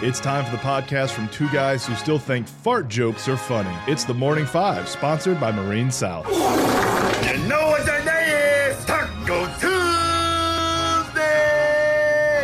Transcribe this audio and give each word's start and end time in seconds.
It's 0.00 0.20
time 0.20 0.44
for 0.44 0.52
the 0.52 0.58
podcast 0.58 1.10
from 1.10 1.28
two 1.30 1.48
guys 1.48 1.84
who 1.84 1.96
still 1.96 2.20
think 2.20 2.46
fart 2.46 2.86
jokes 2.88 3.26
are 3.26 3.36
funny. 3.36 3.76
It's 3.88 4.04
the 4.04 4.14
Morning 4.14 4.46
Five, 4.46 4.88
sponsored 4.88 5.40
by 5.40 5.50
Marine 5.50 5.90
South. 5.90 6.24
You 6.28 7.36
know 7.48 7.66
what 7.66 7.84
the 7.84 8.00
day 8.04 8.68
is? 8.70 8.84
Taco 8.84 9.46
Tuesday! 9.58 11.26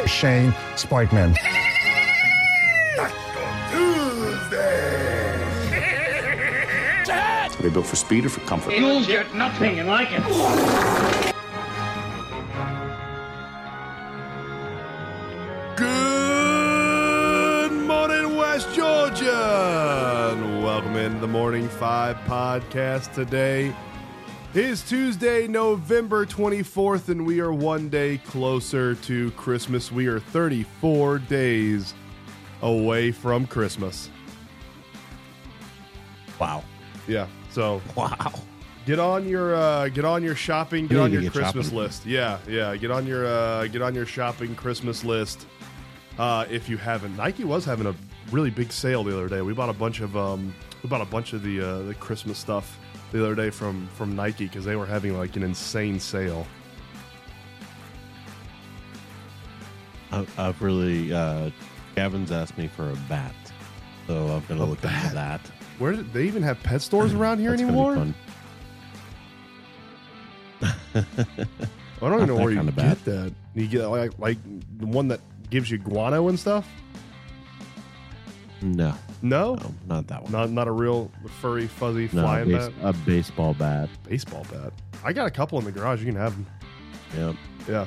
Shane 0.08 0.50
Spikeman. 0.74 1.36
Taco 2.96 3.46
Tuesday! 3.70 5.44
Are 7.12 7.48
they 7.62 7.70
built 7.70 7.86
for 7.86 7.94
speed 7.94 8.26
or 8.26 8.30
for 8.30 8.40
comfort? 8.40 8.74
You'll 8.74 9.04
get 9.06 9.32
nothing 9.32 9.86
like 9.86 10.08
it. 10.10 11.33
Into 21.04 21.18
the 21.20 21.28
Morning 21.28 21.68
Five 21.68 22.16
podcast. 22.26 23.12
Today 23.14 23.74
is 24.54 24.82
Tuesday, 24.88 25.46
November 25.46 26.24
24th, 26.24 27.08
and 27.10 27.26
we 27.26 27.40
are 27.40 27.52
one 27.52 27.88
day 27.90 28.18
closer 28.18 28.94
to 28.96 29.30
Christmas. 29.32 29.92
We 29.92 30.06
are 30.06 30.18
34 30.18 31.18
days 31.20 31.92
away 32.62 33.12
from 33.12 33.46
Christmas. 33.46 34.08
Wow. 36.40 36.64
Yeah, 37.06 37.26
so 37.50 37.82
Wow. 37.94 38.32
get 38.86 38.98
on 38.98 39.28
your 39.28 39.54
uh, 39.54 39.88
get 39.90 40.04
on 40.06 40.22
your 40.22 40.34
shopping, 40.34 40.86
get 40.86 40.98
on 40.98 41.12
your 41.12 41.22
get 41.22 41.32
Christmas 41.32 41.66
shopping. 41.66 41.78
list. 41.78 42.06
Yeah, 42.06 42.38
yeah, 42.48 42.74
get 42.76 42.90
on 42.90 43.06
your 43.06 43.26
uh, 43.26 43.66
get 43.66 43.82
on 43.82 43.94
your 43.94 44.06
shopping 44.06 44.54
Christmas 44.54 45.04
list. 45.04 45.46
Uh, 46.18 46.46
if 46.50 46.68
you 46.68 46.76
haven't, 46.78 47.14
Nike 47.16 47.44
was 47.44 47.64
having 47.64 47.86
a 47.86 47.94
really 48.32 48.50
big 48.50 48.72
sale 48.72 49.04
the 49.04 49.12
other 49.12 49.28
day. 49.28 49.42
We 49.42 49.52
bought 49.52 49.68
a 49.68 49.72
bunch 49.74 50.00
of 50.00 50.16
um, 50.16 50.54
we 50.84 50.88
bought 50.90 51.00
a 51.00 51.06
bunch 51.06 51.32
of 51.32 51.42
the 51.42 51.60
uh, 51.60 51.78
the 51.82 51.94
Christmas 51.94 52.36
stuff 52.38 52.78
the 53.10 53.24
other 53.24 53.34
day 53.34 53.48
from 53.50 53.88
from 53.96 54.14
Nike 54.14 54.44
because 54.44 54.64
they 54.66 54.76
were 54.76 54.84
having 54.86 55.16
like 55.18 55.34
an 55.34 55.42
insane 55.42 55.98
sale. 55.98 56.46
I've 60.38 60.62
really, 60.62 61.12
uh, 61.12 61.50
Gavin's 61.96 62.30
asked 62.30 62.56
me 62.56 62.68
for 62.68 62.88
a 62.88 62.94
bat. 63.08 63.34
So 64.06 64.28
I'm 64.28 64.42
to 64.46 64.64
A 64.64 64.64
look 64.64 64.80
bat? 64.80 65.02
into 65.02 65.14
that. 65.16 65.40
Where 65.78 65.90
did 65.92 66.12
they 66.12 66.24
even 66.26 66.42
have 66.44 66.62
pet 66.62 66.82
stores 66.82 67.12
around 67.14 67.40
here 67.40 67.50
That's 67.50 67.62
gonna 67.62 67.72
anymore? 67.72 68.14
I 70.94 71.04
don't 72.00 72.14
even 72.14 72.28
know 72.28 72.36
where 72.36 72.52
you 72.52 72.62
get 72.62 72.76
bat. 72.76 73.04
that. 73.06 73.34
You 73.54 73.66
get 73.66 73.86
like 73.86 74.16
like 74.18 74.38
the 74.78 74.86
one 74.86 75.08
that 75.08 75.20
gives 75.50 75.68
you 75.70 75.78
guano 75.78 76.28
and 76.28 76.38
stuff. 76.38 76.68
No, 78.64 78.94
No, 79.20 79.54
no, 79.56 79.74
not 79.86 80.06
that 80.06 80.22
one. 80.22 80.32
not 80.32 80.50
not 80.50 80.68
a 80.68 80.70
real 80.72 81.10
furry 81.40 81.66
fuzzy 81.66 82.08
no, 82.14 82.22
flying 82.22 82.48
base- 82.48 82.68
bat. 82.68 82.72
a 82.82 82.92
baseball 83.04 83.52
bat. 83.52 83.90
baseball 84.08 84.46
bat. 84.50 84.72
I 85.04 85.12
got 85.12 85.26
a 85.26 85.30
couple 85.30 85.58
in 85.58 85.66
the 85.66 85.72
garage. 85.72 86.00
You 86.00 86.06
can 86.06 86.16
have 86.16 86.32
them. 86.32 86.46
Yep. 87.14 87.36
Yeah. 87.68 87.86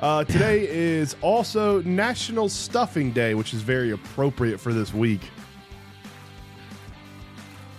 Uh, 0.00 0.22
today 0.24 0.68
is 0.68 1.16
also 1.22 1.82
National 1.82 2.48
Stuffing 2.48 3.10
Day, 3.10 3.34
which 3.34 3.52
is 3.52 3.62
very 3.62 3.90
appropriate 3.90 4.60
for 4.60 4.72
this 4.72 4.94
week. 4.94 5.22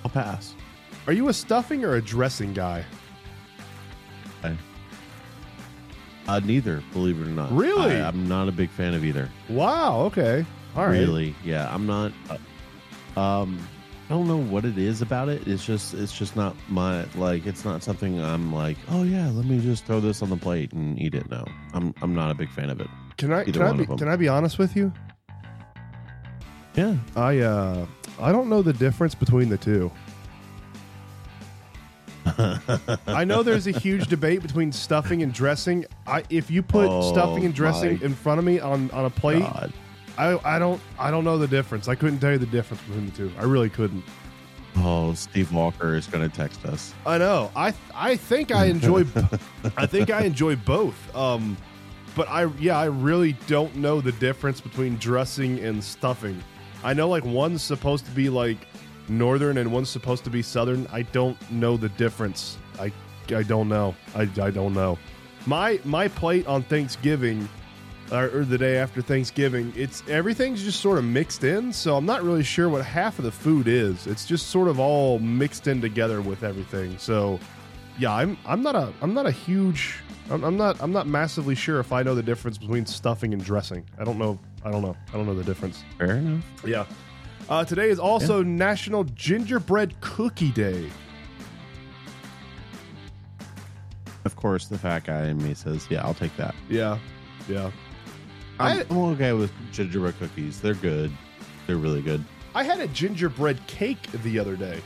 I'll 0.04 0.12
pass. 0.12 0.54
Are 1.08 1.14
you 1.14 1.30
a 1.30 1.34
stuffing 1.34 1.86
or 1.86 1.96
a 1.96 2.02
dressing 2.02 2.54
guy? 2.54 2.84
Uh, 6.28 6.40
neither, 6.40 6.82
believe 6.92 7.22
it 7.22 7.28
or 7.28 7.32
not. 7.32 7.52
Really? 7.52 7.96
I, 8.02 8.08
am 8.08 8.28
not 8.28 8.50
a 8.50 8.52
big 8.52 8.72
fan 8.72 8.96
of 8.96 9.06
either. 9.06 9.30
Wow. 9.48 10.02
Okay. 10.06 10.44
All 10.76 10.86
right. 10.88 11.00
Really? 11.00 11.36
Yeah, 11.44 11.74
I'm 11.74 11.86
not. 11.86 12.12
Uh, 12.30 13.20
um, 13.20 13.60
I 14.08 14.10
don't 14.14 14.28
know 14.28 14.38
what 14.38 14.66
it 14.66 14.78
is 14.78 15.02
about 15.02 15.30
it. 15.30 15.48
It's 15.48 15.66
just, 15.66 15.94
it's 15.96 16.16
just 16.16 16.36
not 16.36 16.56
my 16.70 17.06
like. 17.16 17.46
It's 17.48 17.66
not 17.66 17.82
something 17.82 18.20
I'm 18.22 18.54
like. 18.54 18.78
Oh 18.90 19.04
yeah, 19.04 19.30
let 19.30 19.46
me 19.46 19.60
just 19.60 19.86
throw 19.86 20.00
this 20.00 20.22
on 20.22 20.30
the 20.30 20.38
plate 20.38 20.74
and 20.74 21.00
eat 21.02 21.16
it. 21.16 21.30
No, 21.32 21.44
I'm, 21.74 21.94
I'm 22.02 22.14
not 22.14 22.30
a 22.30 22.36
big 22.36 22.52
fan 22.52 22.70
of 22.70 22.80
it. 22.82 22.88
Can 23.18 23.32
I 23.34 23.42
Either 23.42 23.52
can 23.54 23.62
I 23.64 23.72
be 23.74 23.86
can 23.86 24.08
I 24.10 24.16
be 24.16 24.28
honest 24.28 24.60
with 24.60 24.76
you? 24.76 24.92
Yeah. 26.76 26.96
I 27.16 27.40
uh 27.40 27.86
I 28.20 28.32
don't 28.32 28.50
know 28.50 28.62
the 28.62 28.74
difference 28.74 29.16
between 29.16 29.50
the 29.50 29.58
two. 29.58 29.92
I 33.08 33.24
know 33.24 33.44
there's 33.44 33.68
a 33.68 33.72
huge 33.72 34.08
debate 34.08 34.42
between 34.42 34.72
stuffing 34.72 35.22
and 35.24 35.34
dressing. 35.34 35.86
I 36.06 36.24
if 36.30 36.52
you 36.52 36.62
put 36.62 36.90
Oh, 36.90 37.12
stuffing 37.14 37.46
and 37.46 37.54
dressing 37.54 38.00
my 38.00 38.06
in 38.06 38.14
front 38.14 38.40
of 38.40 38.46
me 38.46 38.60
on 38.60 38.92
on 38.92 39.06
a 39.06 39.10
plate, 39.10 39.40
God. 39.40 39.72
I 40.18 40.56
I 40.56 40.60
don't 40.60 40.82
I 41.00 41.12
don't 41.12 41.24
know 41.24 41.38
the 41.38 41.48
difference. 41.48 41.88
I 41.88 41.96
couldn't 41.96 42.20
tell 42.20 42.32
you 42.32 42.38
the 42.38 42.46
difference 42.46 42.82
between 42.84 43.06
the 43.06 43.12
two. 43.12 43.32
I 43.40 43.44
really 43.44 43.70
couldn't. 43.70 44.04
Oh, 44.78 45.14
Steve 45.14 45.54
Walker 45.54 45.96
is 45.96 46.06
going 46.08 46.30
to 46.30 46.36
text 46.36 46.66
us. 46.66 46.94
I 47.06 47.18
know. 47.18 47.52
I 47.56 47.74
I 47.94 48.16
think 48.16 48.52
I 48.52 48.66
enjoy 48.66 49.06
I 49.78 49.86
think 49.86 50.10
I 50.10 50.22
enjoy 50.22 50.56
both. 50.56 51.16
Um 51.16 51.58
but 52.16 52.28
I 52.30 52.46
yeah, 52.60 52.78
I 52.78 52.86
really 52.86 53.34
don't 53.48 53.76
know 53.76 54.02
the 54.02 54.14
difference 54.14 54.62
between 54.62 54.98
dressing 54.98 55.60
and 55.60 55.84
stuffing. 55.84 56.42
I 56.84 56.94
know 56.94 57.10
like 57.10 57.26
one's 57.26 57.62
supposed 57.62 58.06
to 58.06 58.12
be 58.12 58.30
like 58.30 58.68
northern 59.08 59.58
and 59.58 59.72
one's 59.72 59.90
supposed 59.90 60.24
to 60.24 60.30
be 60.30 60.42
southern. 60.42 60.88
I 60.92 61.04
don't 61.04 61.40
know 61.52 61.78
the 61.78 61.90
difference. 61.90 62.58
I 62.80 62.92
I 63.30 63.44
don't 63.44 63.70
know. 63.70 63.96
I, 64.16 64.30
I 64.42 64.52
don't 64.52 64.74
know. 64.74 64.98
My 65.46 65.80
my 65.84 66.08
plate 66.08 66.48
on 66.48 66.64
Thanksgiving 66.64 67.48
or, 68.12 68.26
or 68.26 68.46
the 68.46 68.58
day 68.58 68.78
after 68.78 69.02
Thanksgiving, 69.02 69.74
it's 69.76 70.04
everything's 70.08 70.64
just 70.64 70.80
sort 70.80 70.98
of 70.98 71.04
mixed 71.04 71.44
in. 71.44 71.74
So 71.74 71.96
I'm 71.96 72.06
not 72.06 72.24
really 72.24 72.44
sure 72.44 72.70
what 72.70 72.86
half 72.86 73.18
of 73.20 73.26
the 73.26 73.32
food 73.32 73.68
is. 73.68 74.08
It's 74.08 74.26
just 74.26 74.48
sort 74.48 74.68
of 74.68 74.80
all 74.80 75.20
mixed 75.20 75.68
in 75.68 75.82
together 75.82 76.22
with 76.22 76.44
everything. 76.44 76.98
So 76.98 77.40
yeah, 77.98 78.14
I'm 78.14 78.38
I'm 78.46 78.62
not 78.62 78.76
a 78.76 78.94
I'm 79.02 79.14
not 79.14 79.26
a 79.26 79.32
huge 79.32 80.02
I'm, 80.30 80.44
I'm 80.44 80.58
not 80.58 80.82
I'm 80.82 80.92
not 80.92 81.08
massively 81.08 81.56
sure 81.56 81.80
if 81.80 81.92
I 81.92 82.04
know 82.04 82.16
the 82.16 82.24
difference 82.24 82.58
between 82.58 82.86
stuffing 82.86 83.34
and 83.34 83.44
dressing. 83.44 83.86
I 83.98 84.04
don't 84.04 84.18
know. 84.18 84.40
I 84.64 84.72
don't 84.72 84.82
know. 84.82 84.96
I 85.10 85.14
don't 85.14 85.26
know 85.26 85.36
the 85.36 85.44
difference. 85.44 85.84
Fair 85.98 86.18
enough. 86.18 86.44
Yeah. 86.66 86.86
Uh, 87.48 87.64
today 87.64 87.90
is 87.90 88.00
also 88.00 88.42
National 88.42 89.04
Gingerbread 89.04 90.00
Cookie 90.02 90.52
Day. 90.52 90.90
Of 94.24 94.36
course, 94.36 94.66
the 94.66 94.80
fat 94.80 95.04
guy 95.04 95.28
in 95.28 95.38
me 95.38 95.54
says, 95.54 95.86
"Yeah, 95.90 96.04
I'll 96.04 96.16
take 96.16 96.36
that." 96.38 96.56
Yeah. 96.70 96.98
Yeah. 97.48 97.70
I'm, 98.60 98.80
I- 98.80 98.86
I'm 98.90 98.98
okay 99.14 99.34
with 99.34 99.52
gingerbread 99.72 100.18
cookies. 100.20 100.62
They're 100.62 100.74
good. 100.76 101.12
They're 101.68 101.78
really 101.78 102.02
good. 102.02 102.24
I 102.54 102.64
had 102.64 102.80
a 102.80 102.88
gingerbread 102.88 103.66
cake 103.68 104.10
the 104.24 104.40
other 104.40 104.56
day. 104.56 104.80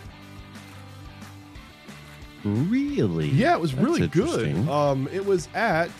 Really? 2.43 3.27
Yeah, 3.27 3.53
it 3.53 3.59
was 3.59 3.73
That's 3.73 3.83
really 3.85 4.07
good. 4.07 4.67
Um, 4.69 5.09
it 5.11 5.25
was 5.25 5.49
at 5.53 5.91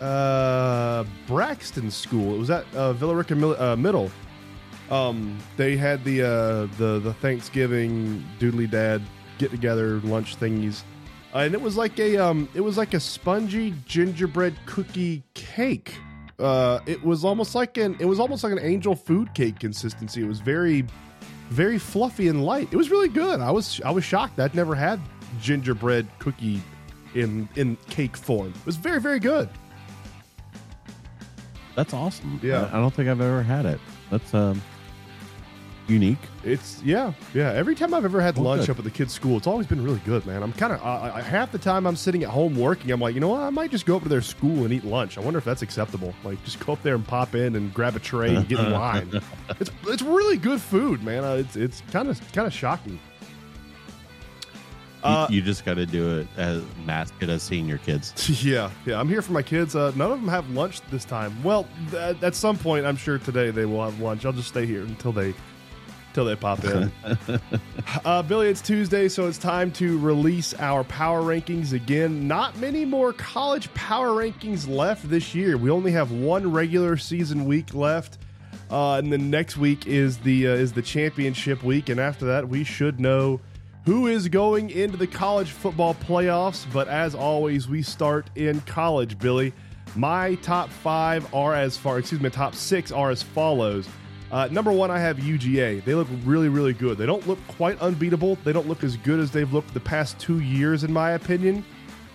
uh, 0.00 1.04
Braxton 1.26 1.90
School. 1.90 2.34
It 2.36 2.38
was 2.38 2.50
at 2.50 2.64
uh, 2.74 2.92
Villa 2.92 3.14
Rica 3.16 3.34
Mil- 3.34 3.60
uh, 3.60 3.76
Middle. 3.76 4.10
Um, 4.90 5.38
they 5.56 5.76
had 5.76 6.04
the 6.04 6.22
uh, 6.22 6.28
the 6.78 7.00
the 7.00 7.14
Thanksgiving 7.14 8.24
Doodly 8.38 8.68
Dad 8.70 9.02
get 9.38 9.50
together 9.50 9.98
lunch 10.00 10.36
thingies, 10.38 10.82
uh, 11.34 11.38
and 11.38 11.54
it 11.54 11.60
was 11.60 11.76
like 11.76 11.98
a 11.98 12.16
um, 12.18 12.48
it 12.54 12.60
was 12.60 12.76
like 12.76 12.94
a 12.94 13.00
spongy 13.00 13.74
gingerbread 13.86 14.54
cookie 14.66 15.22
cake. 15.34 15.94
Uh, 16.40 16.80
it 16.86 17.02
was 17.04 17.24
almost 17.24 17.54
like 17.54 17.76
an 17.76 17.96
it 18.00 18.06
was 18.06 18.18
almost 18.18 18.42
like 18.42 18.52
an 18.52 18.58
angel 18.58 18.94
food 18.94 19.32
cake 19.34 19.58
consistency. 19.58 20.22
It 20.22 20.26
was 20.26 20.40
very 20.40 20.86
very 21.50 21.78
fluffy 21.78 22.28
and 22.28 22.44
light. 22.44 22.68
It 22.72 22.76
was 22.76 22.90
really 22.90 23.08
good. 23.08 23.40
I 23.40 23.50
was 23.50 23.80
I 23.84 23.90
was 23.90 24.04
shocked. 24.04 24.38
I'd 24.38 24.54
never 24.54 24.74
had 24.74 25.00
gingerbread 25.40 26.06
cookie 26.18 26.62
in 27.14 27.48
in 27.56 27.76
cake 27.88 28.16
form. 28.16 28.48
It 28.48 28.66
was 28.66 28.76
very 28.76 29.00
very 29.00 29.20
good. 29.20 29.48
That's 31.76 31.92
awesome. 31.94 32.40
Yeah. 32.42 32.68
I, 32.72 32.78
I 32.78 32.80
don't 32.80 32.92
think 32.92 33.08
I've 33.08 33.20
ever 33.20 33.42
had 33.42 33.66
it. 33.66 33.80
That's 34.10 34.32
um 34.34 34.62
unique. 35.90 36.18
It's 36.44 36.82
yeah 36.82 37.12
yeah. 37.34 37.52
Every 37.52 37.74
time 37.74 37.92
I've 37.92 38.04
ever 38.04 38.20
had 38.20 38.36
Well, 38.36 38.44
lunch 38.44 38.62
good. 38.62 38.70
up 38.70 38.78
at 38.78 38.84
the 38.84 38.90
kids' 38.90 39.12
school, 39.12 39.36
it's 39.36 39.46
always 39.46 39.66
been 39.66 39.82
really 39.82 40.00
good, 40.06 40.24
man. 40.24 40.42
I'm 40.42 40.52
kind 40.52 40.72
of 40.72 40.80
I, 40.82 41.16
I, 41.16 41.20
half 41.20 41.52
the 41.52 41.58
time 41.58 41.86
I'm 41.86 41.96
sitting 41.96 42.22
at 42.22 42.30
home 42.30 42.56
working. 42.56 42.90
I'm 42.90 43.00
like, 43.00 43.14
you 43.14 43.20
know 43.20 43.28
what? 43.28 43.40
I 43.40 43.50
might 43.50 43.70
just 43.70 43.84
go 43.86 43.96
up 43.96 44.02
to 44.04 44.08
their 44.08 44.22
school 44.22 44.64
and 44.64 44.72
eat 44.72 44.84
lunch. 44.84 45.18
I 45.18 45.20
wonder 45.20 45.38
if 45.38 45.44
that's 45.44 45.62
acceptable. 45.62 46.14
Like, 46.24 46.42
just 46.44 46.64
go 46.64 46.72
up 46.72 46.82
there 46.82 46.94
and 46.94 47.06
pop 47.06 47.34
in 47.34 47.56
and 47.56 47.74
grab 47.74 47.96
a 47.96 48.00
tray 48.00 48.34
and 48.34 48.48
get 48.48 48.60
in 48.60 48.70
line. 48.72 49.10
It's 49.60 49.70
it's 49.88 50.02
really 50.02 50.36
good 50.38 50.60
food, 50.60 51.02
man. 51.02 51.24
Uh, 51.24 51.34
it's 51.34 51.56
it's 51.56 51.82
kind 51.92 52.08
of 52.08 52.20
kind 52.32 52.46
of 52.46 52.52
shocking. 52.54 52.92
You- 52.94 52.98
Uh, 55.02 55.26
you, 55.30 55.40
just 55.40 55.64
got 55.64 55.74
to 55.74 55.86
do 55.86 56.18
it 56.18 56.28
as 56.36 56.62
mask 56.84 57.14
it 57.20 57.30
as 57.30 57.42
senior 57.42 57.78
kids. 57.78 58.12
Yeah, 58.44 58.70
yeah. 58.84 59.00
I'm 59.00 59.08
here 59.08 59.22
for 59.22 59.32
my 59.32 59.40
kids. 59.42 59.74
Uh, 59.74 59.92
none 59.96 60.12
of 60.12 60.20
them 60.20 60.28
have 60.28 60.50
lunch 60.50 60.82
this 60.90 61.06
time. 61.06 61.42
Well, 61.42 61.66
th- 61.90 62.22
at 62.22 62.34
some 62.34 62.58
point, 62.58 62.84
I'm 62.84 62.96
sure 62.96 63.18
today 63.18 63.50
they 63.50 63.64
will 63.64 63.82
have 63.82 63.98
lunch. 63.98 64.26
I'll 64.26 64.32
just 64.34 64.48
stay 64.48 64.66
here 64.66 64.82
until 64.82 65.12
they, 65.12 65.32
till 66.12 66.24
they 66.24 66.36
pop 66.36 66.64
in. 66.64 66.92
uh, 68.04 68.22
Billy, 68.22 68.48
it's 68.48 68.60
Tuesday, 68.60 69.08
so 69.08 69.26
it's 69.26 69.38
time 69.38 69.70
to 69.72 69.98
release 69.98 70.54
our 70.54 70.84
power 70.84 71.22
rankings 71.22 71.72
again. 71.72 72.26
Not 72.26 72.56
many 72.58 72.84
more 72.84 73.12
college 73.12 73.72
power 73.74 74.08
rankings 74.08 74.68
left 74.68 75.08
this 75.08 75.34
year. 75.34 75.56
We 75.56 75.70
only 75.70 75.92
have 75.92 76.12
one 76.12 76.50
regular 76.50 76.96
season 76.96 77.44
week 77.44 77.74
left. 77.74 78.18
Uh, 78.70 78.98
and 78.98 79.12
then 79.12 79.30
next 79.30 79.56
week 79.56 79.86
is 79.86 80.18
the 80.18 80.46
uh, 80.46 80.52
is 80.52 80.72
the 80.72 80.82
championship 80.82 81.64
week, 81.64 81.88
and 81.88 81.98
after 81.98 82.24
that, 82.26 82.48
we 82.48 82.62
should 82.62 83.00
know 83.00 83.40
who 83.84 84.06
is 84.06 84.28
going 84.28 84.70
into 84.70 84.96
the 84.96 85.08
college 85.08 85.50
football 85.50 85.94
playoffs. 85.94 86.66
But 86.72 86.86
as 86.86 87.14
always, 87.14 87.68
we 87.68 87.82
start 87.82 88.30
in 88.36 88.60
college. 88.62 89.18
Billy, 89.18 89.52
my 89.96 90.36
top 90.36 90.70
five 90.70 91.34
are 91.34 91.54
as 91.54 91.76
far. 91.76 91.98
Excuse 91.98 92.20
me, 92.20 92.30
top 92.30 92.54
six 92.54 92.92
are 92.92 93.10
as 93.10 93.22
follows. 93.22 93.88
Uh, 94.30 94.48
number 94.50 94.70
one, 94.70 94.90
I 94.90 95.00
have 95.00 95.18
UGA. 95.18 95.84
They 95.84 95.94
look 95.94 96.08
really, 96.24 96.48
really 96.48 96.72
good. 96.72 96.98
They 96.98 97.06
don't 97.06 97.26
look 97.26 97.38
quite 97.48 97.80
unbeatable. 97.80 98.36
They 98.44 98.52
don't 98.52 98.68
look 98.68 98.84
as 98.84 98.96
good 98.96 99.18
as 99.18 99.30
they've 99.30 99.52
looked 99.52 99.74
the 99.74 99.80
past 99.80 100.18
two 100.20 100.40
years, 100.40 100.84
in 100.84 100.92
my 100.92 101.12
opinion. 101.12 101.64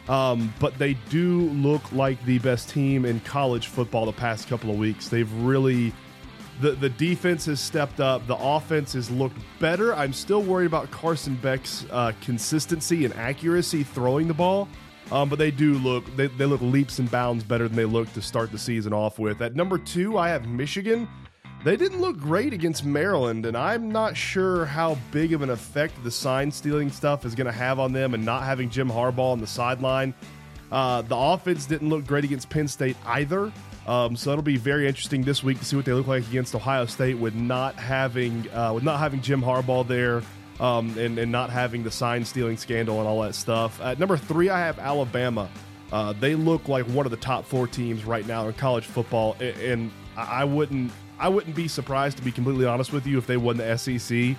Um, 0.08 0.54
but 0.60 0.78
they 0.78 0.94
do 1.10 1.42
look 1.50 1.92
like 1.92 2.24
the 2.26 2.40
best 2.40 2.70
team 2.70 3.06
in 3.06 3.20
college 3.22 3.68
football 3.68 4.06
the 4.06 4.14
past 4.14 4.48
couple 4.48 4.70
of 4.70 4.78
weeks. 4.78 5.10
They've 5.10 5.32
really 5.42 5.94
the 6.62 6.72
the 6.72 6.90
defense 6.90 7.46
has 7.48 7.60
stepped 7.60 8.00
up. 8.00 8.26
The 8.28 8.38
offense 8.38 8.94
has 8.94 9.10
looked 9.10 9.38
better. 9.60 9.96
I'm 9.96 10.14
still 10.14 10.42
worried 10.42 10.68
about 10.68 10.92
Carson 10.92 11.36
Beck's 11.36 11.86
uh, 11.92 12.14
consistency 12.22 13.06
and 13.06 13.14
accuracy 13.16 13.84
throwing 13.84 14.28
the 14.28 14.34
ball, 14.34 14.68
um, 15.12 15.28
but 15.28 15.40
they 15.40 15.52
do 15.52 15.74
look 15.80 16.04
they, 16.16 16.28
they 16.28 16.46
look 16.46 16.62
leaps 16.62 17.00
and 17.00 17.10
bounds 17.10 17.44
better 17.44 17.68
than 17.68 17.76
they 17.76 17.86
looked 17.86 18.14
to 18.14 18.22
start 18.22 18.52
the 18.52 18.60
season 18.60 18.94
off 18.94 19.18
with. 19.18 19.42
At 19.42 19.56
number 19.56 19.78
two, 19.78 20.18
I 20.18 20.30
have 20.30 20.48
Michigan. 20.48 21.08
They 21.66 21.76
didn't 21.76 22.00
look 22.00 22.20
great 22.20 22.54
against 22.54 22.86
Maryland, 22.86 23.48
and 23.48 23.58
I'm 23.58 23.92
not 23.92 24.16
sure 24.16 24.66
how 24.66 25.00
big 25.10 25.34
of 25.34 25.42
an 25.42 25.50
effect 25.50 25.96
the 26.04 26.12
sign 26.12 26.52
stealing 26.52 26.92
stuff 26.92 27.26
is 27.26 27.34
going 27.34 27.48
to 27.48 27.52
have 27.52 27.80
on 27.80 27.92
them 27.92 28.14
and 28.14 28.24
not 28.24 28.44
having 28.44 28.70
Jim 28.70 28.88
Harbaugh 28.88 29.32
on 29.32 29.42
the 29.42 29.48
sideline. 29.48 30.14
Uh, 30.72 31.02
the 31.02 31.16
offense 31.18 31.66
didn't 31.66 31.90
look 31.90 32.06
great 32.06 32.24
against 32.24 32.52
Penn 32.52 32.68
State 32.68 32.96
either. 33.08 33.52
Um, 33.88 34.16
so 34.16 34.30
it'll 34.30 34.44
be 34.44 34.58
very 34.58 34.88
interesting 34.88 35.24
this 35.24 35.44
week 35.44 35.58
to 35.58 35.66
see 35.66 35.76
what 35.76 35.86
they 35.86 35.94
look 35.94 36.06
like 36.06 36.28
against 36.28 36.54
Ohio 36.54 36.86
State 36.86 37.18
with 37.18 37.34
not 37.34 37.74
having 37.74 38.48
uh, 38.52 38.72
with 38.72 38.84
not 38.84 39.00
having 39.00 39.22
Jim 39.22 39.42
Harbaugh 39.42 39.88
there 39.88 40.22
um, 40.60 40.96
and, 41.00 41.18
and 41.18 41.32
not 41.32 41.50
having 41.50 41.84
the 41.84 41.90
sign 41.90 42.24
stealing 42.26 42.58
scandal 42.58 43.00
and 43.00 43.08
all 43.08 43.22
that 43.22 43.34
stuff. 43.34 43.82
At 43.82 43.98
number 43.98 44.18
three, 44.18 44.50
I 44.50 44.60
have 44.60 44.78
Alabama. 44.78 45.50
Uh, 45.92 46.14
they 46.14 46.36
look 46.36 46.68
like 46.68 46.86
one 46.90 47.08
of 47.08 47.12
the 47.12 47.18
top 47.18 47.44
four 47.44 47.66
teams 47.66 48.06
right 48.06 48.28
now 48.28 48.48
in 48.48 48.54
college 48.54 48.86
football, 48.86 49.36
and 49.40 49.90
I 50.16 50.44
wouldn't 50.44 50.92
I 51.20 51.30
wouldn't 51.30 51.56
be 51.56 51.68
surprised 51.68 52.18
to 52.18 52.24
be 52.24 52.32
completely 52.32 52.66
honest 52.66 52.92
with 52.92 53.08
you 53.08 53.18
if 53.18 53.28
they 53.28 53.38
won 53.38 53.58
the 53.58 53.78
SEC. 53.78 54.36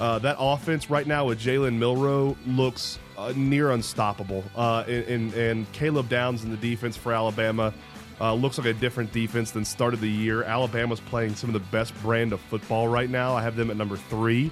Uh, 0.00 0.18
that 0.20 0.36
offense 0.38 0.90
right 0.90 1.06
now 1.06 1.26
with 1.26 1.38
Jalen 1.40 1.78
Milroe 1.78 2.36
looks 2.46 2.98
uh, 3.18 3.32
near 3.36 3.70
unstoppable, 3.70 4.42
uh, 4.56 4.84
and, 4.88 5.32
and, 5.34 5.70
Caleb 5.72 6.08
Downs 6.08 6.44
in 6.44 6.50
the 6.50 6.56
defense 6.56 6.96
for 6.96 7.12
Alabama 7.12 7.72
uh, 8.20 8.32
looks 8.32 8.58
like 8.58 8.66
a 8.66 8.72
different 8.72 9.12
defense 9.12 9.50
than 9.50 9.64
started 9.64 10.00
the 10.00 10.08
year. 10.08 10.44
Alabama's 10.44 11.00
playing 11.00 11.34
some 11.34 11.50
of 11.50 11.54
the 11.54 11.68
best 11.70 11.94
brand 12.02 12.32
of 12.32 12.40
football 12.40 12.88
right 12.88 13.10
now. 13.10 13.34
I 13.34 13.42
have 13.42 13.56
them 13.56 13.70
at 13.70 13.76
number 13.76 13.96
three. 13.96 14.50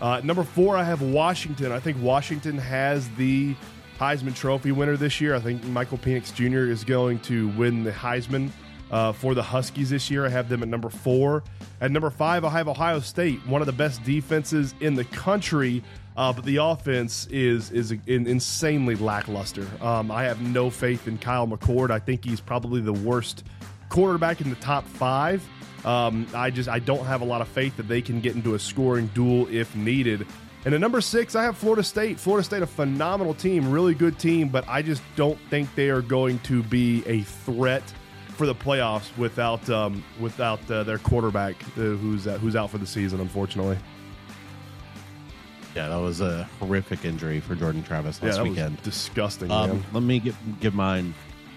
Uh, 0.00 0.20
number 0.24 0.42
four, 0.42 0.76
I 0.76 0.82
have 0.82 1.02
Washington. 1.02 1.72
I 1.72 1.78
think 1.78 1.96
Washington 2.00 2.58
has 2.58 3.08
the 3.10 3.54
Heisman 3.98 4.34
Trophy 4.34 4.72
winner 4.72 4.96
this 4.96 5.20
year. 5.20 5.34
I 5.34 5.40
think 5.40 5.62
Michael 5.64 5.98
Penix 5.98 6.34
Jr. 6.34 6.70
is 6.70 6.82
going 6.82 7.20
to 7.20 7.48
win 7.50 7.84
the 7.84 7.92
Heisman 7.92 8.50
uh, 8.92 9.12
for 9.12 9.34
the 9.34 9.42
Huskies 9.42 9.90
this 9.90 10.10
year. 10.10 10.26
I 10.26 10.28
have 10.28 10.48
them 10.48 10.62
at 10.62 10.68
number 10.68 10.90
four. 10.90 11.42
At 11.80 11.90
number 11.90 12.10
five, 12.10 12.44
I 12.44 12.50
have 12.50 12.68
Ohio 12.68 13.00
State, 13.00 13.44
one 13.46 13.62
of 13.62 13.66
the 13.66 13.72
best 13.72 14.04
defenses 14.04 14.74
in 14.80 14.94
the 14.94 15.04
country. 15.04 15.82
Uh, 16.14 16.30
but 16.30 16.44
the 16.44 16.58
offense 16.58 17.26
is 17.30 17.70
is 17.70 17.90
insanely 18.06 18.94
lackluster. 18.96 19.66
Um, 19.80 20.10
I 20.10 20.24
have 20.24 20.42
no 20.42 20.68
faith 20.68 21.08
in 21.08 21.16
Kyle 21.16 21.46
McCord. 21.46 21.90
I 21.90 21.98
think 21.98 22.22
he's 22.22 22.40
probably 22.40 22.82
the 22.82 22.92
worst 22.92 23.44
quarterback 23.88 24.42
in 24.42 24.50
the 24.50 24.56
top 24.56 24.86
five. 24.86 25.42
Um, 25.86 26.26
I 26.34 26.50
just 26.50 26.68
I 26.68 26.80
don't 26.80 27.06
have 27.06 27.22
a 27.22 27.24
lot 27.24 27.40
of 27.40 27.48
faith 27.48 27.78
that 27.78 27.88
they 27.88 28.02
can 28.02 28.20
get 28.20 28.36
into 28.36 28.54
a 28.54 28.58
scoring 28.58 29.06
duel 29.14 29.48
if 29.50 29.74
needed. 29.74 30.26
And 30.66 30.74
at 30.74 30.80
number 30.80 31.00
six, 31.00 31.34
I 31.34 31.42
have 31.44 31.56
Florida 31.56 31.82
State. 31.82 32.20
Florida 32.20 32.44
State, 32.44 32.62
a 32.62 32.66
phenomenal 32.66 33.34
team, 33.34 33.70
really 33.70 33.94
good 33.94 34.18
team, 34.18 34.48
but 34.48 34.68
I 34.68 34.82
just 34.82 35.02
don't 35.16 35.38
think 35.48 35.74
they 35.74 35.88
are 35.88 36.02
going 36.02 36.38
to 36.40 36.62
be 36.62 37.02
a 37.06 37.22
threat 37.22 37.82
for 38.36 38.46
the 38.46 38.54
playoffs 38.54 39.16
without 39.16 39.68
um, 39.70 40.02
without 40.20 40.58
uh, 40.70 40.82
their 40.82 40.98
quarterback 40.98 41.54
uh, 41.76 41.80
who's 41.80 42.26
uh, 42.26 42.38
who's 42.38 42.56
out 42.56 42.70
for 42.70 42.78
the 42.78 42.86
season, 42.86 43.20
unfortunately. 43.20 43.78
Yeah, 45.74 45.88
that 45.88 45.96
was 45.96 46.20
a 46.20 46.44
horrific 46.58 47.04
injury 47.04 47.40
for 47.40 47.54
Jordan 47.54 47.82
Travis 47.82 48.22
last 48.22 48.36
yeah, 48.36 48.42
weekend. 48.42 48.82
disgusting. 48.82 49.50
Um, 49.50 49.82
let 49.92 50.02
me 50.02 50.18
give 50.18 50.36
give 50.60 50.74
mine. 50.74 51.14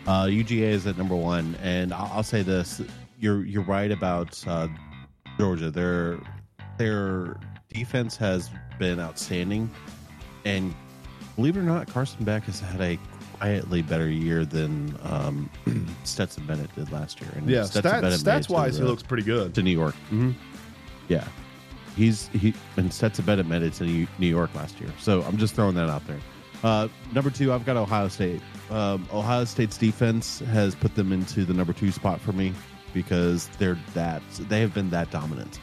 Uh, 0.08 0.26
UGA 0.26 0.62
is 0.62 0.88
at 0.88 0.98
number 0.98 1.16
one, 1.16 1.58
and 1.62 1.94
I'll, 1.94 2.12
I'll 2.14 2.24
say 2.24 2.42
this: 2.42 2.82
you're 3.20 3.44
you're 3.46 3.64
right 3.64 3.92
about 3.92 4.42
uh, 4.48 4.68
Georgia. 5.38 5.70
Their 5.70 6.20
their 6.78 7.38
defense 7.74 8.16
has 8.18 8.50
been 8.80 9.00
outstanding, 9.00 9.70
and 10.46 10.74
believe 11.36 11.58
it 11.58 11.62
or 11.62 11.64
not, 11.64 11.88
Carson 11.88 12.24
Beck 12.24 12.44
has 12.44 12.60
had 12.60 12.80
a 12.82 12.98
quietly 13.38 13.82
better 13.82 14.10
year 14.10 14.46
than 14.46 14.98
um, 15.04 15.50
Stetson 16.04 16.46
Bennett 16.46 16.74
did 16.76 16.92
last 16.92 17.22
year. 17.22 17.30
And 17.36 17.50
yeah, 17.50 17.64
stat, 17.64 18.04
stats 18.04 18.50
wise, 18.50 18.78
he 18.78 18.84
looks 18.84 19.04
pretty 19.04 19.24
good 19.24 19.54
to 19.56 19.64
New 19.64 19.72
York. 19.72 19.96
Mm-hmm. 20.06 20.32
Yeah, 21.08 21.28
he's 21.96 22.28
he 22.28 22.54
and 22.78 22.92
Stetson 22.94 23.26
Bennett 23.26 23.48
made 23.48 23.62
it 23.62 23.74
to 23.74 23.84
New 23.84 24.28
York 24.28 24.54
last 24.56 24.80
year. 24.80 24.90
So 25.00 25.22
I'm 25.24 25.38
just 25.38 25.56
throwing 25.56 25.76
that 25.76 25.90
out 25.90 26.06
there. 26.08 26.20
Uh, 26.64 26.88
number 27.14 27.30
two, 27.30 27.54
I've 27.54 27.66
got 27.66 27.78
Ohio 27.78 28.08
State. 28.08 28.42
Um, 28.72 29.08
Ohio 29.14 29.46
State's 29.46 29.78
defense 29.78 30.40
has 30.40 30.74
put 30.74 30.96
them 30.96 31.12
into 31.12 31.46
the 31.46 31.54
number 31.54 31.74
two 31.74 31.92
spot 31.92 32.20
for 32.20 32.32
me 32.32 32.54
because 32.94 33.48
they're 33.60 33.78
that 33.94 34.24
they 34.50 34.62
have 34.62 34.74
been 34.74 34.90
that 34.92 35.12
dominant. 35.12 35.60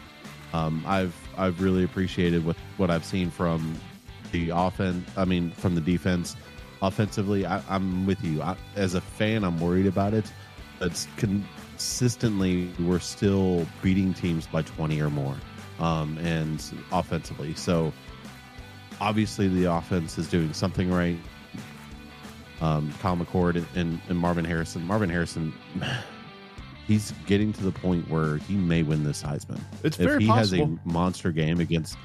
Um, 0.53 0.85
I've 0.87 1.17
I've 1.37 1.61
really 1.61 1.85
appreciated 1.85 2.45
what 2.45 2.57
what 2.77 2.91
I've 2.91 3.05
seen 3.05 3.31
from 3.31 3.75
the 4.31 4.51
offense. 4.51 5.09
I 5.17 5.25
mean, 5.25 5.51
from 5.53 5.75
the 5.75 5.81
defense 5.81 6.37
offensively, 6.83 7.47
I, 7.47 7.63
am 7.75 8.05
with 8.05 8.23
you. 8.23 8.43
I, 8.43 8.57
as 8.77 8.95
a 8.95 9.01
fan, 9.01 9.45
I'm 9.45 9.59
worried 9.59 9.87
about 9.87 10.13
it. 10.13 10.31
But 10.79 11.07
consistently, 11.17 12.71
we're 12.81 12.99
still 12.99 13.67
beating 13.83 14.13
teams 14.13 14.49
by 14.49 14.63
20 14.63 15.01
or 15.01 15.11
more, 15.11 15.37
um, 15.79 16.19
and 16.19 16.63
offensively. 16.91 17.55
So 17.55 17.93
obviously, 19.01 19.49
the 19.49 19.73
offense 19.73 20.19
is 20.19 20.29
doing 20.29 20.53
something 20.53 20.91
right. 20.91 21.19
Um, 22.61 22.93
Kyle 23.01 23.17
McCord 23.17 23.65
and, 23.75 24.01
and, 24.09 24.19
Marvin 24.19 24.45
Harrison. 24.45 24.85
Marvin 24.87 25.09
Harrison. 25.09 25.53
He's 26.87 27.13
getting 27.27 27.53
to 27.53 27.63
the 27.63 27.71
point 27.71 28.11
where 28.11 28.39
he 28.39 28.57
may 28.57 28.83
win 28.83 29.05
this 29.05 29.23
Heisman. 29.23 29.61
It's 29.85 30.01
if 30.01 30.19
he 30.19 30.27
possible. 30.27 30.37
has 30.37 30.53
a 30.53 30.89
monster 30.89 31.31
game 31.31 31.61
against, 31.61 31.97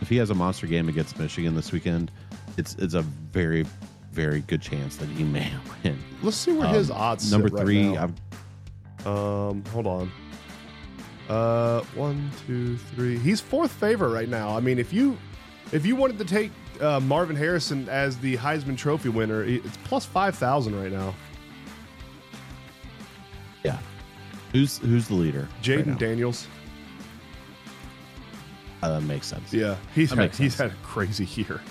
if 0.00 0.08
he 0.08 0.16
has 0.16 0.30
a 0.30 0.34
monster 0.34 0.66
game 0.66 0.88
against 0.88 1.18
Michigan 1.18 1.54
this 1.54 1.72
weekend, 1.72 2.10
it's 2.56 2.74
it's 2.76 2.94
a 2.94 3.02
very 3.02 3.66
very 4.14 4.40
good 4.42 4.62
chance 4.62 4.96
that 4.96 5.08
he 5.08 5.24
may 5.38 5.50
win. 5.82 5.98
Let's 6.22 6.36
see 6.36 6.52
where 6.52 6.68
um, 6.68 6.74
his 6.74 6.90
odds. 6.90 7.30
Number 7.30 7.48
three, 7.48 7.96
right 7.96 8.10
um, 9.04 9.62
hold 9.66 9.86
on. 9.86 10.10
Uh, 11.28 11.80
one, 11.94 12.30
two, 12.46 12.76
three. 12.76 13.18
He's 13.18 13.40
fourth 13.40 13.72
favor 13.72 14.08
right 14.08 14.28
now. 14.28 14.56
I 14.56 14.60
mean, 14.60 14.78
if 14.78 14.92
you 14.92 15.18
if 15.72 15.84
you 15.86 15.96
wanted 15.96 16.18
to 16.18 16.24
take 16.24 16.50
uh, 16.80 17.00
Marvin 17.00 17.36
Harrison 17.36 17.88
as 17.88 18.18
the 18.18 18.36
Heisman 18.36 18.76
Trophy 18.76 19.08
winner, 19.08 19.42
it's 19.42 19.76
plus 19.84 20.04
five 20.04 20.36
thousand 20.36 20.80
right 20.80 20.92
now. 20.92 21.14
Yeah. 23.62 23.78
Who's 24.52 24.78
who's 24.78 25.08
the 25.08 25.14
leader? 25.14 25.48
Jayden 25.62 25.88
right 25.88 25.98
Daniels. 25.98 26.46
Uh, 28.82 29.00
that 29.00 29.06
makes 29.06 29.26
sense. 29.26 29.50
Yeah, 29.50 29.76
he's 29.94 30.12
had, 30.12 30.34
he's 30.34 30.58
had 30.58 30.70
a 30.70 30.74
crazy 30.82 31.24
year. 31.24 31.62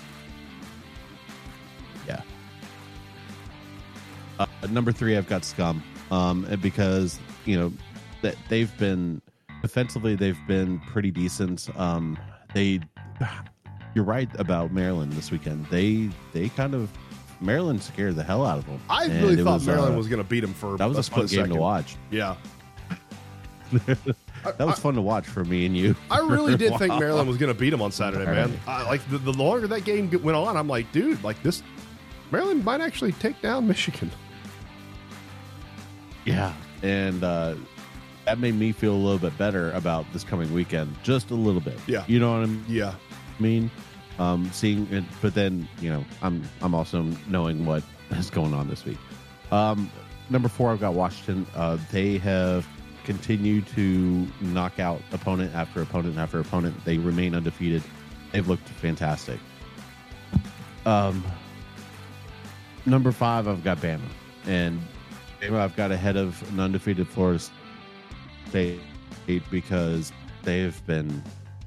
Uh, 4.39 4.45
number 4.69 4.91
three, 4.91 5.17
I've 5.17 5.27
got 5.27 5.45
Scum, 5.45 5.83
um, 6.11 6.47
because 6.61 7.19
you 7.45 7.57
know 7.57 7.73
that 8.21 8.35
they've 8.49 8.75
been 8.77 9.21
defensively, 9.61 10.15
they've 10.15 10.39
been 10.47 10.79
pretty 10.79 11.11
decent. 11.11 11.69
Um, 11.77 12.17
they, 12.53 12.79
you're 13.95 14.03
right 14.03 14.29
about 14.39 14.71
Maryland 14.71 15.13
this 15.13 15.31
weekend. 15.31 15.65
They 15.67 16.09
they 16.33 16.49
kind 16.49 16.73
of 16.73 16.89
Maryland 17.43 17.81
scared 17.83 18.15
the 18.15 18.23
hell 18.23 18.45
out 18.45 18.57
of 18.57 18.65
them. 18.65 18.81
I 18.89 19.05
really 19.05 19.43
thought 19.43 19.55
was, 19.55 19.67
Maryland 19.67 19.95
uh, 19.95 19.97
was 19.97 20.07
going 20.07 20.21
to 20.21 20.27
beat 20.27 20.41
them 20.41 20.53
for 20.53 20.77
that 20.77 20.87
was 20.87 20.97
a, 20.97 21.03
fun 21.03 21.21
game 21.21 21.29
second. 21.29 21.53
to 21.53 21.59
watch. 21.59 21.97
Yeah. 22.09 22.35
that 23.87 24.59
was 24.59 24.79
I, 24.79 24.81
fun 24.81 24.95
to 24.95 25.01
watch 25.01 25.25
for 25.25 25.43
me 25.43 25.65
and 25.65 25.75
you. 25.75 25.95
I 26.09 26.19
really 26.19 26.55
did 26.57 26.71
wow. 26.71 26.77
think 26.77 26.99
Maryland 26.99 27.27
was 27.27 27.37
going 27.37 27.53
to 27.53 27.59
beat 27.59 27.71
them 27.71 27.81
on 27.81 27.91
Saturday, 27.91 28.25
man. 28.25 28.57
I, 28.67 28.83
like 28.83 29.07
the, 29.09 29.17
the 29.17 29.33
longer 29.33 29.67
that 29.67 29.83
game 29.83 30.09
went 30.21 30.37
on, 30.37 30.55
I'm 30.55 30.67
like, 30.67 30.91
dude, 30.91 31.23
like 31.23 31.41
this, 31.43 31.63
Maryland 32.33 32.65
might 32.65 32.81
actually 32.81 33.11
take 33.13 33.39
down 33.41 33.67
Michigan. 33.73 34.11
Yeah, 36.25 36.51
and 36.81 37.23
uh, 37.23 37.55
that 38.25 38.39
made 38.39 38.55
me 38.55 38.71
feel 38.71 38.93
a 38.93 38.97
little 38.97 39.19
bit 39.19 39.37
better 39.37 39.71
about 39.73 40.05
this 40.13 40.23
coming 40.23 40.51
weekend, 40.51 40.95
just 41.03 41.29
a 41.29 41.35
little 41.35 41.61
bit. 41.61 41.77
Yeah, 41.85 42.03
you 42.07 42.19
know 42.19 42.33
what 42.33 42.43
I 42.43 42.45
mean? 42.47 42.65
Yeah, 42.67 42.95
mean, 43.39 43.71
um, 44.17 44.49
seeing 44.51 44.91
it, 44.91 45.03
but 45.21 45.35
then 45.35 45.67
you 45.79 45.91
know, 45.91 46.03
I'm 46.23 46.43
I'm 46.61 46.73
also 46.73 47.03
knowing 47.27 47.65
what 47.65 47.83
is 48.11 48.31
going 48.31 48.53
on 48.53 48.67
this 48.67 48.83
week. 48.83 48.97
Um, 49.51 49.91
number 50.31 50.49
four, 50.49 50.71
I've 50.71 50.79
got 50.79 50.95
Washington. 50.95 51.45
Uh, 51.55 51.77
they 51.91 52.17
have 52.17 52.67
continued 53.03 53.67
to 53.67 54.25
knock 54.41 54.79
out 54.79 55.01
opponent 55.11 55.53
after 55.53 55.83
opponent 55.83 56.17
after 56.17 56.39
opponent. 56.39 56.83
They 56.83 56.97
remain 56.97 57.35
undefeated. 57.35 57.83
They've 58.31 58.47
looked 58.47 58.67
fantastic. 58.69 59.39
Um, 60.85 61.23
number 62.85 63.11
five, 63.11 63.47
I've 63.47 63.63
got 63.63 63.77
Bama, 63.77 64.01
and 64.45 64.81
Bama 65.41 65.59
I've 65.59 65.75
got 65.75 65.91
ahead 65.91 66.17
of 66.17 66.41
an 66.51 66.59
undefeated 66.59 67.07
Florida 67.07 67.43
State 68.49 68.79
because 69.49 70.11
they've 70.43 70.85
been 70.85 71.23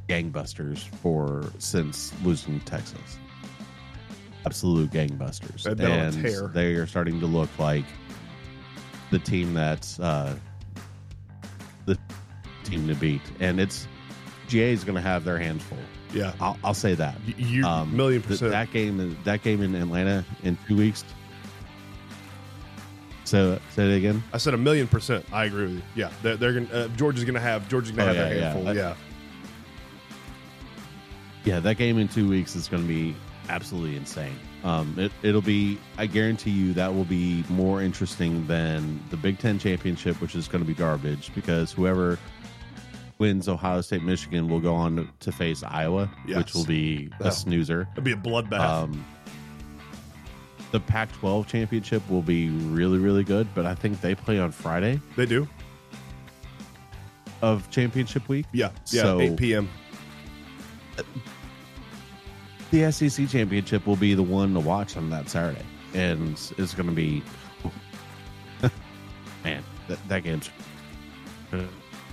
gangbusters 0.09 0.89
for 0.97 1.45
since 1.59 2.13
losing 2.23 2.61
Texas. 2.61 3.19
Absolute 4.45 4.91
gangbusters, 4.91 5.65
They've 5.65 5.77
been 5.77 5.91
on 5.91 5.99
a 5.99 6.03
and 6.05 6.55
they 6.55 6.75
are 6.75 6.87
starting 6.87 7.19
to 7.21 7.27
look 7.27 7.51
like 7.59 7.85
the 9.11 9.19
team 9.19 9.55
that's 9.55 9.99
uh, 9.99 10.37
the 11.87 11.99
team 12.65 12.87
to 12.89 12.95
beat, 12.95 13.23
and 13.41 13.59
it's 13.59 13.89
GA 14.49 14.73
is 14.73 14.85
going 14.85 14.95
to 14.95 15.01
have 15.01 15.25
their 15.25 15.39
hands 15.39 15.63
full. 15.65 15.79
Yeah, 16.17 16.33
I'll, 16.41 16.59
I'll 16.65 16.75
say 16.75 16.95
that. 16.95 17.17
You 17.37 17.65
Um, 17.65 17.97
million 17.97 18.23
th- 18.23 18.29
percent. 18.41 18.51
that 18.53 18.73
game, 18.73 19.17
that 19.25 19.43
game 19.43 19.63
in 19.63 19.75
Atlanta 19.75 20.25
in 20.43 20.57
two 20.67 20.77
weeks. 20.77 21.05
So 23.25 23.59
say 23.75 23.93
it 23.93 23.97
again. 23.97 24.23
I 24.33 24.39
said 24.39 24.55
a 24.55 24.59
million 24.59 24.87
percent. 24.87 25.25
I 25.33 25.45
agree 25.47 25.63
with 25.65 25.73
you. 25.75 25.83
Yeah, 25.97 26.11
they're, 26.23 26.37
they're 26.37 26.53
gonna. 26.61 26.73
Uh, 26.85 26.89
Georgia's 26.89 27.25
gonna 27.25 27.41
have. 27.41 27.69
Georgia's 27.69 27.91
gonna 27.91 28.11
Oh, 28.11 28.15
have 28.15 28.29
their 28.29 28.37
yeah, 28.39 28.53
handful. 28.53 28.75
yeah. 28.75 28.81
Yeah. 28.83 28.95
Yeah, 31.45 31.61
that 31.61 31.77
game 31.77 31.99
in 31.99 32.09
two 32.09 32.29
weeks 32.29 32.57
is 32.57 32.67
going 32.67 32.83
to 32.83 32.89
be 32.89 33.15
absolutely 33.49 33.97
insane. 33.97 34.37
Um, 34.65 34.93
it, 34.99 35.13
it'll 35.23 35.41
be, 35.41 35.79
I 35.97 36.07
guarantee 36.07 36.51
you, 36.51 36.73
that 36.73 36.93
will 36.93 37.05
be 37.05 37.45
more 37.49 37.81
interesting 37.83 38.45
than 38.49 39.01
the 39.11 39.17
Big 39.17 39.39
Ten 39.39 39.57
championship, 39.57 40.21
which 40.21 40.35
is 40.35 40.49
going 40.49 40.65
to 40.65 40.67
be 40.67 40.75
garbage 40.75 41.31
because 41.37 41.71
whoever 41.71 42.19
wins 43.19 43.49
Ohio 43.49 43.81
State, 43.81 44.03
Michigan 44.03 44.49
will 44.49 44.61
go 44.61 44.75
on 44.75 45.09
to, 45.21 45.33
face 45.33 45.63
Iowa, 45.63 46.11
Yes. 46.27 46.39
which 46.39 46.55
will 46.55 46.65
be 46.67 47.11
Yeah. 47.21 47.29
a 47.29 47.33
snoozer. 47.33 47.89
It'll 47.93 48.03
be 48.03 48.13
a 48.13 48.17
bloodbath. 48.17 48.61
Um, 48.61 49.05
the 50.73 50.81
Pac 50.81 51.11
12 51.13 51.47
championship 51.47 52.09
will 52.11 52.23
be 52.23 52.51
really, 52.51 52.99
really 52.99 53.25
good, 53.25 53.47
but 53.55 53.65
I 53.67 53.75
think 53.75 54.01
they 54.01 54.15
play 54.15 54.39
on 54.39 54.51
Friday 54.53 55.01
they 55.17 55.25
do. 55.27 55.49
of 57.43 57.71
championship 57.71 58.29
week. 58.29 58.47
Yeah. 58.53 58.71
Yeah. 58.91 59.03
So- 59.03 59.21
Eight 59.21 59.37
p.m. 59.37 59.69
the 62.71 62.91
SEC 62.93 63.27
championship 63.29 63.87
will 63.87 63.97
be 63.97 64.15
the 64.15 64.23
one 64.23 64.53
to 64.55 64.61
watch 64.61 64.97
on 64.97 65.09
that 65.11 65.29
Saturday, 65.31 65.65
and 65.95 66.33
it's 66.59 66.75
going 66.75 66.89
to 66.89 66.95
be 66.95 67.23
man 69.45 69.63
that, 69.89 70.09
that 70.09 70.25
game's 70.25 70.51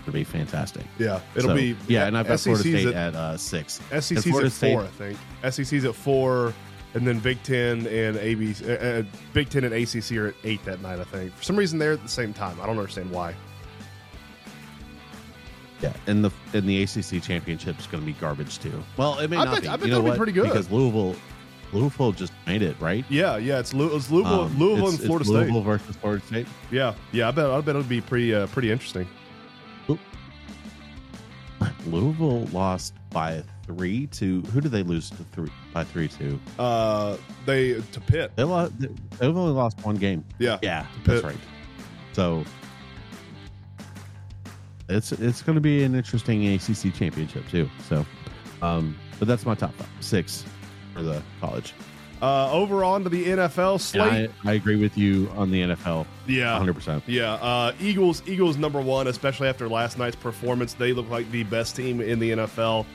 to 0.06 0.12
be 0.12 0.24
fantastic. 0.24 0.84
Yeah. 1.00 1.20
It'll 1.36 1.50
So, 1.52 1.56
be. 1.56 1.76
yeah, 1.88 2.06
and 2.08 2.18
I've 2.18 2.28
got 2.28 2.40
Florida 2.40 2.64
State 2.64 2.88
at, 2.88 2.94
at, 2.94 3.16
uh, 3.16 3.38
six. 3.38 3.80
SEC's 3.92 4.26
at 4.28 4.32
four, 4.32 4.50
State- 4.50 4.78
I 4.78 4.88
think. 4.88 5.18
SEC's 5.50 5.86
at 5.86 5.96
four, 5.96 6.54
and 6.94 7.08
then 7.08 7.20
Big 7.20 7.42
Ten 7.44 7.86
and 7.88 8.18
ABC, 8.18 8.68
uh, 8.70 8.74
uh, 8.74 9.04
Big 9.34 9.50
Ten 9.50 9.64
and 9.64 9.74
ACC 9.74 10.18
are 10.18 10.28
at 10.28 10.36
eight 10.44 10.64
that 10.66 10.82
night. 10.82 11.00
I 11.00 11.04
think. 11.06 11.34
For 11.36 11.44
some 11.44 11.56
reason, 11.56 11.80
they're 11.80 11.94
at 11.94 12.04
the 12.04 12.10
same 12.10 12.34
time. 12.34 12.60
I 12.62 12.66
don't 12.66 12.78
understand 12.78 13.10
why. 13.12 13.34
Yeah, 15.82 15.92
and 16.08 16.24
the 16.24 16.32
and 16.54 16.68
the 16.68 16.82
ACC 16.84 17.22
championship 17.22 17.78
is 17.80 17.88
going 17.88 18.02
to 18.02 18.06
be 18.06 18.14
garbage 18.14 18.60
too. 18.60 18.82
Well, 18.96 19.20
it 19.20 19.30
may 19.30 19.38
I 19.38 19.44
not 19.46 19.54
bet- 19.56 19.64
be. 19.64 19.68
I 19.68 19.76
bet 19.76 19.88
you 19.88 19.92
know 19.94 20.02
be 20.02 20.16
pretty 20.18 20.32
good. 20.32 20.44
because 20.46 20.72
Louisville, 20.72 21.14
Louisville 21.74 22.14
just 22.14 22.32
made 22.48 22.62
it 22.62 22.80
right. 22.80 23.04
Yeah. 23.10 23.36
Yeah. 23.36 23.60
It's, 23.60 23.74
Lou- 23.74 23.94
it's 23.94 24.10
Louisville, 24.10 24.42
Um, 24.44 24.58
Louisville 24.58 24.88
it's- 24.88 25.00
and 25.00 25.08
Florida 25.08 25.30
Louisville 25.30 25.56
State. 25.56 25.64
versus 25.66 25.96
Florida 25.98 26.26
State. 26.26 26.48
Yeah. 26.72 26.94
Yeah. 27.12 27.28
I 27.28 27.32
bet. 27.32 27.48
I 27.50 27.60
bet 27.60 27.70
it'll 27.76 27.84
be 27.84 28.00
pretty. 28.00 28.34
Uh, 28.34 28.48
pretty 28.48 28.72
interesting. 28.72 29.08
Louisville 31.86 32.46
lost 32.48 32.94
by 33.10 33.44
three 33.66 34.08
to 34.08 34.42
who 34.42 34.62
did 34.62 34.72
they 34.72 34.84
lose 34.84 35.10
to 35.10 35.24
three 35.32 35.52
by 35.74 35.84
three 35.84 36.08
to? 36.10 36.40
Uh, 36.60 37.18
they 37.46 37.82
to 37.82 38.02
Pitt. 38.02 38.32
They 38.36 38.44
lost. 38.44 38.74
They've 38.80 39.38
only 39.38 39.54
lost 39.54 39.84
one 39.86 39.96
game. 39.96 40.24
Yeah. 40.40 40.60
Yeah, 40.62 40.86
that's 41.06 41.24
right. 41.24 41.36
So 42.13 42.44
it's 44.90 45.12
it's 45.12 45.42
going 45.42 45.56
to 45.56 45.62
be 45.62 45.84
an 45.84 45.96
interesting 45.96 46.54
ACC 46.54 46.94
championship 46.94 47.48
too. 47.50 47.70
So, 47.88 48.06
um, 48.62 48.98
but 49.20 49.28
that's 49.28 49.46
my 49.46 49.56
top 49.56 49.74
five, 49.75 49.90
six 50.00 50.46
for 50.94 51.04
the 51.04 51.22
college. 51.40 51.74
Uh, 52.24 52.50
over 52.53 52.86
on 52.86 53.03
to 53.03 53.10
the 53.10 53.25
NFL 53.25 53.82
slate. 53.82 54.32
I, 54.46 54.51
I 54.51 54.53
agree 54.53 54.77
with 54.77 54.98
you 54.98 55.30
on 55.36 55.51
the 55.51 55.62
NFL, 55.62 56.06
yeah. 56.25 56.53
100. 56.53 56.74
percent 56.74 57.03
Yeah, 57.06 57.34
uh, 57.34 57.74
Eagles. 57.82 58.24
Eagles 58.25 58.56
number 58.56 58.80
one, 58.80 59.08
especially 59.08 59.50
after 59.50 59.68
last 59.68 59.98
night's 59.98 60.15
performance. 60.15 60.74
They 60.74 60.94
look 60.94 61.10
like 61.10 61.30
the 61.32 61.44
best 61.44 61.75
team 61.75 62.00
in 62.00 62.20
the 62.20 62.32
NFL. 62.32 62.86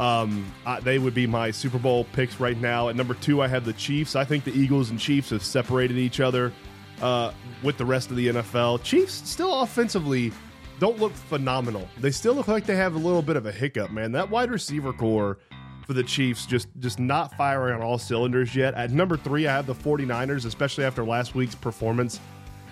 Um, 0.00 0.52
I, 0.66 0.80
they 0.80 0.98
would 0.98 1.14
be 1.14 1.24
my 1.24 1.52
Super 1.52 1.78
Bowl 1.78 2.02
picks 2.14 2.40
right 2.40 2.60
now. 2.60 2.88
At 2.88 2.96
number 2.96 3.14
two, 3.14 3.42
I 3.42 3.46
have 3.46 3.64
the 3.64 3.74
Chiefs. 3.74 4.16
I 4.16 4.24
think 4.24 4.42
the 4.42 4.52
Eagles 4.52 4.90
and 4.90 4.98
Chiefs 4.98 5.30
have 5.30 5.44
separated 5.44 5.96
each 5.96 6.18
other 6.18 6.52
uh, 7.00 7.30
with 7.62 7.78
the 7.78 7.84
rest 7.84 8.10
of 8.10 8.16
the 8.16 8.26
NFL. 8.26 8.82
Chiefs 8.82 9.22
still 9.30 9.60
offensively 9.60 10.32
don't 10.80 10.98
look 10.98 11.12
phenomenal. 11.12 11.88
They 12.00 12.10
still 12.10 12.34
look 12.34 12.48
like 12.48 12.66
they 12.66 12.74
have 12.74 12.96
a 12.96 12.98
little 12.98 13.22
bit 13.22 13.36
of 13.36 13.46
a 13.46 13.52
hiccup, 13.52 13.92
man. 13.92 14.10
That 14.10 14.30
wide 14.30 14.50
receiver 14.50 14.92
corps 14.92 15.38
for 15.86 15.92
the 15.92 16.02
Chiefs 16.02 16.46
just 16.46 16.68
just 16.78 16.98
not 16.98 17.34
firing 17.36 17.74
on 17.74 17.82
all 17.82 17.98
cylinders 17.98 18.54
yet. 18.54 18.74
At 18.74 18.90
number 18.90 19.16
3, 19.16 19.46
I 19.46 19.52
have 19.52 19.66
the 19.66 19.74
49ers, 19.74 20.46
especially 20.46 20.84
after 20.84 21.04
last 21.04 21.34
week's 21.34 21.54
performance. 21.54 22.20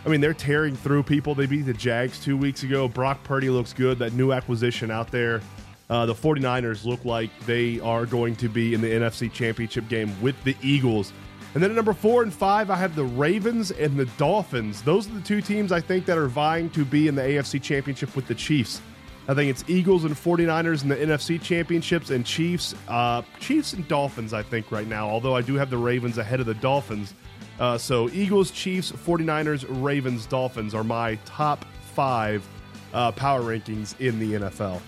I 0.05 0.09
mean, 0.09 0.21
they're 0.21 0.35
tearing 0.35 0.75
through 0.75 1.05
people. 1.05 1.35
They 1.35 1.47
beat 1.47 1.63
the 1.63 1.75
Jags 1.75 2.19
2 2.25 2.37
weeks 2.37 2.65
ago. 2.65 2.89
Brock 2.89 3.23
Purdy 3.23 3.51
looks 3.51 3.73
good, 3.73 3.99
that 4.01 4.15
new 4.15 4.33
acquisition 4.33 4.91
out 4.91 5.11
there. 5.13 5.41
Uh, 5.89 6.07
the 6.07 6.15
49ers 6.15 6.85
look 6.85 7.05
like 7.05 7.31
they 7.47 7.79
are 7.81 8.07
going 8.07 8.35
to 8.37 8.49
be 8.49 8.75
in 8.75 8.81
the 8.81 8.89
NFC 8.89 9.31
Championship 9.31 9.89
game 9.89 10.21
with 10.21 10.43
the 10.43 10.57
Eagles. 10.63 11.13
And 11.55 11.63
then 11.63 11.71
at 11.71 11.77
number 11.77 11.93
4 11.93 12.23
and 12.23 12.33
5, 12.33 12.71
I 12.71 12.77
have 12.77 12.97
the 12.97 13.05
Ravens 13.05 13.71
and 13.73 13.97
the 13.99 14.07
Dolphins. 14.17 14.81
Those 14.83 15.07
are 15.07 15.13
the 15.13 15.21
two 15.21 15.43
teams 15.43 15.71
I 15.71 15.81
think 15.81 16.07
that 16.07 16.17
are 16.17 16.29
vying 16.29 16.71
to 16.71 16.85
be 16.85 17.09
in 17.09 17.15
the 17.15 17.23
AFC 17.23 17.63
Championship 17.63 18.17
with 18.17 18.27
the 18.27 18.35
Chiefs. 18.35 18.81
I 19.29 19.35
think 19.35 19.51
it's 19.51 19.65
Eagles 19.69 20.05
and 20.05 20.15
49ers 20.15 20.83
in 20.83 20.89
the 20.89 20.97
NFC 20.97 21.41
championships 21.41 22.11
and 22.11 22.27
Chiefs, 22.27 22.75
uh, 22.89 23.23
Chiefs 23.39 23.73
and 23.73 23.87
Dolphins, 23.87 24.33
I 24.33 24.43
think, 24.43 24.73
right 24.73 24.87
now, 24.87 25.09
although 25.09 25.37
I 25.37 25.43
do 25.43 25.55
have 25.55 25.71
the 25.71 25.77
Ravens 25.77 26.19
ahead 26.19 26.41
of 26.41 26.47
the 26.47 26.55
Dolphins. 26.55 27.15
Uh, 27.61 27.79
so 27.79 28.09
Eagles, 28.11 28.51
Chiefs, 28.51 28.91
49ers, 28.91 29.65
Ravens, 29.69 30.27
Dolphins 30.27 30.75
are 30.75 30.83
my 30.83 31.17
top 31.25 31.65
five 31.95 32.47
uh, 32.93 33.13
power 33.13 33.43
rankings 33.43 33.99
in 34.01 34.19
the 34.19 34.35
NFL. 34.35 34.81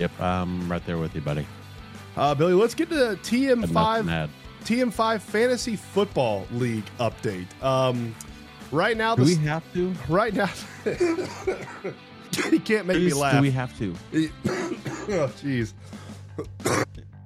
Yep, 0.00 0.20
I'm 0.20 0.70
right 0.70 0.84
there 0.84 0.98
with 0.98 1.14
you, 1.14 1.20
buddy. 1.20 1.46
Uh, 2.16 2.34
Billy, 2.34 2.54
let's 2.54 2.74
get 2.74 2.88
to 2.88 2.94
the 2.94 3.04
Got 3.14 3.32
nothing 3.60 3.68
to 3.68 3.72
TM5. 3.72 4.28
TM5 4.64 5.20
Fantasy 5.20 5.76
Football 5.76 6.46
League 6.52 6.84
update. 6.98 7.46
Um, 7.62 8.14
right 8.70 8.96
now, 8.96 9.14
the, 9.14 9.24
we 9.24 9.34
have 9.36 9.62
to? 9.74 9.94
right 10.08 10.34
now, 10.34 10.50
you 12.50 12.60
can't 12.60 12.86
make 12.86 12.98
me 12.98 13.12
laugh. 13.12 13.34
Do 13.34 13.40
we 13.42 13.50
have 13.50 13.76
to? 13.78 13.94
oh, 14.14 15.32
jeez. 15.40 15.74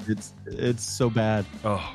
It's 0.08 0.34
it's 0.46 0.82
so 0.82 1.10
bad. 1.10 1.44
Oh. 1.64 1.94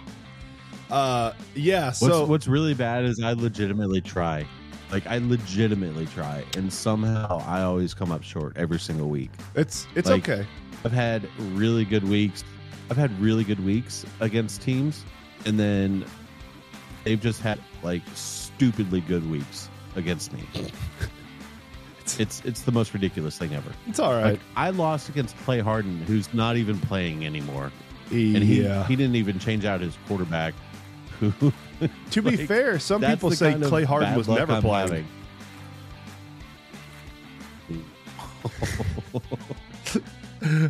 Uh, 0.89 1.33
yeah. 1.55 1.85
What's 1.85 1.99
So 1.99 2.25
what's 2.25 2.47
really 2.47 2.73
bad 2.73 3.05
is 3.05 3.21
I 3.21 3.33
legitimately 3.33 4.01
try. 4.01 4.45
Like 4.91 5.07
I 5.07 5.19
legitimately 5.19 6.05
try, 6.07 6.43
and 6.57 6.71
somehow 6.71 7.41
I 7.47 7.61
always 7.61 7.93
come 7.93 8.11
up 8.11 8.23
short 8.23 8.57
every 8.57 8.79
single 8.79 9.07
week. 9.07 9.31
it's 9.55 9.87
it's 9.95 10.09
like- 10.09 10.27
okay. 10.27 10.45
I've 10.83 10.91
had 10.91 11.29
really 11.53 11.85
good 11.85 12.03
weeks. 12.03 12.43
I've 12.89 12.97
had 12.97 13.17
really 13.21 13.43
good 13.43 13.63
weeks 13.63 14.05
against 14.19 14.61
teams, 14.61 15.05
and 15.45 15.59
then 15.59 16.03
they've 17.03 17.21
just 17.21 17.39
had 17.39 17.59
like 17.83 18.01
stupidly 18.15 19.01
good 19.01 19.29
weeks 19.29 19.69
against 19.95 20.33
me. 20.33 20.43
It's 22.19 22.41
it's 22.45 22.61
the 22.61 22.71
most 22.71 22.93
ridiculous 22.93 23.37
thing 23.37 23.53
ever. 23.53 23.71
It's 23.87 23.99
all 23.99 24.13
right. 24.13 24.31
Like 24.31 24.39
I 24.55 24.69
lost 24.71 25.09
against 25.09 25.37
Clay 25.37 25.59
Harden, 25.59 25.99
who's 26.01 26.33
not 26.33 26.57
even 26.57 26.79
playing 26.79 27.25
anymore, 27.25 27.71
and 28.09 28.37
he 28.37 28.63
he 28.63 28.95
didn't 28.95 29.15
even 29.15 29.39
change 29.39 29.65
out 29.65 29.81
his 29.81 29.97
quarterback. 30.07 30.53
Who 31.19 31.31
to 32.11 32.21
be 32.21 32.35
fair, 32.35 32.79
some 32.79 33.01
people 33.01 33.31
say 33.31 33.51
kind 33.51 33.63
of 33.63 33.69
Clay 33.69 33.83
Harden 33.83 34.15
was 34.15 34.27
never 34.27 34.53
I'm 34.53 34.61
playing. 34.61 35.07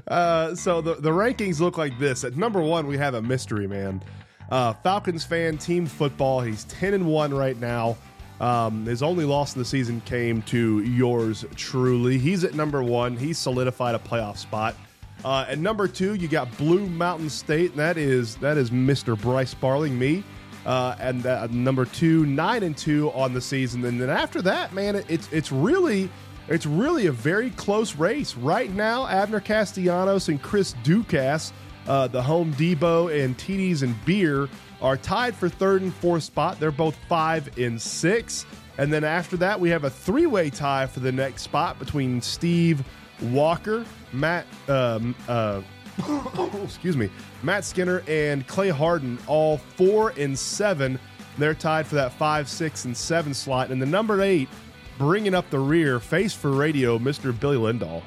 Uh, 0.07 0.53
so 0.53 0.81
the, 0.81 0.95
the 0.95 1.09
rankings 1.09 1.61
look 1.61 1.77
like 1.77 1.97
this. 1.97 2.25
At 2.25 2.35
number 2.35 2.61
one, 2.61 2.87
we 2.87 2.97
have 2.97 3.13
a 3.13 3.21
mystery 3.21 3.67
man. 3.67 4.03
Uh, 4.49 4.73
Falcons 4.73 5.23
fan, 5.23 5.57
team 5.57 5.85
football. 5.85 6.41
He's 6.41 6.65
10 6.65 6.93
and 6.93 7.07
1 7.07 7.33
right 7.33 7.57
now. 7.57 7.95
Um, 8.41 8.85
his 8.87 9.03
only 9.03 9.23
loss 9.23 9.55
in 9.55 9.59
the 9.59 9.65
season 9.65 10.01
came 10.01 10.41
to 10.43 10.81
yours 10.81 11.45
truly. 11.55 12.17
He's 12.17 12.43
at 12.43 12.55
number 12.55 12.81
one. 12.81 13.15
He's 13.15 13.37
solidified 13.37 13.93
a 13.93 13.99
playoff 13.99 14.37
spot. 14.37 14.75
Uh, 15.23 15.45
at 15.47 15.59
number 15.59 15.87
two, 15.87 16.15
you 16.15 16.27
got 16.27 16.55
Blue 16.57 16.87
Mountain 16.87 17.29
State, 17.29 17.69
and 17.71 17.79
that 17.79 17.97
is 17.97 18.35
that 18.37 18.57
is 18.57 18.71
Mr. 18.71 19.19
Bryce 19.19 19.51
Sparling, 19.51 19.97
me. 19.97 20.23
Uh, 20.65 20.95
and 20.99 21.25
uh, 21.27 21.47
number 21.51 21.85
two, 21.85 22.25
nine 22.25 22.63
and 22.63 22.75
two 22.75 23.11
on 23.11 23.33
the 23.33 23.41
season. 23.41 23.85
And 23.85 24.01
then 24.01 24.09
after 24.09 24.41
that, 24.41 24.73
man, 24.73 24.95
it, 24.95 25.05
it's 25.07 25.31
it's 25.31 25.51
really 25.51 26.09
it's 26.47 26.65
really 26.65 27.05
a 27.05 27.11
very 27.11 27.51
close 27.51 27.95
race 27.95 28.35
right 28.35 28.71
now. 28.71 29.05
Abner 29.05 29.39
Castellanos 29.39 30.29
and 30.29 30.41
Chris 30.41 30.73
Dukas, 30.81 31.53
uh, 31.87 32.07
the 32.07 32.21
home 32.23 32.53
Debo 32.55 33.23
and 33.23 33.37
TDs 33.37 33.83
and 33.83 34.03
Beer 34.03 34.49
are 34.81 34.97
tied 34.97 35.35
for 35.35 35.49
third 35.49 35.81
and 35.81 35.93
fourth 35.93 36.23
spot. 36.23 36.59
They're 36.59 36.71
both 36.71 36.95
five 37.07 37.57
and 37.57 37.81
six. 37.81 38.45
And 38.77 38.91
then 38.91 39.03
after 39.03 39.37
that, 39.37 39.59
we 39.59 39.69
have 39.69 39.83
a 39.83 39.89
three 39.89 40.25
way 40.25 40.49
tie 40.49 40.87
for 40.87 41.01
the 41.01 41.11
next 41.11 41.43
spot 41.43 41.77
between 41.77 42.21
Steve 42.21 42.83
Walker, 43.21 43.85
Matt, 44.11 44.45
um, 44.67 45.15
uh, 45.27 45.61
excuse 46.63 46.97
me, 46.97 47.09
Matt 47.43 47.63
Skinner, 47.63 48.03
and 48.07 48.47
Clay 48.47 48.69
Harden, 48.69 49.19
all 49.27 49.57
four 49.57 50.13
and 50.17 50.37
seven. 50.37 50.99
They're 51.37 51.53
tied 51.53 51.87
for 51.87 51.95
that 51.95 52.13
five, 52.13 52.49
six, 52.49 52.85
and 52.85 52.95
seven 52.95 53.33
slot. 53.33 53.69
And 53.69 53.81
the 53.81 53.85
number 53.85 54.21
eight, 54.21 54.49
bringing 54.97 55.33
up 55.33 55.49
the 55.49 55.59
rear, 55.59 55.99
face 55.99 56.33
for 56.33 56.51
radio, 56.51 56.97
Mr. 56.97 57.37
Billy 57.37 57.57
Lindahl. 57.57 58.01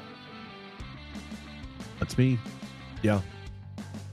That's 1.99 2.17
me. 2.17 2.37
Yeah. 3.01 3.21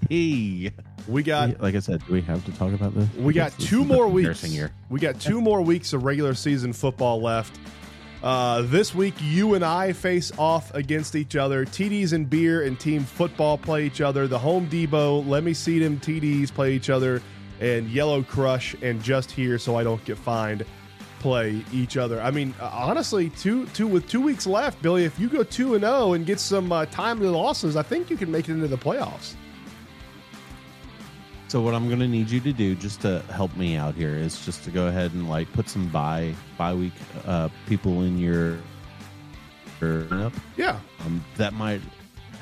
Hey. 0.09 0.73
We 1.09 1.23
got 1.23 1.61
like 1.61 1.75
I 1.75 1.81
said, 1.81 2.05
do 2.07 2.13
we 2.13 2.21
have 2.23 2.45
to 2.45 2.53
talk 2.53 2.73
about 2.73 2.95
this? 2.95 3.09
We 3.17 3.35
got 3.35 3.53
This 3.57 3.69
two 3.69 3.85
more 3.85 4.09
weeks. 4.09 4.45
We 4.89 5.01
got 5.01 5.21
two 5.21 5.41
more 5.41 5.63
weeks 5.63 5.93
of 5.93 6.05
regular 6.05 6.35
season 6.35 6.73
football 6.73 7.21
left. 7.21 7.59
Uh, 8.23 8.63
this 8.63 8.95
week, 8.95 9.15
you 9.21 9.55
and 9.55 9.65
I 9.65 9.93
face 9.93 10.31
off 10.39 10.73
against 10.75 11.17
each 11.17 11.35
other. 11.35 11.67
TDs 11.67 12.13
and 12.13 12.31
beer 12.31 12.63
and 12.63 12.79
team 12.79 13.03
football 13.03 13.59
play 13.59 13.85
each 13.85 14.01
other. 14.01 14.29
The 14.29 14.39
home 14.39 14.69
Debo, 14.69 15.27
let 15.27 15.43
me 15.43 15.53
see 15.53 15.81
them 15.81 15.99
TDs 15.99 16.55
play 16.55 16.73
each 16.75 16.89
other, 16.89 17.21
and 17.61 17.89
Yellow 17.91 18.23
Crush 18.23 18.77
and 18.81 19.03
just 19.03 19.33
here 19.33 19.59
so 19.59 19.75
I 19.77 19.83
don't 19.83 20.05
get 20.05 20.19
fined 20.19 20.65
play 21.19 21.65
each 21.73 21.97
other. 21.97 22.21
I 22.21 22.31
mean, 22.31 22.55
uh, 22.61 22.71
honestly, 22.73 23.31
two 23.31 23.67
two 23.67 23.87
with 23.87 24.09
two 24.09 24.21
weeks 24.21 24.47
left, 24.47 24.83
Billy. 24.83 25.05
If 25.05 25.19
you 25.19 25.29
go 25.29 25.43
two 25.43 25.75
and 25.75 25.83
zero 25.83 26.13
and 26.13 26.25
get 26.25 26.39
some 26.39 26.71
uh, 26.71 26.87
timely 26.87 27.29
losses, 27.29 27.77
I 27.77 27.83
think 27.83 28.11
you 28.11 28.17
can 28.17 28.31
make 28.31 28.49
it 28.49 28.53
into 28.53 28.69
the 28.69 28.79
playoffs. 28.79 29.35
So 31.53 31.61
what 31.61 31.75
I'm 31.75 31.91
gonna 31.91 32.09
need 32.09 32.31
you 32.31 32.41
to 32.41 32.53
do, 32.55 32.75
just 32.75 33.03
to 33.03 33.21
help 33.31 33.55
me 33.59 33.77
out 33.77 33.95
here, 33.95 34.17
is 34.17 34.43
just 34.47 34.65
to 34.65 34.71
go 34.71 34.87
ahead 34.87 35.13
and 35.13 35.29
like 35.29 35.53
put 35.53 35.69
some 35.69 35.87
bye 35.89 36.35
bye 36.57 36.73
week 36.73 36.95
uh, 37.27 37.51
people 37.67 38.05
in 38.05 38.17
your 38.17 38.57
lineup. 39.79 40.33
Yeah, 40.57 40.81
Um, 41.05 41.23
that 41.37 41.53
might 41.53 41.83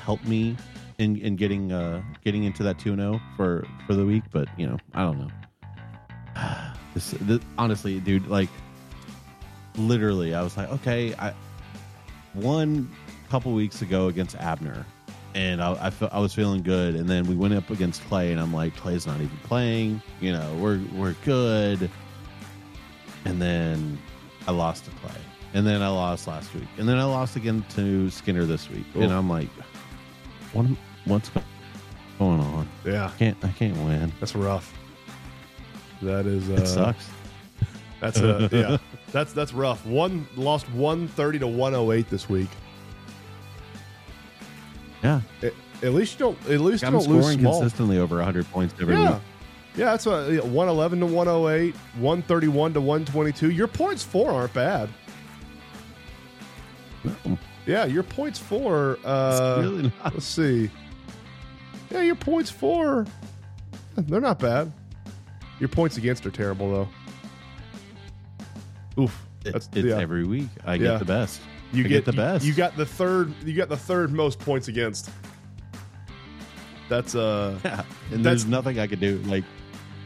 help 0.05 0.23
me 0.23 0.55
in 0.97 1.17
in 1.17 1.35
getting 1.35 1.73
uh 1.73 2.01
getting 2.23 2.45
into 2.45 2.63
that 2.63 2.79
two 2.79 2.95
zero 2.95 3.19
for 3.35 3.67
for 3.85 3.95
the 3.95 4.05
week. 4.05 4.23
But 4.31 4.47
you 4.57 4.65
know, 4.65 4.77
I 4.93 5.01
don't 5.03 5.19
know. 5.19 5.31
This, 6.93 7.11
this 7.19 7.41
honestly, 7.57 7.99
dude, 7.99 8.27
like 8.27 8.49
literally, 9.75 10.33
I 10.33 10.41
was 10.41 10.55
like, 10.55 10.69
okay, 10.71 11.13
I 11.15 11.33
won 12.33 12.89
a 13.25 13.29
couple 13.29 13.51
weeks 13.51 13.81
ago 13.81 14.07
against 14.07 14.37
Abner, 14.37 14.85
and 15.35 15.61
I, 15.61 15.87
I, 15.87 15.89
fe- 15.89 16.09
I 16.11 16.19
was 16.19 16.33
feeling 16.33 16.61
good. 16.63 16.95
And 16.95 17.07
then 17.09 17.25
we 17.27 17.35
went 17.35 17.53
up 17.53 17.69
against 17.69 18.03
Clay, 18.05 18.31
and 18.31 18.39
I'm 18.39 18.53
like, 18.53 18.75
Clay's 18.75 19.05
not 19.07 19.15
even 19.21 19.37
playing. 19.43 20.01
You 20.19 20.33
know, 20.33 20.53
we're 20.59 20.79
we're 20.95 21.15
good. 21.25 21.89
And 23.25 23.41
then 23.41 23.99
I 24.47 24.51
lost 24.51 24.85
to 24.85 24.91
Clay, 24.91 25.19
and 25.53 25.65
then 25.65 25.81
I 25.81 25.89
lost 25.89 26.27
last 26.27 26.53
week, 26.55 26.67
and 26.77 26.87
then 26.89 26.97
I 26.97 27.03
lost 27.03 27.35
again 27.35 27.63
to 27.75 28.09
Skinner 28.09 28.45
this 28.45 28.69
week, 28.69 28.85
and 28.95 29.11
I'm 29.11 29.29
like, 29.29 29.49
what, 30.53 30.65
what's 31.05 31.29
going 32.17 32.39
on? 32.39 32.67
yeah, 32.83 33.11
I 33.13 33.17
can't 33.17 33.37
I 33.43 33.49
can't 33.51 33.77
win. 33.77 34.11
that's 34.19 34.35
rough. 34.35 34.73
That 36.01 36.25
is 36.25 36.49
uh, 36.49 36.53
It 36.53 36.67
sucks. 36.67 37.09
That's 37.99 38.19
a 38.19 38.49
yeah. 38.51 38.77
That's 39.11 39.33
that's 39.33 39.53
rough. 39.53 39.85
One 39.85 40.25
lost 40.35 40.67
one 40.71 41.07
thirty 41.09 41.37
to 41.37 41.45
one 41.47 41.75
oh 41.75 41.91
eight 41.91 42.09
this 42.09 42.27
week. 42.27 42.49
Yeah, 45.03 45.21
At, 45.41 45.53
at 45.83 45.93
least 45.93 46.13
you 46.13 46.25
don't. 46.25 46.37
At 46.49 46.59
least 46.61 46.83
you 46.83 46.87
I'm 46.87 46.93
don't 46.93 47.07
lose 47.07 47.31
small. 47.33 47.59
consistently 47.59 47.97
over 47.97 48.15
100 48.17 48.45
points 48.51 48.73
every 48.79 48.93
Yeah, 48.95 49.13
week. 49.13 49.21
yeah. 49.75 49.85
That's 49.85 50.05
what 50.05 50.45
one 50.45 50.67
eleven 50.67 50.99
to 50.99 51.05
one 51.07 51.27
oh 51.27 51.49
eight, 51.49 51.75
one 51.97 52.21
thirty 52.21 52.47
one 52.47 52.73
to 52.73 52.81
one 52.81 53.03
twenty 53.05 53.31
two. 53.31 53.49
Your 53.49 53.67
points 53.67 54.03
four 54.03 54.29
aren't 54.31 54.53
bad. 54.53 54.89
No, 57.03 57.37
Yeah, 57.65 57.85
your 57.85 58.03
points 58.03 58.37
four. 58.37 58.99
Uh, 59.03 59.57
really 59.61 59.91
not. 60.03 60.13
Let's 60.13 60.25
see. 60.25 60.69
Yeah, 61.89 62.01
your 62.01 62.15
points 62.15 62.51
four. 62.51 63.05
They're 63.95 64.21
not 64.21 64.37
bad. 64.39 64.71
Your 65.59 65.69
points 65.69 65.97
against 65.97 66.25
are 66.25 66.31
terrible 66.31 66.71
though. 68.95 69.01
Oof. 69.03 69.25
That's 69.43 69.67
it's 69.73 69.85
yeah. 69.87 69.97
every 69.99 70.25
week. 70.25 70.47
I 70.65 70.75
Yeah. 70.75 70.89
get 70.91 70.99
the 70.99 71.05
best. 71.05 71.41
You 71.73 71.83
get, 71.83 71.89
get 71.89 72.05
the 72.05 72.13
best. 72.13 72.45
You, 72.45 72.53
got 72.53 72.75
the 72.75 72.85
third. 72.85 73.33
You 73.45 73.53
got 73.53 73.69
the 73.69 73.77
third 73.77 74.11
most 74.11 74.39
points 74.39 74.67
against. 74.67 75.09
That's 76.89 77.15
uh. 77.15 77.57
Yeah, 77.65 77.83
and 78.11 78.23
That's- 78.25 78.43
there's 78.43 78.45
nothing 78.45 78.79
I 78.79 78.87
could 78.87 78.99
do. 78.99 79.19
Like 79.25 79.43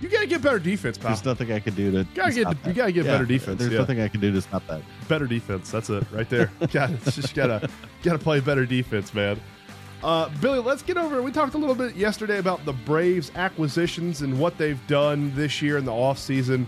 You 0.02 0.10
gotta 0.10 0.28
get 0.28 0.42
better 0.44 0.60
defense, 0.60 0.98
pal. 0.98 1.10
there's 1.10 1.26
nothing 1.26 1.52
I 1.52 1.60
could 1.60 1.76
do 1.76 1.92
to. 1.92 2.04
Gotta 2.14 2.30
to 2.32 2.36
get- 2.36 2.42
stop 2.52 2.68
you 2.68 2.74
gotta 2.74 2.92
get 2.92 3.06
better 3.06 3.26
defense, 3.26 3.60
There's 3.60 3.72
yeah. 3.74 3.80
nothing 3.80 4.02
I 4.02 4.08
can 4.08 4.22
do 4.22 4.32
to 4.32 4.42
stop 4.42 4.66
that. 4.68 4.82
better 5.08 5.26
defense. 5.26 5.72
That's 5.72 5.90
it 5.90 6.04
right 6.12 6.30
there. 6.30 6.52
got 6.72 6.92
just 7.04 7.34
gotta 7.34 7.68
gotta 8.04 8.20
play 8.20 8.40
better 8.40 8.66
defense, 8.66 9.14
man. 9.14 9.40
Uh, 10.04 10.30
Billy, 10.40 10.60
let's 10.60 10.84
get 10.84 10.98
over. 10.98 11.24
We 11.24 11.32
talked 11.32 11.56
a 11.56 11.58
little 11.58 11.74
bit 11.74 11.96
yesterday 11.96 12.38
about 12.38 12.64
the 12.66 12.74
Braves 12.74 13.32
acquisitions 13.34 14.22
and 14.22 14.38
what 14.40 14.56
they've 14.60 14.86
done 14.86 15.34
this 15.34 15.64
year 15.64 15.78
in 15.80 15.86
the 15.86 15.92
offseason. 15.92 16.68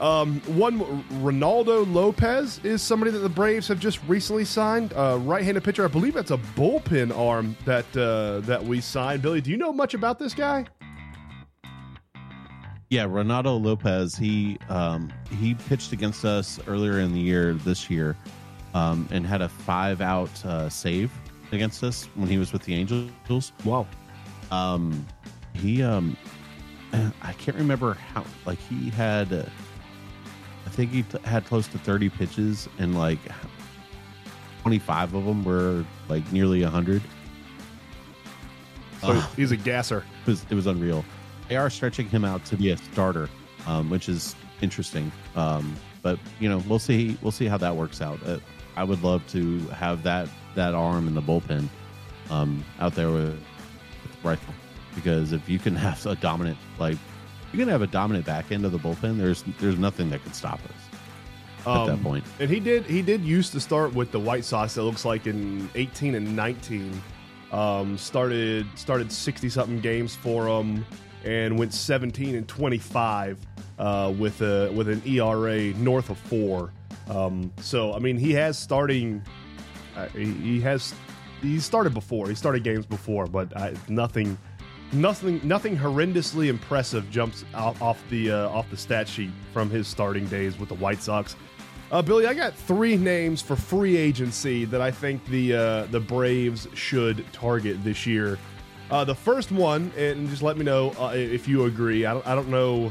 Um, 0.00 0.40
one 0.46 1.04
Ronaldo 1.22 1.90
Lopez 1.92 2.58
is 2.64 2.80
somebody 2.80 3.10
that 3.10 3.18
the 3.18 3.28
Braves 3.28 3.68
have 3.68 3.78
just 3.78 4.00
recently 4.08 4.46
signed. 4.46 4.94
Uh, 4.94 5.18
right-handed 5.20 5.62
pitcher, 5.62 5.84
I 5.84 5.88
believe 5.88 6.14
that's 6.14 6.30
a 6.30 6.38
bullpen 6.38 7.16
arm 7.16 7.56
that 7.66 7.84
uh, 7.96 8.40
that 8.46 8.64
we 8.64 8.80
signed. 8.80 9.20
Billy, 9.20 9.40
do 9.42 9.50
you 9.50 9.58
know 9.58 9.72
much 9.72 9.92
about 9.92 10.18
this 10.18 10.32
guy? 10.32 10.64
Yeah, 12.88 13.04
Ronaldo 13.04 13.62
Lopez. 13.62 14.16
He 14.16 14.58
um, 14.68 15.12
he 15.38 15.54
pitched 15.54 15.92
against 15.92 16.24
us 16.24 16.58
earlier 16.66 16.98
in 17.00 17.12
the 17.12 17.20
year 17.20 17.52
this 17.52 17.90
year, 17.90 18.16
um, 18.74 19.06
and 19.12 19.26
had 19.26 19.42
a 19.42 19.48
five 19.48 20.00
out 20.00 20.44
uh, 20.44 20.68
save 20.70 21.12
against 21.52 21.84
us 21.84 22.04
when 22.14 22.28
he 22.28 22.38
was 22.38 22.52
with 22.52 22.62
the 22.62 22.74
Angels. 22.74 23.52
Wow. 23.64 23.86
Um, 24.50 25.06
he 25.52 25.82
um, 25.82 26.16
I 27.22 27.32
can't 27.34 27.56
remember 27.56 27.94
how. 27.94 28.24
Like 28.46 28.58
he 28.58 28.90
had, 28.90 29.32
uh, 29.32 29.44
I 30.70 30.72
think 30.72 30.92
he 30.92 31.02
t- 31.02 31.18
had 31.24 31.44
close 31.46 31.66
to 31.68 31.78
thirty 31.78 32.08
pitches, 32.08 32.68
and 32.78 32.96
like 32.96 33.18
twenty 34.62 34.78
five 34.78 35.12
of 35.14 35.24
them 35.24 35.44
were 35.44 35.84
like 36.08 36.30
nearly 36.32 36.62
hundred. 36.62 37.02
So 39.00 39.08
Uh, 39.08 39.20
he's 39.34 39.50
a 39.50 39.56
gasser. 39.56 40.04
it 40.24 40.30
was 40.30 40.46
it 40.48 40.54
was 40.54 40.68
unreal. 40.68 41.04
They 41.48 41.56
are 41.56 41.68
stretching 41.70 42.08
him 42.08 42.24
out 42.24 42.44
to 42.46 42.56
be 42.56 42.70
a 42.70 42.76
starter, 42.76 43.28
um, 43.66 43.90
which 43.90 44.08
is 44.08 44.36
interesting. 44.62 45.10
Um, 45.34 45.74
but 46.02 46.20
you 46.38 46.48
know, 46.48 46.58
we'll 46.68 46.78
see. 46.78 47.18
We'll 47.20 47.32
see 47.32 47.46
how 47.46 47.56
that 47.58 47.74
works 47.74 48.00
out. 48.00 48.20
Uh, 48.24 48.38
I 48.76 48.84
would 48.84 49.02
love 49.02 49.26
to 49.32 49.58
have 49.70 50.04
that 50.04 50.28
that 50.54 50.74
arm 50.74 51.08
in 51.08 51.14
the 51.14 51.22
bullpen 51.22 51.66
um, 52.30 52.64
out 52.78 52.94
there 52.94 53.10
with, 53.10 53.32
with 53.34 54.24
Rifle, 54.24 54.54
because 54.94 55.32
if 55.32 55.48
you 55.48 55.58
can 55.58 55.74
have 55.74 56.06
a 56.06 56.14
dominant 56.14 56.58
like 56.78 56.96
you 57.52 57.58
can 57.58 57.68
have 57.68 57.82
a 57.82 57.86
dominant 57.86 58.26
back 58.26 58.52
end 58.52 58.64
of 58.64 58.72
the 58.72 58.78
bullpen, 58.78 59.18
there's 59.18 59.42
there's 59.58 59.78
nothing 59.78 60.10
that 60.10 60.22
can 60.22 60.32
stop 60.32 60.60
us 60.64 60.70
at 61.66 61.86
that 61.86 61.92
Um, 61.92 62.02
point. 62.02 62.24
And 62.38 62.48
he 62.50 62.60
did 62.60 62.84
he 62.84 63.02
did 63.02 63.22
used 63.22 63.52
to 63.52 63.60
start 63.60 63.94
with 63.94 64.12
the 64.12 64.20
White 64.20 64.44
Sox. 64.44 64.76
It 64.76 64.82
looks 64.82 65.04
like 65.04 65.26
in 65.26 65.68
18 65.74 66.14
and 66.14 66.34
19. 66.36 67.02
Um, 67.52 67.98
started 67.98 68.66
started 68.76 69.10
60 69.10 69.48
something 69.48 69.80
games 69.80 70.14
for 70.14 70.44
them 70.44 70.86
and 71.24 71.58
went 71.58 71.74
17 71.74 72.34
and 72.36 72.46
25 72.48 73.38
uh, 73.78 74.12
with 74.16 74.40
a 74.40 74.70
with 74.72 74.88
an 74.88 75.02
ERA 75.04 75.72
north 75.74 76.10
of 76.10 76.18
four. 76.18 76.72
Um, 77.08 77.52
so 77.60 77.92
I 77.92 77.98
mean 77.98 78.16
he 78.16 78.32
has 78.34 78.58
starting. 78.58 79.22
Uh, 79.96 80.06
he, 80.08 80.32
he 80.32 80.60
has 80.60 80.94
he 81.42 81.58
started 81.58 81.92
before. 81.92 82.28
He 82.28 82.34
started 82.34 82.62
games 82.62 82.86
before, 82.86 83.26
but 83.26 83.54
uh, 83.56 83.72
nothing. 83.88 84.38
Nothing, 84.92 85.40
nothing 85.44 85.76
horrendously 85.76 86.48
impressive 86.48 87.08
jumps 87.10 87.44
off, 87.54 87.80
off 87.80 88.02
the 88.10 88.32
uh, 88.32 88.48
off 88.48 88.68
the 88.70 88.76
stat 88.76 89.06
sheet 89.08 89.30
from 89.52 89.70
his 89.70 89.86
starting 89.86 90.26
days 90.26 90.58
with 90.58 90.68
the 90.68 90.74
White 90.74 91.00
Sox. 91.00 91.36
Uh, 91.92 92.02
Billy, 92.02 92.26
I 92.26 92.34
got 92.34 92.54
three 92.54 92.96
names 92.96 93.40
for 93.40 93.56
free 93.56 93.96
agency 93.96 94.64
that 94.64 94.80
I 94.80 94.90
think 94.90 95.24
the 95.26 95.54
uh, 95.54 95.84
the 95.86 96.00
Braves 96.00 96.66
should 96.74 97.24
target 97.32 97.82
this 97.84 98.04
year. 98.04 98.38
Uh, 98.90 99.04
the 99.04 99.14
first 99.14 99.52
one, 99.52 99.92
and 99.96 100.28
just 100.28 100.42
let 100.42 100.56
me 100.56 100.64
know 100.64 100.90
uh, 100.98 101.12
if 101.14 101.46
you 101.46 101.66
agree. 101.66 102.04
I 102.04 102.12
don't, 102.12 102.26
I 102.26 102.34
don't 102.34 102.48
know 102.48 102.90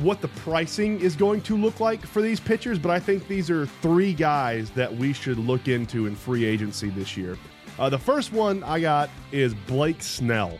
what 0.00 0.20
the 0.20 0.28
pricing 0.28 1.00
is 1.00 1.14
going 1.14 1.40
to 1.42 1.56
look 1.56 1.78
like 1.78 2.04
for 2.04 2.20
these 2.20 2.40
pitchers, 2.40 2.78
but 2.78 2.90
I 2.90 2.98
think 2.98 3.28
these 3.28 3.48
are 3.48 3.66
three 3.66 4.12
guys 4.12 4.70
that 4.70 4.92
we 4.92 5.12
should 5.12 5.38
look 5.38 5.68
into 5.68 6.06
in 6.06 6.16
free 6.16 6.44
agency 6.44 6.90
this 6.90 7.16
year. 7.16 7.38
Uh, 7.78 7.88
the 7.88 7.98
first 7.98 8.32
one 8.32 8.64
I 8.64 8.80
got 8.80 9.08
is 9.30 9.54
Blake 9.54 10.02
Snell. 10.02 10.58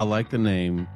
I 0.00 0.04
like 0.04 0.30
the 0.30 0.38
name. 0.38 0.86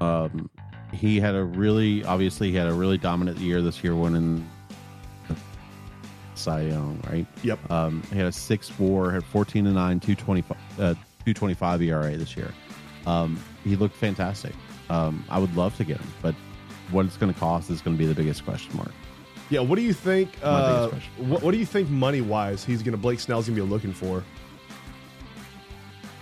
Um, 0.00 0.50
he 0.92 1.18
had 1.20 1.34
a 1.34 1.44
really, 1.44 2.04
obviously, 2.04 2.50
he 2.50 2.56
had 2.56 2.68
a 2.68 2.72
really 2.72 2.98
dominant 2.98 3.38
year 3.38 3.62
this 3.62 3.82
year, 3.82 3.94
winning 3.94 4.48
Cy 6.34 6.62
Young, 6.62 7.00
right? 7.08 7.26
Yep. 7.42 7.70
Um, 7.70 8.02
he 8.10 8.18
had 8.18 8.26
a 8.26 8.32
six 8.32 8.68
four, 8.68 9.12
had 9.12 9.24
fourteen 9.24 9.66
and 9.66 9.74
nine, 9.74 10.00
two 10.00 10.14
twenty 10.14 10.42
five, 10.42 10.58
uh, 10.78 10.94
two 11.24 11.34
twenty 11.34 11.54
five 11.54 11.80
ERA 11.82 12.16
this 12.16 12.36
year. 12.36 12.52
Um, 13.06 13.42
he 13.64 13.76
looked 13.76 13.96
fantastic. 13.96 14.54
Um, 14.90 15.24
I 15.30 15.38
would 15.38 15.54
love 15.56 15.76
to 15.76 15.84
get 15.84 15.98
him, 15.98 16.12
but 16.20 16.34
what 16.90 17.06
it's 17.06 17.16
going 17.16 17.32
to 17.32 17.38
cost 17.38 17.70
is 17.70 17.80
going 17.80 17.96
to 17.96 17.98
be 17.98 18.06
the 18.06 18.14
biggest 18.14 18.44
question 18.44 18.76
mark. 18.76 18.92
Yeah, 19.50 19.60
what 19.60 19.76
do 19.76 19.82
you 19.82 19.92
think? 19.92 20.30
Uh, 20.42 20.88
what, 21.18 21.42
what 21.42 21.50
do 21.52 21.58
you 21.58 21.66
think 21.66 21.88
money 21.90 22.20
wise 22.22 22.64
he's 22.64 22.82
gonna 22.82 22.96
Blake 22.96 23.20
Snell's 23.20 23.46
gonna 23.46 23.56
be 23.56 23.62
looking 23.62 23.92
for? 23.92 24.24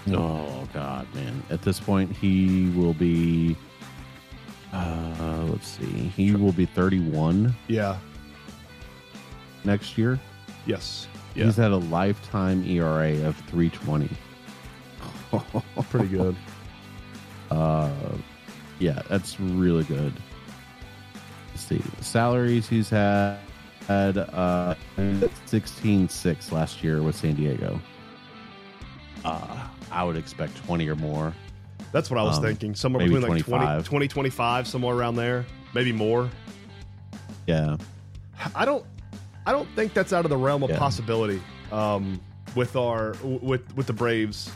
Oh 0.09 0.67
God, 0.73 1.07
man! 1.15 1.43
At 1.51 1.63
this 1.63 1.79
point, 1.79 2.11
he 2.17 2.71
will 2.71 2.95
be. 2.95 3.57
Uh, 4.73 5.47
let's 5.49 5.67
see. 5.69 5.85
He 6.17 6.35
will 6.35 6.53
be 6.53 6.65
thirty-one 6.67 7.55
Yeah. 7.69 7.99
next 9.65 9.99
year. 9.99 10.19
Yes. 10.67 11.07
Yeah. 11.35 11.45
He's 11.47 11.57
had 11.57 11.71
a 11.73 11.77
lifetime 11.77 12.65
ERA 12.65 13.15
of 13.27 13.37
three 13.49 13.71
twenty. 13.71 14.11
pretty 15.91 16.09
good. 16.09 16.37
Uh, 17.51 17.91
yeah, 18.79 19.03
that's 19.09 19.41
really 19.41 19.83
good. 19.83 20.13
Let's 21.51 21.65
see 21.65 21.83
salaries 22.01 22.69
he's 22.69 22.89
had 22.89 23.39
had 23.89 24.19
uh 24.19 24.77
sixteen 25.47 26.09
six 26.09 26.53
last 26.53 26.85
year 26.85 27.03
with 27.03 27.17
San 27.17 27.35
Diego. 27.35 27.81
Uh, 29.25 29.67
I 29.91 30.05
would 30.05 30.17
expect 30.17 30.57
twenty 30.65 30.89
or 30.89 30.97
more. 30.97 31.35
That's 31.93 32.11
what 32.11 32.19
I 32.19 32.23
was 32.23 32.37
Um, 32.39 32.45
thinking. 32.45 32.75
Somewhere 32.75 33.05
between 33.05 33.23
like 33.23 33.43
20, 33.43 33.43
25. 33.43 33.85
20, 33.85 34.09
25, 34.09 34.67
somewhere 34.69 34.95
around 34.95 35.17
there, 35.17 35.45
maybe 35.75 35.93
more. 35.93 36.31
Yeah, 37.47 37.77
I 38.55 38.65
don't 38.65 38.85
I 39.47 39.53
don't 39.53 39.69
think 39.75 39.93
that's 39.95 40.13
out 40.13 40.25
of 40.25 40.31
the 40.31 40.37
realm 40.37 40.63
of 40.63 40.71
Yeah. 40.71 40.79
possibility 40.79 41.41
um, 41.73 42.21
with 42.55 42.77
our 42.77 43.15
with 43.23 43.75
with 43.77 43.87
the 43.87 43.93
Braves. 43.93 44.51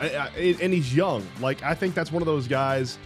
I, 0.00 0.06
I, 0.16 0.28
and 0.60 0.72
he's 0.72 0.94
young. 0.94 1.26
Like 1.40 1.62
I 1.62 1.74
think 1.74 1.94
that's 1.94 2.12
one 2.12 2.22
of 2.22 2.26
those 2.26 2.46
guys 2.46 2.98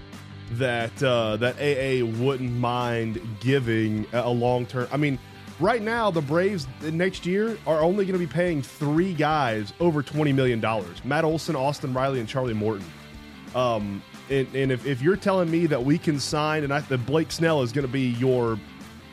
that 0.53 1.03
uh, 1.03 1.37
that 1.39 1.57
AA 1.57 2.05
wouldn't 2.23 2.53
mind 2.53 3.21
giving 3.41 4.07
a 4.13 4.31
long 4.31 4.67
term. 4.67 4.87
I 4.93 4.97
mean, 4.97 5.19
right 5.61 5.83
now 5.83 6.11
the 6.11 6.21
Braves 6.23 6.67
next 6.83 7.27
year 7.27 7.59
are 7.67 7.81
only 7.81 8.05
going 8.05 8.19
to 8.19 8.25
be 8.25 8.33
paying 8.33 8.63
three 8.63 9.15
guys 9.15 9.73
over 9.81 10.03
twenty 10.03 10.33
million 10.33 10.61
dollars: 10.61 11.05
Matt 11.05 11.25
Olson, 11.25 11.57
Austin 11.57 11.93
Riley, 11.95 12.21
and 12.21 12.29
Charlie 12.29 12.55
Morton. 12.55 12.87
Um, 13.55 14.03
and, 14.29 14.47
and 14.55 14.73
if, 14.73 14.85
if 14.87 15.01
you're 15.01 15.17
telling 15.17 15.51
me 15.51 15.67
that 15.67 15.83
we 15.83 15.99
can 15.99 16.19
sign 16.19 16.65
and 16.65 16.75
I, 16.75 16.81
that 16.81 17.07
Blake 17.07 17.31
Snell 17.33 17.63
is 17.63 17.73
going 17.73 17.87
to 17.87 17.93
be 17.93 18.09
your, 18.11 18.59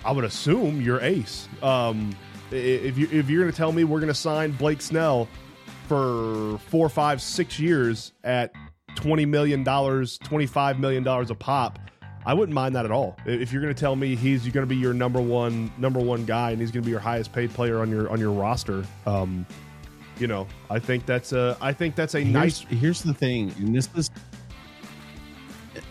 I 0.03 0.11
would 0.11 0.25
assume 0.25 0.81
your 0.81 0.99
ace. 1.01 1.47
Um, 1.61 2.15
if 2.51 2.97
you 2.97 3.07
if 3.11 3.29
you're 3.29 3.41
going 3.41 3.51
to 3.51 3.57
tell 3.57 3.71
me 3.71 3.83
we're 3.83 3.99
going 3.99 4.07
to 4.09 4.13
sign 4.13 4.51
Blake 4.51 4.81
Snell 4.81 5.27
for 5.87 6.57
four, 6.67 6.89
five, 6.89 7.21
six 7.21 7.59
years 7.59 8.13
at 8.23 8.53
twenty 8.95 9.25
million 9.25 9.63
dollars, 9.63 10.17
twenty 10.19 10.45
five 10.45 10.79
million 10.79 11.03
dollars 11.03 11.29
a 11.31 11.35
pop, 11.35 11.79
I 12.25 12.33
wouldn't 12.33 12.53
mind 12.53 12.75
that 12.75 12.85
at 12.85 12.91
all. 12.91 13.15
If 13.25 13.51
you're 13.51 13.61
going 13.61 13.73
to 13.73 13.79
tell 13.79 13.95
me 13.95 14.15
he's 14.15 14.47
going 14.47 14.63
to 14.63 14.67
be 14.67 14.77
your 14.77 14.93
number 14.93 15.21
one 15.21 15.71
number 15.77 15.99
one 15.99 16.25
guy 16.25 16.51
and 16.51 16.61
he's 16.61 16.71
going 16.71 16.83
to 16.83 16.85
be 16.85 16.91
your 16.91 16.99
highest 16.99 17.33
paid 17.33 17.53
player 17.53 17.79
on 17.79 17.89
your 17.89 18.09
on 18.09 18.19
your 18.19 18.31
roster, 18.31 18.85
um, 19.05 19.45
you 20.19 20.27
know, 20.27 20.47
I 20.69 20.79
think 20.79 21.05
that's 21.05 21.33
a 21.33 21.57
I 21.61 21.73
think 21.73 21.95
that's 21.95 22.15
a 22.15 22.21
here's, 22.21 22.33
nice 22.33 22.59
Here's 22.61 23.01
the 23.01 23.13
thing, 23.13 23.53
and 23.57 23.75
this 23.75 23.89
is, 23.95 24.09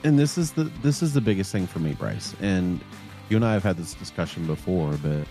and 0.05 0.19
this 0.19 0.39
is 0.39 0.53
the 0.53 0.65
this 0.83 1.03
is 1.03 1.13
the 1.13 1.21
biggest 1.21 1.53
thing 1.53 1.67
for 1.67 1.81
me, 1.81 1.93
Bryce. 1.93 2.35
And 2.41 2.81
you 3.29 3.37
and 3.37 3.45
I 3.45 3.53
have 3.53 3.63
had 3.63 3.77
this 3.77 3.95
discussion 3.95 4.47
before, 4.47 4.93
but 5.03 5.27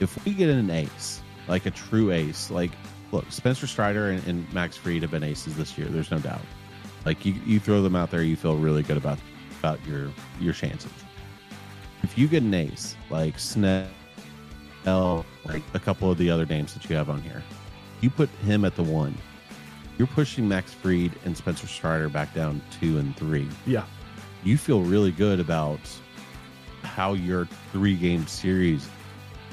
if 0.00 0.24
we 0.24 0.32
get 0.32 0.48
an 0.48 0.70
ace, 0.70 1.20
like 1.48 1.66
a 1.66 1.70
true 1.70 2.12
ace, 2.12 2.50
like 2.50 2.70
look, 3.12 3.30
Spencer 3.30 3.66
Strider 3.66 4.10
and, 4.10 4.26
and 4.26 4.52
Max 4.52 4.76
Fried 4.76 5.02
have 5.02 5.10
been 5.10 5.22
aces 5.22 5.56
this 5.56 5.78
year. 5.78 5.86
There's 5.88 6.10
no 6.10 6.18
doubt. 6.18 6.40
Like 7.04 7.24
you, 7.24 7.34
you 7.46 7.60
throw 7.60 7.82
them 7.82 7.94
out 7.94 8.10
there, 8.10 8.22
you 8.22 8.36
feel 8.36 8.56
really 8.56 8.82
good 8.82 8.96
about 8.96 9.18
about 9.64 9.84
your 9.86 10.10
your 10.40 10.52
chances. 10.52 10.92
If 12.02 12.18
you 12.18 12.28
get 12.28 12.42
an 12.42 12.52
ace 12.52 12.96
like 13.10 13.38
Snell, 13.38 13.86
like 14.84 15.62
a 15.72 15.78
couple 15.78 16.10
of 16.10 16.18
the 16.18 16.30
other 16.30 16.44
names 16.46 16.74
that 16.74 16.88
you 16.88 16.96
have 16.96 17.08
on 17.08 17.22
here, 17.22 17.42
you 18.00 18.10
put 18.10 18.28
him 18.46 18.64
at 18.64 18.76
the 18.76 18.82
one 18.82 19.14
you're 19.98 20.08
pushing 20.08 20.48
Max 20.48 20.72
Fried 20.72 21.12
and 21.24 21.36
Spencer 21.36 21.66
Strider 21.66 22.08
back 22.08 22.34
down 22.34 22.60
two 22.80 22.98
and 22.98 23.16
three. 23.16 23.48
yeah. 23.66 23.84
You 24.42 24.58
feel 24.58 24.82
really 24.82 25.10
good 25.10 25.40
about 25.40 25.80
how 26.82 27.14
your 27.14 27.48
three 27.72 27.94
game 27.94 28.26
series 28.26 28.86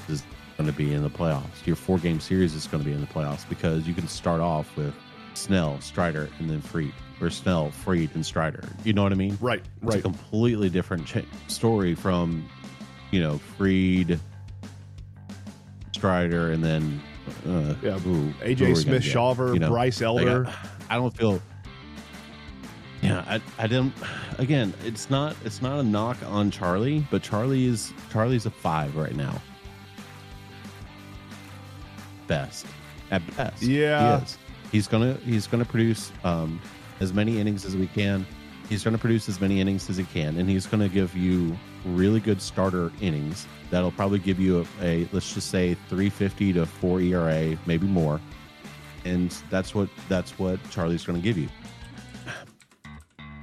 is 0.10 0.24
going 0.58 0.70
to 0.70 0.76
be 0.76 0.94
in 0.94 1.02
the 1.02 1.10
playoffs. 1.10 1.66
Your 1.66 1.78
four 1.78 1.98
game 1.98 2.20
series 2.20 2.54
is 2.56 2.68
going 2.68 2.84
to 2.84 2.90
be 2.90 2.94
in 2.94 3.00
the 3.00 3.08
playoffs 3.08 3.48
because 3.48 3.88
you 3.88 3.94
can 3.94 4.08
start 4.10 4.42
off 4.42 4.76
with 4.76 4.94
Snell, 5.34 5.80
Strider, 5.82 6.30
and 6.40 6.50
then 6.50 6.62
Fried, 6.62 6.92
or 7.22 7.30
Snell, 7.30 7.72
Fried, 7.72 8.10
and 8.16 8.26
Strider. 8.26 8.64
You 8.84 8.94
know 8.94 9.04
what 9.04 9.12
I 9.12 9.16
mean? 9.16 9.38
Right, 9.42 9.62
It's 9.84 9.84
a 9.84 9.86
right. 9.98 10.02
completely 10.04 10.70
different 10.70 11.06
cha- 11.06 11.22
story 11.48 11.96
from, 11.96 12.48
you 13.12 13.22
know, 13.22 13.38
Fried, 13.58 14.20
Strider, 15.94 16.52
and 16.52 16.64
then 16.64 17.02
uh, 17.48 17.76
Yeah, 17.82 17.98
who- 18.00 18.14
who 18.14 18.20
are 18.20 18.46
we 18.46 18.56
AJ 18.56 18.76
Smith, 18.78 19.04
get? 19.04 19.14
Shawver, 19.14 19.54
You 19.54 19.60
know, 19.60 19.70
Bryce 19.70 20.02
Elder. 20.02 20.48
I, 20.90 20.96
I 20.96 20.98
don't 20.98 21.16
feel. 21.16 21.42
Yeah, 23.02 23.24
I, 23.28 23.42
I 23.58 23.68
didn't. 23.68 23.94
Again, 24.38 24.74
it's 24.86 25.10
not 25.10 25.36
it's 25.44 25.60
not 25.62 25.80
a 25.80 25.84
knock 25.84 26.18
on 26.28 26.52
Charlie, 26.52 27.06
but 27.10 27.24
Charlie 27.24 27.66
is 27.66 27.94
Charlie's 28.12 28.46
a 28.46 28.52
five 28.52 28.96
right 28.96 29.16
now. 29.16 29.42
Best 32.28 32.66
at 33.10 33.22
best, 33.36 33.64
Yeah. 33.64 34.24
He's 34.72 34.88
gonna 34.88 35.14
he's 35.26 35.48
gonna 35.48 35.66
produce 35.66 36.12
um, 36.24 36.62
as 37.00 37.14
many 37.14 37.40
innings 37.40 37.66
as 37.66 37.76
we 37.76 37.88
can. 37.88 38.26
He's 38.70 38.84
gonna 38.84 38.98
produce 38.98 39.28
as 39.28 39.42
many 39.42 39.60
innings 39.60 39.90
as 39.90 39.98
he 39.98 40.06
can, 40.06 40.38
and 40.38 40.50
he's 40.50 40.66
gonna 40.66 40.90
give 40.90 41.16
you 41.16 41.58
really 41.86 42.20
good 42.20 42.42
starter 42.42 42.92
innings. 43.02 43.48
That'll 43.70 43.92
probably 43.92 44.20
give 44.20 44.40
you 44.40 44.66
a, 44.82 44.86
a 44.86 45.10
let's 45.12 45.34
just 45.34 45.50
say 45.50 45.74
350 45.90 46.54
to 46.54 46.66
4 46.66 47.02
ERA, 47.02 47.58
maybe 47.66 47.88
more 47.88 48.22
and 49.06 49.32
that's 49.50 49.74
what 49.74 49.90
that's 50.08 50.38
what 50.38 50.60
Charlie's 50.70 51.04
to 51.04 51.14
give 51.14 51.38
you. 51.38 51.50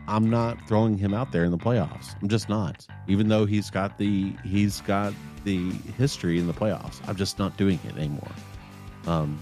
I'm 0.07 0.31
not 0.31 0.57
throwing 0.67 0.97
him 0.97 1.13
out 1.13 1.33
there 1.33 1.45
in 1.45 1.51
the 1.51 1.59
playoffs. 1.59 2.15
I'm 2.23 2.29
just 2.29 2.49
not. 2.49 2.87
Even 3.09 3.29
though 3.29 3.45
he's 3.45 3.71
got 3.71 3.99
the 3.99 4.33
he's 4.45 4.81
got 4.83 5.13
the 5.45 5.71
history 5.97 6.39
in 6.39 6.47
the 6.47 6.55
playoffs, 6.55 7.01
I'm 7.07 7.17
just 7.17 7.39
not 7.39 7.57
doing 7.57 7.79
it 7.85 7.97
anymore. 7.97 8.31
Um, 9.07 9.41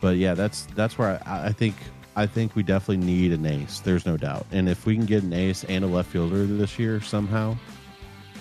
but 0.00 0.16
yeah, 0.16 0.34
that's 0.34 0.66
that's 0.74 0.98
where 0.98 1.20
I, 1.26 1.46
I 1.46 1.52
think 1.52 1.74
I 2.16 2.26
think 2.26 2.56
we 2.56 2.62
definitely 2.62 3.04
need 3.04 3.32
an 3.32 3.44
ace. 3.44 3.80
There's 3.80 4.06
no 4.06 4.16
doubt. 4.16 4.46
And 4.50 4.68
if 4.68 4.86
we 4.86 4.96
can 4.96 5.04
get 5.04 5.22
an 5.22 5.34
ace 5.34 5.64
and 5.64 5.84
a 5.84 5.86
left 5.86 6.10
fielder 6.10 6.46
this 6.46 6.78
year 6.78 7.00
somehow, 7.00 7.56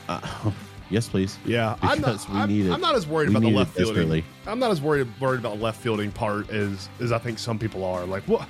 uh, 0.07 0.51
yes, 0.89 1.09
please. 1.09 1.37
Yeah, 1.45 1.75
I'm 1.81 1.99
not. 1.99 2.13
Because 2.13 2.29
we 2.29 2.37
I'm, 2.37 2.49
need 2.49 2.65
it. 2.67 2.71
I'm 2.71 2.79
not 2.81 2.95
as 2.95 3.05
worried 3.05 3.29
We 3.29 3.35
about 3.35 3.41
the 3.43 3.51
left 3.51 3.75
fielding. 3.75 4.23
I'm 4.47 4.59
not 4.59 4.71
as 4.71 4.81
worried 4.81 5.07
worried 5.19 5.41
about 5.41 5.57
the 5.57 5.63
left 5.63 5.81
fielding 5.81 6.11
part 6.11 6.49
as 6.51 6.89
as 7.01 7.11
I 7.11 7.17
think 7.17 7.37
some 7.37 7.59
people 7.59 7.83
are. 7.83 8.05
Like, 8.05 8.25
we'll 8.27 8.45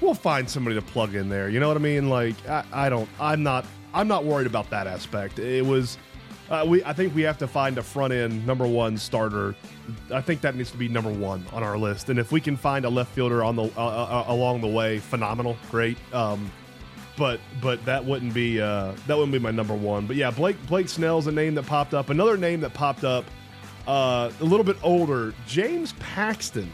we'll 0.00 0.14
find 0.14 0.48
somebody 0.48 0.76
to 0.76 0.82
plug 0.82 1.16
in 1.16 1.28
there. 1.28 1.48
You 1.48 1.58
know 1.58 1.68
what 1.68 1.76
I 1.76 1.80
mean? 1.80 2.08
Like, 2.08 2.36
I, 2.48 2.64
I 2.72 2.88
don't. 2.88 3.08
I'm 3.20 3.42
not. 3.42 3.66
I'm 3.92 4.06
not 4.06 4.24
worried 4.24 4.46
about 4.46 4.70
that 4.70 4.86
aspect. 4.86 5.38
It 5.38 5.66
was. 5.66 5.98
Uh, 6.50 6.64
we. 6.66 6.82
I 6.84 6.92
think 6.94 7.14
we 7.14 7.22
have 7.22 7.38
to 7.38 7.46
find 7.46 7.76
a 7.76 7.82
front 7.82 8.12
end 8.12 8.46
number 8.46 8.66
one 8.66 8.96
starter. 8.96 9.54
I 10.10 10.20
think 10.22 10.40
that 10.40 10.56
needs 10.56 10.70
to 10.70 10.78
be 10.78 10.88
number 10.88 11.12
one 11.12 11.44
on 11.52 11.62
our 11.62 11.76
list. 11.76 12.08
And 12.08 12.18
if 12.18 12.32
we 12.32 12.40
can 12.40 12.56
find 12.56 12.84
a 12.84 12.88
left 12.88 13.12
fielder 13.12 13.44
on 13.44 13.56
the 13.56 13.64
uh, 13.76 13.86
uh, 13.86 14.24
along 14.28 14.62
the 14.62 14.68
way, 14.68 14.98
phenomenal, 14.98 15.56
great. 15.70 15.98
Um, 16.14 16.50
but 17.18 17.40
but 17.60 17.84
that 17.84 18.02
wouldn't 18.02 18.32
be 18.32 18.60
uh, 18.60 18.92
that 19.06 19.16
wouldn't 19.16 19.32
be 19.32 19.38
my 19.38 19.50
number 19.50 19.74
one. 19.74 20.06
But 20.06 20.16
yeah, 20.16 20.30
Blake 20.30 20.56
Blake 20.66 20.88
Snell's 20.88 21.26
a 21.26 21.32
name 21.32 21.54
that 21.56 21.66
popped 21.66 21.92
up. 21.92 22.08
Another 22.08 22.38
name 22.38 22.60
that 22.60 22.72
popped 22.72 23.04
up, 23.04 23.24
uh, 23.86 24.30
a 24.40 24.44
little 24.44 24.64
bit 24.64 24.76
older, 24.82 25.34
James 25.46 25.92
Paxton. 25.94 26.70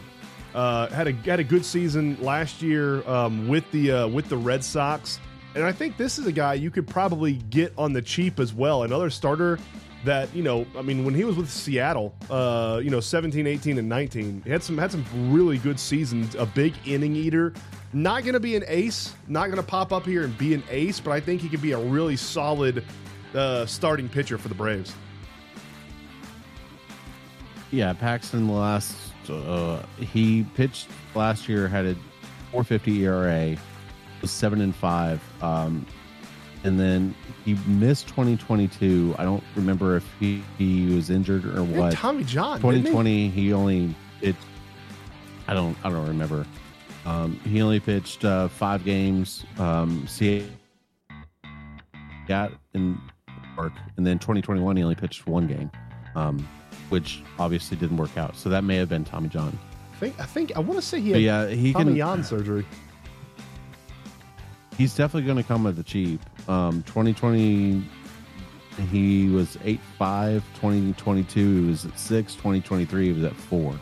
Uh, 0.54 0.88
had 0.90 1.08
a 1.08 1.12
had 1.12 1.40
a 1.40 1.44
good 1.44 1.64
season 1.64 2.16
last 2.20 2.62
year 2.62 3.06
um, 3.08 3.48
with 3.48 3.68
the 3.72 3.90
uh, 3.90 4.06
with 4.06 4.28
the 4.28 4.36
Red 4.36 4.62
Sox, 4.62 5.18
and 5.54 5.64
I 5.64 5.72
think 5.72 5.96
this 5.96 6.18
is 6.18 6.26
a 6.26 6.32
guy 6.32 6.54
you 6.54 6.70
could 6.70 6.86
probably 6.86 7.34
get 7.34 7.72
on 7.78 7.92
the 7.92 8.02
cheap 8.02 8.40
as 8.40 8.52
well. 8.52 8.82
Another 8.82 9.10
starter 9.10 9.58
that 10.04 10.34
you 10.34 10.42
know, 10.42 10.66
I 10.76 10.82
mean, 10.82 11.04
when 11.04 11.14
he 11.14 11.24
was 11.24 11.36
with 11.36 11.50
Seattle, 11.50 12.14
uh, 12.30 12.80
you 12.82 12.90
know, 12.90 13.00
17, 13.00 13.46
18, 13.46 13.78
and 13.78 13.88
19, 13.88 14.42
he 14.44 14.50
had 14.50 14.62
some 14.62 14.76
had 14.76 14.90
some 14.90 15.04
really 15.32 15.58
good 15.58 15.78
seasons. 15.78 16.34
A 16.34 16.46
big 16.46 16.74
inning 16.84 17.16
eater, 17.16 17.54
not 17.92 18.24
to 18.24 18.40
be 18.40 18.56
an 18.56 18.64
ace, 18.66 19.14
not 19.28 19.50
to 19.50 19.62
pop 19.62 19.92
up 19.92 20.04
here 20.04 20.24
and 20.24 20.36
be 20.36 20.54
an 20.54 20.62
ace, 20.70 21.00
but 21.00 21.12
I 21.12 21.20
think 21.20 21.40
he 21.40 21.48
could 21.48 21.62
be 21.62 21.72
a 21.72 21.78
really 21.78 22.16
solid 22.16 22.84
uh, 23.34 23.66
starting 23.66 24.08
pitcher 24.08 24.38
for 24.38 24.48
the 24.48 24.54
Braves. 24.54 24.94
Yeah, 27.70 27.92
Paxton 27.92 28.48
last 28.48 28.96
uh, 29.28 29.82
he 29.98 30.44
pitched 30.54 30.88
last 31.14 31.48
year 31.48 31.66
had 31.66 31.86
a 31.86 31.94
450 32.52 33.04
ERA, 33.04 33.56
was 34.24 34.30
seven 34.30 34.62
and 34.62 34.74
five. 34.74 35.20
Um, 35.42 35.86
and 36.64 36.80
then 36.80 37.14
he 37.44 37.54
missed 37.66 38.08
2022. 38.08 39.14
I 39.18 39.24
don't 39.24 39.44
remember 39.54 39.96
if 39.98 40.06
he, 40.18 40.42
he 40.56 40.94
was 40.94 41.10
injured 41.10 41.44
or 41.44 41.62
what. 41.62 41.92
Tommy 41.92 42.24
John. 42.24 42.58
didn't 42.58 42.86
he? 42.86 42.90
2020 42.90 43.28
he? 43.28 43.52
only 43.52 43.94
it 44.22 44.34
i 45.46 45.52
don't 45.52 45.76
i 45.84 45.90
don't 45.90 46.06
remember 46.06 46.46
um 47.04 47.38
he 47.44 47.60
only 47.60 47.78
pitched 47.78 48.24
uh 48.24 48.48
five 48.48 48.82
games 48.82 49.44
um 49.58 50.06
see 50.06 50.48
got 52.26 52.50
in 52.72 52.98
work 53.58 53.72
and 53.98 54.06
then 54.06 54.18
2021 54.18 54.76
he 54.76 54.82
only 54.82 54.94
pitched 54.94 55.26
one 55.26 55.46
game 55.46 55.70
um 56.16 56.48
which 56.88 57.22
obviously 57.38 57.76
didn't 57.76 57.98
work 57.98 58.16
out 58.16 58.34
so 58.34 58.48
that 58.48 58.64
may 58.64 58.76
have 58.76 58.88
been 58.88 59.04
tommy 59.04 59.28
john 59.28 59.58
I 59.94 59.96
think 59.96 60.20
I 60.20 60.24
think 60.26 60.56
I 60.56 60.60
want 60.60 60.80
to 60.80 60.84
say 60.86 61.00
he 61.00 61.10
but 61.12 61.20
had 61.20 61.22
yeah 61.22 61.48
he 61.48 61.72
Tommy 61.72 61.84
can 61.84 61.96
John 61.96 62.24
surgery. 62.24 62.66
He's 64.76 64.94
definitely 64.94 65.26
going 65.26 65.36
to 65.42 65.44
come 65.44 65.66
at 65.66 65.76
the 65.76 65.82
cheap 65.82 66.20
um 66.48 66.82
2020 66.84 67.82
he 68.90 69.28
was 69.28 69.56
8-5 69.58 69.78
2022 70.54 71.62
he 71.62 71.70
was 71.70 71.84
at 71.84 71.98
6 71.98 72.34
2023 72.34 73.06
he 73.06 73.12
was 73.12 73.24
at 73.24 73.34
4 73.34 73.74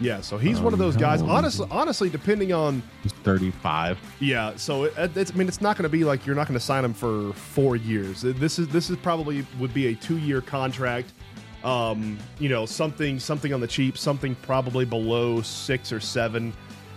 Yeah, 0.00 0.20
so 0.20 0.36
he's 0.36 0.58
one 0.60 0.72
of 0.72 0.80
Um, 0.80 0.86
those 0.86 0.96
guys. 0.96 1.22
Honestly, 1.22 1.68
honestly, 1.70 2.08
depending 2.10 2.52
on 2.52 2.82
he's 3.04 3.12
35 3.12 3.98
yeah, 4.20 4.52
so 4.56 4.84
it, 4.84 5.16
it's 5.16 5.30
I 5.30 5.34
mean 5.34 5.46
it's 5.46 5.60
not 5.60 5.76
going 5.76 5.84
to 5.84 5.88
be 5.96 6.02
like 6.02 6.26
you're 6.26 6.34
not 6.34 6.48
going 6.48 6.58
to 6.58 6.64
sign 6.64 6.84
him 6.84 6.92
for 6.94 7.32
four 7.34 7.76
years. 7.76 8.22
This 8.22 8.58
is 8.58 8.66
this 8.68 8.90
is 8.90 8.96
probably 8.96 9.46
would 9.60 9.72
be 9.72 9.88
a 9.88 9.94
two 9.94 10.18
year 10.18 10.40
contract. 10.40 11.12
Um, 11.62 12.18
you 12.40 12.48
know 12.48 12.66
something 12.66 13.20
something 13.20 13.52
on 13.54 13.60
the 13.60 13.68
cheap, 13.68 13.96
something 13.96 14.34
probably 14.42 14.84
below 14.84 15.40
six 15.42 15.92
or 15.92 16.00
seven. 16.00 16.52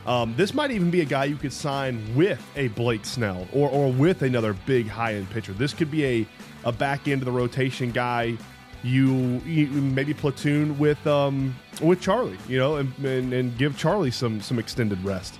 Um, 0.06 0.36
this 0.38 0.54
might 0.54 0.72
even 0.72 0.92
be 0.92 1.02
a 1.02 1.06
guy 1.06 1.26
you 1.26 1.36
could 1.36 1.54
sign 1.54 2.16
with 2.16 2.42
a 2.56 2.68
Blake 2.70 3.06
Snell 3.06 3.48
or, 3.52 3.70
or 3.70 3.92
with 3.92 4.22
another 4.22 4.54
big 4.54 4.88
high 4.88 5.16
end 5.16 5.30
pitcher. 5.32 5.54
This 5.54 5.74
could 5.74 5.90
be 5.90 6.06
a, 6.06 6.28
a 6.64 6.72
back 6.72 7.08
end 7.08 7.22
of 7.22 7.26
the 7.26 7.32
rotation 7.32 7.92
guy. 7.92 8.38
You, 8.84 9.42
you 9.46 9.66
maybe 9.68 10.14
platoon 10.14 10.78
with 10.78 11.06
um, 11.08 11.56
with 11.82 12.02
Charlie, 12.02 12.38
you 12.48 12.60
know, 12.60 12.76
and, 12.76 12.94
and, 13.04 13.34
and 13.34 13.58
give 13.58 13.78
Charlie 13.78 14.12
some 14.12 14.42
some 14.42 14.60
extended 14.60 15.04
rest. 15.04 15.40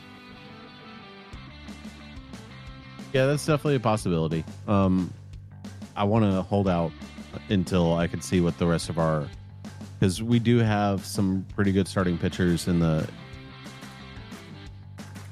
Yeah, 3.14 3.28
that's 3.28 3.46
definitely 3.46 3.76
a 3.76 3.80
possibility. 3.80 4.44
Um, 4.68 5.14
I 5.96 6.04
want 6.06 6.26
to 6.26 6.42
hold 6.42 6.68
out 6.68 6.92
until 7.50 7.94
I 7.94 8.08
can 8.08 8.20
see 8.20 8.42
what 8.42 8.58
the 8.58 8.66
rest 8.66 8.90
of 8.90 8.98
our 8.98 9.28
because 10.00 10.24
we 10.24 10.40
do 10.40 10.58
have 10.58 11.06
some 11.06 11.46
pretty 11.56 11.72
good 11.72 11.88
starting 11.88 12.18
pitchers 12.18 12.68
in 12.68 12.80
the 12.80 13.08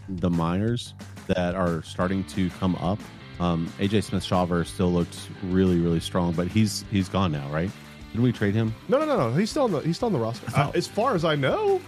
the 0.10 0.30
minors 0.30 0.94
that 1.28 1.56
are 1.56 1.82
starting 1.84 2.24
to 2.26 2.50
come 2.52 2.76
up. 2.76 3.00
Um, 3.40 3.72
AJ 3.80 4.04
Smith 4.04 4.24
Shawver 4.24 4.66
still 4.66 4.92
looks 4.92 5.28
really 5.44 5.80
really 5.80 6.00
strong, 6.00 6.34
but 6.34 6.48
he's 6.48 6.86
he's 6.92 7.10
gone 7.10 7.32
now, 7.32 7.50
right? 7.50 7.72
Did 8.12 8.22
we 8.22 8.32
trade 8.32 8.54
him? 8.54 8.74
No, 8.88 9.00
no, 9.00 9.06
no, 9.06 9.18
no. 9.18 9.36
He's 9.36 9.50
still 9.50 9.64
on 9.64 9.72
the 9.72 9.80
he's 9.80 9.96
still 9.98 10.06
on 10.08 10.14
the 10.14 10.20
roster. 10.20 10.46
Uh, 10.56 10.72
as 10.76 10.86
far 10.88 11.16
as 11.16 11.26
I 11.26 11.36
know, 11.36 11.82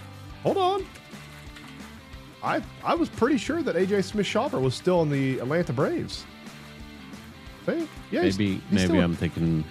hold 0.44 0.58
on. 0.58 0.86
I 2.44 2.62
I 2.84 2.96
was 2.96 3.10
pretty 3.10 3.38
sure 3.38 3.62
that 3.62 3.76
AJ 3.76 4.04
Smith 4.06 4.26
Shawver 4.26 4.60
was 4.62 4.74
still 4.76 5.00
on 5.00 5.10
the 5.10 5.40
Atlanta 5.40 5.72
Braves. 5.74 6.26
Think? 7.66 7.90
Yeah, 8.12 8.22
maybe 8.24 8.62
he's 8.70 8.88
maybe 8.88 9.00
I'm 9.00 9.16
thinking. 9.16 9.64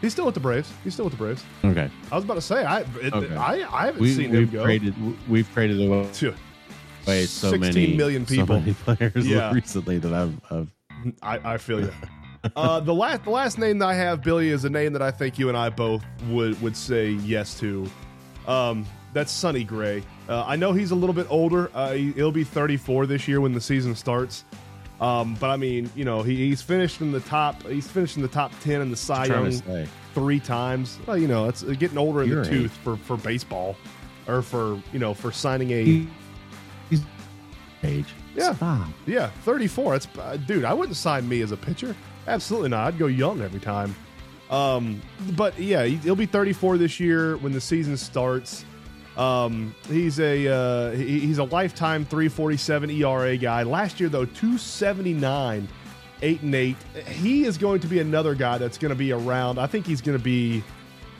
he's 0.00 0.12
still 0.12 0.26
with 0.26 0.34
the 0.34 0.40
Braves. 0.40 0.72
He's 0.84 0.94
still 0.94 1.04
with 1.04 1.12
the 1.14 1.18
Braves. 1.18 1.44
Okay, 1.64 1.90
I 2.10 2.14
was 2.16 2.24
about 2.24 2.34
to 2.34 2.40
say 2.40 2.64
I 2.64 2.80
it, 3.00 3.12
Okay. 3.12 3.34
I 3.34 3.54
I 3.72 3.86
haven't 3.86 4.00
we 4.00 4.12
seen 4.12 4.30
him 4.30 4.36
we've 4.38 4.52
go. 4.52 4.64
traded 4.64 4.94
we've 5.28 5.52
traded 5.52 5.80
away 5.80 6.08
Away 7.06 7.26
so 7.26 7.50
16 7.50 7.60
many 7.60 7.96
million 7.96 8.26
so 8.26 8.34
people. 8.34 8.60
many 8.60 8.74
players 8.74 9.26
Yeah. 9.26 9.52
recently 9.52 9.98
that 9.98 10.12
I've, 10.12 10.40
I've 10.50 10.68
I, 11.22 11.54
I 11.54 11.56
feel 11.56 11.80
you. 11.80 11.92
uh, 12.56 12.80
the 12.80 12.94
last 12.94 13.24
the 13.24 13.30
last 13.30 13.58
name 13.58 13.78
that 13.78 13.86
I 13.88 13.94
have, 13.94 14.22
Billy, 14.22 14.48
is 14.48 14.64
a 14.64 14.70
name 14.70 14.92
that 14.94 15.02
I 15.02 15.10
think 15.10 15.38
you 15.38 15.48
and 15.48 15.56
I 15.56 15.68
both 15.70 16.04
would 16.28 16.60
would 16.62 16.76
say 16.76 17.10
yes 17.10 17.58
to. 17.60 17.88
Um, 18.46 18.86
that's 19.12 19.30
Sonny 19.30 19.62
Gray. 19.64 20.02
Uh, 20.28 20.44
I 20.46 20.56
know 20.56 20.72
he's 20.72 20.90
a 20.90 20.94
little 20.94 21.12
bit 21.14 21.26
older. 21.28 21.70
Uh, 21.74 21.92
he, 21.92 22.12
he'll 22.12 22.32
be 22.32 22.44
34 22.44 23.06
this 23.06 23.28
year 23.28 23.40
when 23.40 23.52
the 23.52 23.60
season 23.60 23.94
starts. 23.94 24.44
Um, 25.00 25.34
but 25.40 25.50
I 25.50 25.56
mean, 25.56 25.90
you 25.96 26.04
know, 26.04 26.22
he, 26.22 26.36
he's 26.48 26.62
finished 26.62 27.00
in 27.00 27.10
the 27.12 27.20
top. 27.20 27.62
He's 27.66 27.88
finished 27.88 28.16
in 28.16 28.22
the 28.22 28.28
top 28.28 28.52
10 28.60 28.80
in 28.80 28.90
the 28.90 28.96
Cy 28.96 29.26
Young 29.26 29.52
three 30.14 30.38
times. 30.40 30.98
Well, 31.06 31.18
you 31.18 31.26
know, 31.28 31.48
it's 31.48 31.62
getting 31.62 31.98
older 31.98 32.22
in 32.22 32.28
You're 32.28 32.44
the 32.44 32.50
right. 32.50 32.58
tooth 32.60 32.72
for 32.84 32.96
for 32.96 33.16
baseball, 33.16 33.76
or 34.28 34.42
for 34.42 34.80
you 34.92 34.98
know 35.00 35.12
for 35.14 35.30
signing 35.32 35.70
a 35.72 36.06
he's 36.90 37.02
age. 37.84 38.06
Yeah. 38.34 38.54
Stop. 38.54 38.88
Yeah, 39.06 39.28
34. 39.44 39.96
It's 39.96 40.08
uh, 40.18 40.36
dude, 40.46 40.64
I 40.64 40.72
wouldn't 40.74 40.96
sign 40.96 41.28
me 41.28 41.42
as 41.42 41.52
a 41.52 41.56
pitcher. 41.56 41.94
Absolutely 42.26 42.70
not. 42.70 42.86
I'd 42.86 42.98
go 42.98 43.06
young 43.06 43.40
every 43.42 43.60
time. 43.60 43.94
Um, 44.50 45.00
but 45.32 45.58
yeah, 45.58 45.84
he- 45.84 45.96
he'll 45.96 46.14
be 46.16 46.26
34 46.26 46.78
this 46.78 47.00
year 47.00 47.36
when 47.38 47.52
the 47.52 47.60
season 47.60 47.96
starts. 47.96 48.64
Um, 49.16 49.74
he's 49.88 50.20
a 50.20 50.48
uh, 50.48 50.90
he, 50.92 51.20
he's 51.20 51.38
a 51.38 51.44
lifetime 51.44 52.04
347 52.04 52.90
ERA 52.90 53.36
guy. 53.36 53.62
Last 53.62 54.00
year 54.00 54.08
though, 54.08 54.24
279, 54.24 55.68
eight 56.22 56.40
and 56.42 56.54
eight. 56.54 56.76
He 57.06 57.44
is 57.44 57.58
going 57.58 57.80
to 57.80 57.86
be 57.86 57.98
another 58.00 58.34
guy 58.34 58.56
that's 58.58 58.78
going 58.78 58.90
to 58.90 58.94
be 58.94 59.12
around. 59.12 59.58
I 59.58 59.66
think 59.66 59.86
he's 59.86 60.00
going 60.00 60.16
to 60.16 60.22
be 60.24 60.62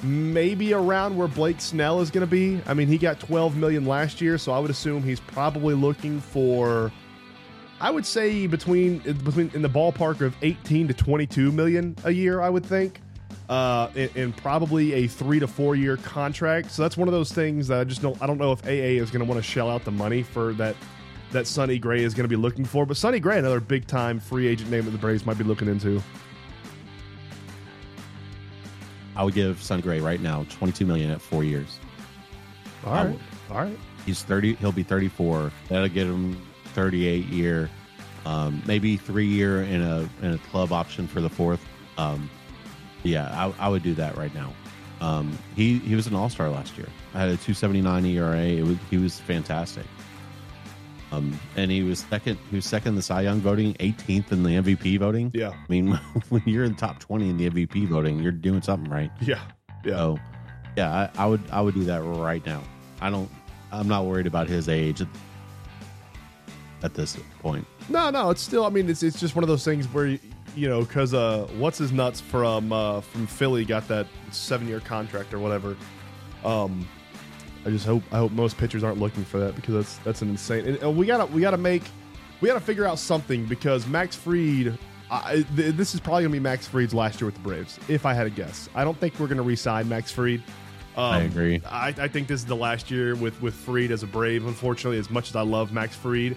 maybe 0.02 0.74
around 0.74 1.16
where 1.16 1.28
Blake 1.28 1.60
Snell 1.60 2.00
is 2.00 2.10
going 2.10 2.26
to 2.26 2.30
be. 2.30 2.60
I 2.66 2.74
mean, 2.74 2.88
he 2.88 2.98
got 2.98 3.20
12 3.20 3.56
million 3.56 3.84
last 3.84 4.20
year, 4.20 4.38
so 4.38 4.52
I 4.52 4.58
would 4.58 4.70
assume 4.70 5.02
he's 5.02 5.20
probably 5.20 5.74
looking 5.74 6.20
for 6.20 6.92
I 7.82 7.90
would 7.90 8.06
say 8.06 8.46
between 8.46 8.98
between 8.98 9.50
in 9.54 9.60
the 9.60 9.68
ballpark 9.68 10.20
of 10.20 10.36
18 10.40 10.86
to 10.86 10.94
22 10.94 11.50
million 11.50 11.96
a 12.04 12.12
year. 12.12 12.40
I 12.40 12.48
would 12.48 12.64
think, 12.64 13.00
uh, 13.48 13.88
and, 13.96 14.10
and 14.14 14.36
probably 14.36 14.92
a 14.92 15.08
three 15.08 15.40
to 15.40 15.48
four 15.48 15.74
year 15.74 15.96
contract. 15.96 16.70
So 16.70 16.82
that's 16.82 16.96
one 16.96 17.08
of 17.08 17.12
those 17.12 17.32
things 17.32 17.66
that 17.68 17.80
I 17.80 17.84
just 17.84 18.00
don't. 18.00 18.20
I 18.22 18.28
don't 18.28 18.38
know 18.38 18.52
if 18.52 18.64
AA 18.64 19.02
is 19.02 19.10
going 19.10 19.18
to 19.18 19.28
want 19.28 19.42
to 19.44 19.50
shell 19.50 19.68
out 19.68 19.84
the 19.84 19.90
money 19.90 20.22
for 20.22 20.52
that. 20.54 20.76
That 21.32 21.46
Sonny 21.46 21.78
Gray 21.78 22.04
is 22.04 22.12
going 22.12 22.24
to 22.24 22.28
be 22.28 22.36
looking 22.36 22.66
for, 22.66 22.84
but 22.84 22.98
Sonny 22.98 23.18
Gray, 23.18 23.38
another 23.38 23.58
big 23.58 23.86
time 23.86 24.20
free 24.20 24.46
agent 24.46 24.70
name 24.70 24.84
that 24.84 24.90
the 24.90 24.98
Braves 24.98 25.24
might 25.24 25.38
be 25.38 25.44
looking 25.44 25.66
into. 25.66 26.02
I 29.16 29.24
would 29.24 29.34
give 29.34 29.62
Sun 29.62 29.80
Gray 29.80 30.00
right 30.00 30.20
now 30.20 30.46
22 30.50 30.86
million 30.86 31.10
at 31.10 31.20
four 31.20 31.44
years. 31.44 31.78
All 32.84 32.92
right, 32.92 33.18
all 33.50 33.58
right. 33.58 33.78
He's 34.06 34.22
30. 34.22 34.54
He'll 34.54 34.72
be 34.72 34.82
34. 34.82 35.52
That'll 35.68 35.88
get 35.88 36.06
him 36.06 36.40
38 36.74 37.26
year, 37.26 37.70
um, 38.26 38.62
maybe 38.66 38.96
three 38.96 39.26
year 39.26 39.62
in 39.62 39.82
a 39.82 40.08
and 40.22 40.34
a 40.34 40.38
club 40.38 40.72
option 40.72 41.06
for 41.06 41.20
the 41.20 41.28
fourth. 41.30 41.64
Um, 41.98 42.28
yeah, 43.04 43.28
I, 43.30 43.66
I 43.66 43.68
would 43.68 43.82
do 43.82 43.94
that 43.94 44.16
right 44.16 44.34
now. 44.34 44.52
Um, 45.00 45.36
he 45.56 45.78
he 45.78 45.94
was 45.94 46.06
an 46.06 46.14
All 46.14 46.28
Star 46.28 46.48
last 46.48 46.76
year. 46.78 46.88
I 47.14 47.20
had 47.20 47.28
a 47.28 47.36
279 47.36 48.06
ERA. 48.06 48.38
It 48.38 48.62
was, 48.62 48.76
he 48.90 48.96
was 48.98 49.20
fantastic. 49.20 49.84
Um, 51.12 51.38
and 51.56 51.70
he 51.70 51.82
was 51.82 52.00
second. 52.00 52.38
He 52.50 52.56
was 52.56 52.64
second 52.64 52.90
in 52.90 52.94
the 52.96 53.02
Cy 53.02 53.20
Young 53.20 53.40
voting, 53.40 53.74
18th 53.74 54.32
in 54.32 54.42
the 54.42 54.50
MVP 54.50 54.98
voting. 54.98 55.30
Yeah, 55.34 55.50
I 55.50 55.64
mean, 55.68 55.92
when 56.30 56.42
you're 56.46 56.64
in 56.64 56.72
the 56.72 56.78
top 56.78 57.00
20 57.00 57.28
in 57.28 57.36
the 57.36 57.50
MVP 57.50 57.86
voting, 57.88 58.18
you're 58.18 58.32
doing 58.32 58.62
something 58.62 58.90
right. 58.90 59.10
yeah, 59.20 59.40
yeah. 59.84 59.96
So, 59.96 60.18
yeah, 60.76 61.10
I, 61.14 61.24
I 61.24 61.26
would 61.26 61.42
I 61.50 61.60
would 61.60 61.74
do 61.74 61.84
that 61.84 62.00
right 62.02 62.44
now. 62.46 62.62
I 63.00 63.10
don't. 63.10 63.30
I'm 63.70 63.88
not 63.88 64.06
worried 64.06 64.26
about 64.26 64.48
his 64.48 64.68
age 64.68 65.02
at, 66.82 66.94
this 66.94 67.16
point. 67.40 67.66
No, 67.88 68.10
no, 68.10 68.30
it's 68.30 68.42
still. 68.42 68.64
I 68.64 68.70
mean, 68.70 68.88
it's 68.88 69.02
it's 69.02 69.20
just 69.20 69.34
one 69.36 69.44
of 69.44 69.48
those 69.48 69.64
things 69.64 69.86
where 69.86 70.06
you, 70.06 70.18
you 70.56 70.68
know, 70.68 70.80
because 70.80 71.12
uh, 71.12 71.46
what's 71.58 71.76
his 71.76 71.92
nuts 71.92 72.22
from 72.22 72.72
uh, 72.72 73.02
from 73.02 73.26
Philly 73.26 73.66
got 73.66 73.86
that 73.88 74.06
seven 74.30 74.66
year 74.66 74.80
contract 74.80 75.34
or 75.34 75.38
whatever. 75.38 75.76
Um, 76.42 76.88
I 77.64 77.70
just 77.70 77.86
hope 77.86 78.02
I 78.10 78.18
hope 78.18 78.32
most 78.32 78.58
pitchers 78.58 78.82
aren't 78.82 78.98
looking 78.98 79.24
for 79.24 79.38
that 79.38 79.54
because 79.54 79.74
that's 79.74 79.96
that's 79.98 80.22
an 80.22 80.30
insane. 80.30 80.66
And, 80.66 80.76
and 80.78 80.96
we 80.96 81.06
gotta 81.06 81.26
we 81.26 81.40
gotta 81.40 81.56
make 81.56 81.82
we 82.40 82.48
gotta 82.48 82.60
figure 82.60 82.86
out 82.86 82.98
something 82.98 83.46
because 83.46 83.86
Max 83.86 84.16
Fried. 84.16 84.76
I, 85.10 85.44
th- 85.56 85.74
this 85.74 85.92
is 85.94 86.00
probably 86.00 86.22
gonna 86.22 86.32
be 86.32 86.40
Max 86.40 86.66
Fried's 86.66 86.94
last 86.94 87.20
year 87.20 87.26
with 87.26 87.34
the 87.34 87.42
Braves, 87.42 87.78
if 87.88 88.06
I 88.06 88.14
had 88.14 88.26
a 88.26 88.30
guess. 88.30 88.70
I 88.74 88.82
don't 88.82 88.98
think 88.98 89.20
we're 89.20 89.26
gonna 89.26 89.42
re-sign 89.42 89.86
Max 89.86 90.10
Fried. 90.10 90.42
Um, 90.96 91.04
I 91.04 91.20
agree. 91.20 91.60
I, 91.66 91.88
I 91.88 92.08
think 92.08 92.28
this 92.28 92.40
is 92.40 92.46
the 92.46 92.56
last 92.56 92.90
year 92.90 93.14
with 93.14 93.40
with 93.42 93.54
Fried 93.54 93.90
as 93.90 94.02
a 94.02 94.06
Brave. 94.06 94.46
Unfortunately, 94.46 94.98
as 94.98 95.10
much 95.10 95.28
as 95.28 95.36
I 95.36 95.42
love 95.42 95.70
Max 95.70 95.94
Fried, 95.94 96.36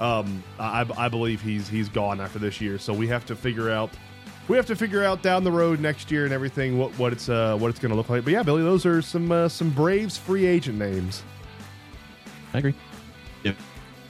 um, 0.00 0.42
I, 0.58 0.86
I 0.96 1.08
believe 1.08 1.40
he's 1.42 1.68
he's 1.68 1.88
gone 1.88 2.20
after 2.20 2.38
this 2.38 2.60
year. 2.60 2.78
So 2.78 2.92
we 2.92 3.06
have 3.08 3.26
to 3.26 3.36
figure 3.36 3.70
out 3.70 3.90
we 4.48 4.56
have 4.56 4.66
to 4.66 4.76
figure 4.76 5.02
out 5.04 5.22
down 5.22 5.42
the 5.44 5.52
road 5.52 5.80
next 5.80 6.10
year 6.10 6.24
and 6.24 6.32
everything 6.32 6.78
what 6.78 6.90
what 6.98 7.12
it's 7.12 7.28
uh 7.28 7.56
what 7.56 7.70
it's 7.70 7.78
going 7.80 7.90
to 7.90 7.96
look 7.96 8.08
like. 8.08 8.24
But 8.24 8.32
yeah, 8.32 8.42
Billy, 8.42 8.62
those 8.62 8.84
are 8.86 9.00
some 9.02 9.30
uh, 9.32 9.48
some 9.48 9.70
Braves 9.70 10.16
free 10.16 10.46
agent 10.46 10.78
names. 10.78 11.22
I 12.52 12.58
agree. 12.58 12.74
If, 13.42 13.56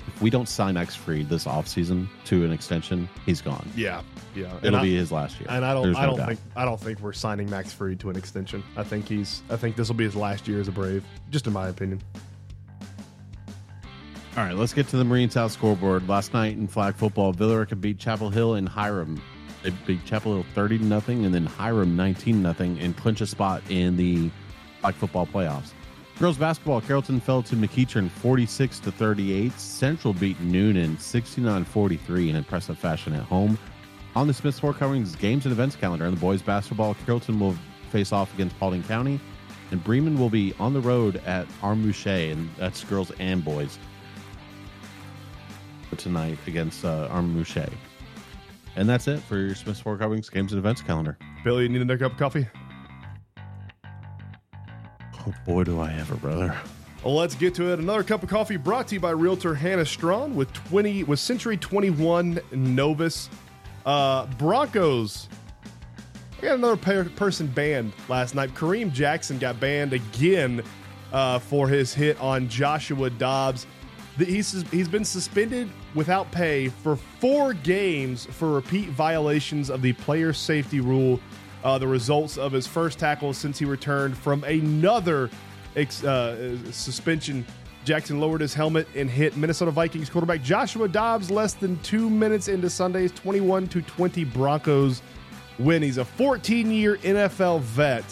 if 0.06 0.20
we 0.22 0.28
don't 0.30 0.48
sign 0.48 0.74
Max 0.74 0.94
Fried 0.94 1.28
this 1.28 1.44
offseason 1.46 2.06
to 2.26 2.44
an 2.44 2.52
extension, 2.52 3.08
he's 3.24 3.40
gone. 3.40 3.66
Yeah, 3.74 4.02
yeah. 4.34 4.54
And 4.56 4.66
It'll 4.66 4.80
I- 4.80 4.82
be 4.82 4.94
his 4.94 5.10
last 5.10 5.40
year. 5.40 5.46
And 5.50 5.64
I 5.64 5.72
don't, 5.72 5.84
There's 5.84 5.96
I 5.96 6.02
no 6.02 6.08
don't 6.10 6.18
doubt. 6.18 6.28
think, 6.28 6.40
I 6.54 6.64
don't 6.66 6.78
think 6.80 7.00
we're 7.00 7.12
signing 7.14 7.48
Max 7.48 7.72
Fried 7.72 7.98
to 8.00 8.10
an 8.10 8.16
extension. 8.16 8.62
I 8.76 8.82
think 8.84 9.08
he's, 9.08 9.42
I 9.48 9.56
think 9.56 9.76
this 9.76 9.88
will 9.88 9.94
be 9.94 10.04
his 10.04 10.14
last 10.14 10.46
year 10.46 10.60
as 10.60 10.68
a 10.68 10.72
Brave, 10.72 11.02
just 11.30 11.46
in 11.46 11.52
my 11.54 11.68
opinion. 11.68 12.02
All 14.36 14.44
right, 14.44 14.54
let's 14.54 14.74
get 14.74 14.88
to 14.88 14.96
the 14.96 15.04
Marine 15.04 15.30
South 15.30 15.52
scoreboard. 15.52 16.08
Last 16.08 16.34
night 16.34 16.56
in 16.56 16.66
flag 16.66 16.96
football, 16.96 17.32
Villa 17.32 17.58
Rica 17.60 17.76
beat 17.76 17.98
Chapel 17.98 18.30
Hill 18.30 18.54
and 18.54 18.68
Hiram. 18.68 19.22
They 19.64 19.70
beat 19.86 20.04
Chapel 20.04 20.34
Hill 20.34 20.46
30 20.54 20.78
to 20.78 20.84
nothing, 20.84 21.24
and 21.24 21.34
then 21.34 21.46
Hiram 21.46 21.96
19 21.96 22.42
nothing, 22.42 22.78
and 22.80 22.94
clinch 22.94 23.22
a 23.22 23.26
spot 23.26 23.62
in 23.70 23.96
the 23.96 24.30
flag 24.82 24.94
football 24.94 25.26
playoffs. 25.26 25.72
Girls 26.18 26.36
basketball, 26.36 26.82
Carrollton 26.82 27.18
fell 27.18 27.42
to 27.42 27.56
McEachern 27.56 28.10
46 28.10 28.78
to 28.80 28.92
38. 28.92 29.52
Central 29.58 30.12
beat 30.12 30.38
Newnan 30.40 31.00
69 31.00 31.64
43 31.64 32.30
in 32.30 32.36
impressive 32.36 32.78
fashion 32.78 33.14
at 33.14 33.22
home. 33.22 33.58
On 34.14 34.26
the 34.26 34.34
Smith's 34.34 34.60
Floor 34.60 34.74
Coverings 34.74 35.16
games 35.16 35.46
and 35.46 35.52
events 35.52 35.76
calendar, 35.76 36.04
in 36.04 36.14
the 36.14 36.20
boys 36.20 36.42
basketball, 36.42 36.94
Carrollton 37.06 37.40
will 37.40 37.56
face 37.90 38.12
off 38.12 38.32
against 38.34 38.56
Paulding 38.60 38.82
County, 38.84 39.18
and 39.70 39.82
Bremen 39.82 40.18
will 40.18 40.30
be 40.30 40.54
on 40.60 40.74
the 40.74 40.80
road 40.80 41.16
at 41.24 41.48
Armuchee, 41.62 42.30
and 42.30 42.50
that's 42.58 42.84
girls 42.84 43.10
and 43.18 43.42
boys 43.42 43.78
tonight 45.96 46.38
against 46.46 46.84
uh, 46.84 47.08
Armuchee. 47.08 47.72
And 48.76 48.88
that's 48.88 49.06
it 49.06 49.20
for 49.20 49.36
your 49.36 49.54
Smith's 49.54 49.80
Floor 49.80 49.96
Coverings 49.96 50.28
games 50.28 50.52
and 50.52 50.58
events 50.58 50.82
calendar. 50.82 51.16
Billy, 51.44 51.64
you 51.64 51.68
need 51.68 51.82
another 51.82 51.98
cup 51.98 52.12
of 52.12 52.18
coffee? 52.18 52.46
Oh 55.26 55.32
boy, 55.46 55.64
do 55.64 55.80
I 55.80 55.92
ever, 55.94 56.16
brother. 56.16 56.56
Well, 57.04 57.14
let's 57.14 57.34
get 57.34 57.54
to 57.56 57.72
it. 57.72 57.78
Another 57.78 58.02
cup 58.02 58.22
of 58.22 58.28
coffee 58.28 58.56
brought 58.56 58.88
to 58.88 58.94
you 58.94 59.00
by 59.00 59.10
Realtor 59.10 59.54
Hannah 59.54 59.86
Strawn 59.86 60.34
with 60.34 60.52
20 60.52 61.04
with 61.04 61.18
Century 61.18 61.56
21 61.56 62.40
Novus. 62.52 63.28
Uh, 63.86 64.26
Broncos. 64.38 65.28
We 66.40 66.48
got 66.48 66.58
another 66.58 66.76
per- 66.76 67.04
person 67.10 67.46
banned 67.46 67.92
last 68.08 68.34
night. 68.34 68.54
Kareem 68.54 68.90
Jackson 68.92 69.38
got 69.38 69.60
banned 69.60 69.92
again 69.92 70.62
uh, 71.12 71.38
for 71.38 71.68
his 71.68 71.92
hit 71.94 72.18
on 72.20 72.48
Joshua 72.48 73.10
Dobbs. 73.10 73.66
The, 74.16 74.24
he's 74.24 74.68
he's 74.70 74.88
been 74.88 75.04
suspended 75.04 75.70
without 75.94 76.30
pay 76.32 76.68
for 76.68 76.96
four 76.96 77.54
games 77.54 78.26
for 78.26 78.52
repeat 78.52 78.88
violations 78.90 79.70
of 79.70 79.82
the 79.82 79.92
player 79.94 80.32
safety 80.32 80.80
rule. 80.80 81.20
Uh, 81.62 81.78
the 81.78 81.86
results 81.86 82.36
of 82.36 82.52
his 82.52 82.66
first 82.66 82.98
tackle 82.98 83.32
since 83.32 83.58
he 83.58 83.64
returned 83.64 84.16
from 84.16 84.44
another 84.44 85.30
ex, 85.76 86.04
uh, 86.04 86.56
suspension. 86.70 87.44
Jackson 87.84 88.18
lowered 88.18 88.40
his 88.40 88.54
helmet 88.54 88.86
and 88.94 89.10
hit 89.10 89.36
Minnesota 89.36 89.70
Vikings 89.70 90.08
quarterback 90.08 90.42
Joshua 90.42 90.88
Dobbs 90.88 91.30
less 91.30 91.54
than 91.54 91.78
two 91.80 92.08
minutes 92.08 92.48
into 92.48 92.70
Sunday's 92.70 93.12
21 93.12 93.68
to 93.68 93.82
20 93.82 94.24
Broncos 94.24 95.02
win. 95.58 95.82
He's 95.82 95.98
a 95.98 96.04
14 96.04 96.70
year 96.70 96.96
NFL 96.98 97.60
vet. 97.60 98.04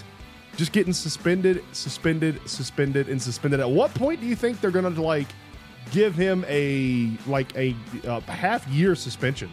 Just 0.56 0.72
getting 0.72 0.92
suspended, 0.92 1.64
suspended, 1.72 2.38
suspended, 2.46 3.08
and 3.08 3.20
suspended. 3.20 3.60
At 3.60 3.70
what 3.70 3.94
point 3.94 4.20
do 4.20 4.26
you 4.26 4.36
think 4.36 4.60
they're 4.60 4.70
going 4.70 4.94
to 4.94 5.00
like 5.00 5.28
give 5.90 6.14
him 6.14 6.44
a 6.48 7.10
like 7.26 7.54
a, 7.56 7.74
a 8.04 8.20
half 8.22 8.66
year 8.68 8.94
suspension? 8.94 9.50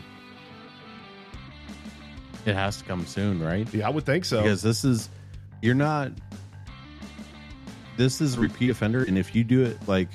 It 2.45 2.53
has 2.55 2.77
to 2.77 2.83
come 2.85 3.05
soon, 3.05 3.41
right? 3.43 3.71
Yeah, 3.73 3.87
I 3.87 3.89
would 3.89 4.05
think 4.05 4.25
so. 4.25 4.41
Because 4.41 4.61
this 4.61 4.83
is 4.83 5.09
you're 5.61 5.75
not 5.75 6.11
this 7.97 8.21
is 8.21 8.37
a 8.37 8.39
repeat 8.39 8.69
offender 8.69 9.03
and 9.03 9.17
if 9.17 9.35
you 9.35 9.43
do 9.43 9.61
it 9.63 9.77
like 9.87 10.07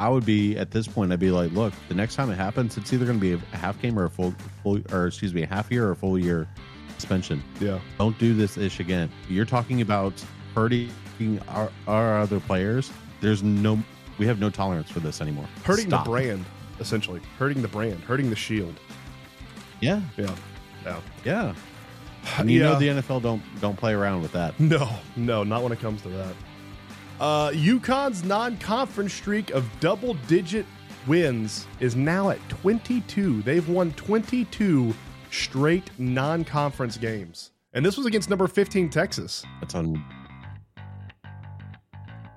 I 0.00 0.08
would 0.08 0.26
be 0.26 0.56
at 0.56 0.72
this 0.72 0.88
point 0.88 1.12
I'd 1.12 1.20
be 1.20 1.30
like, 1.30 1.52
look, 1.52 1.72
the 1.88 1.94
next 1.94 2.16
time 2.16 2.30
it 2.30 2.34
happens 2.36 2.76
it's 2.76 2.92
either 2.92 3.04
going 3.04 3.20
to 3.20 3.38
be 3.38 3.44
a 3.52 3.56
half 3.56 3.80
game 3.80 3.96
or 3.98 4.04
a 4.04 4.10
full 4.10 4.34
full 4.62 4.80
or 4.92 5.06
excuse 5.06 5.32
me, 5.32 5.42
a 5.42 5.46
half 5.46 5.70
year 5.70 5.86
or 5.86 5.92
a 5.92 5.96
full 5.96 6.18
year 6.18 6.48
suspension. 6.96 7.42
yeah, 7.60 7.78
Don't 7.98 8.18
do 8.18 8.34
this 8.34 8.56
ish 8.56 8.80
again. 8.80 9.10
You're 9.28 9.44
talking 9.44 9.80
about 9.80 10.12
hurting 10.54 10.90
our, 11.48 11.70
our 11.86 12.20
other 12.20 12.40
players. 12.40 12.90
There's 13.20 13.42
no 13.42 13.82
we 14.22 14.28
have 14.28 14.38
no 14.38 14.50
tolerance 14.50 14.88
for 14.88 15.00
this 15.00 15.20
anymore. 15.20 15.48
hurting 15.64 15.88
Stop. 15.88 16.04
the 16.04 16.10
brand 16.12 16.44
essentially, 16.78 17.20
hurting 17.40 17.60
the 17.60 17.66
brand, 17.66 17.98
hurting 18.04 18.30
the 18.30 18.36
shield. 18.36 18.78
Yeah. 19.80 20.00
Yeah, 20.16 20.32
yeah. 20.84 21.00
Yeah. 21.24 21.54
And 22.38 22.48
you 22.52 22.60
know 22.60 22.78
the 22.78 22.86
NFL 22.86 23.20
don't 23.20 23.42
don't 23.60 23.76
play 23.76 23.94
around 23.94 24.22
with 24.22 24.30
that. 24.30 24.60
No, 24.60 24.88
no, 25.16 25.42
not 25.42 25.64
when 25.64 25.72
it 25.72 25.80
comes 25.80 26.02
to 26.02 26.08
that. 26.10 26.34
Uh, 27.18 27.50
UConn's 27.50 28.22
non-conference 28.22 29.12
streak 29.12 29.50
of 29.50 29.68
double-digit 29.80 30.66
wins 31.08 31.66
is 31.80 31.96
now 31.96 32.30
at 32.30 32.38
22. 32.48 33.42
They've 33.42 33.68
won 33.68 33.90
22 33.94 34.94
straight 35.32 35.90
non-conference 35.98 36.96
games, 36.96 37.50
and 37.72 37.84
this 37.84 37.96
was 37.96 38.06
against 38.06 38.30
number 38.30 38.46
15 38.46 38.88
Texas. 38.88 39.44
That's 39.60 39.74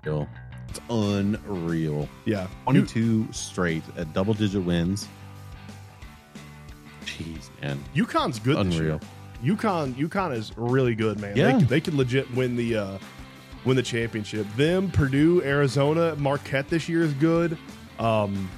real. 0.06 0.28
It's 0.69 0.80
unreal. 0.89 2.10
Yeah, 2.25 2.47
22 2.63 3.32
straight 3.32 3.84
at 3.97 4.13
double 4.13 4.34
digit 4.34 4.63
wins. 4.63 5.08
Jeez, 7.06 7.49
man. 7.62 7.84
UConn's 7.95 8.39
good. 8.39 8.58
This 8.67 8.75
year. 8.75 8.84
Unreal. 8.84 9.01
UConn, 9.43 9.93
UConn 9.93 10.36
is 10.36 10.51
really 10.58 10.95
good, 10.95 11.19
man. 11.19 11.36
Yeah. 11.36 11.58
They, 11.58 11.63
they 11.65 11.82
could 11.82 11.93
legit 11.93 12.34
win 12.34 12.56
the 12.56 12.78
uh, 12.78 12.97
win 13.63 13.75
the 13.75 13.84
championship. 13.84 14.47
Them, 14.56 14.89
Purdue, 14.91 15.43
Arizona, 15.43 16.15
Marquette 16.15 16.69
this 16.69 16.89
year 16.89 17.01
is 17.04 17.13
good. 17.13 17.58
Um, 17.99 18.49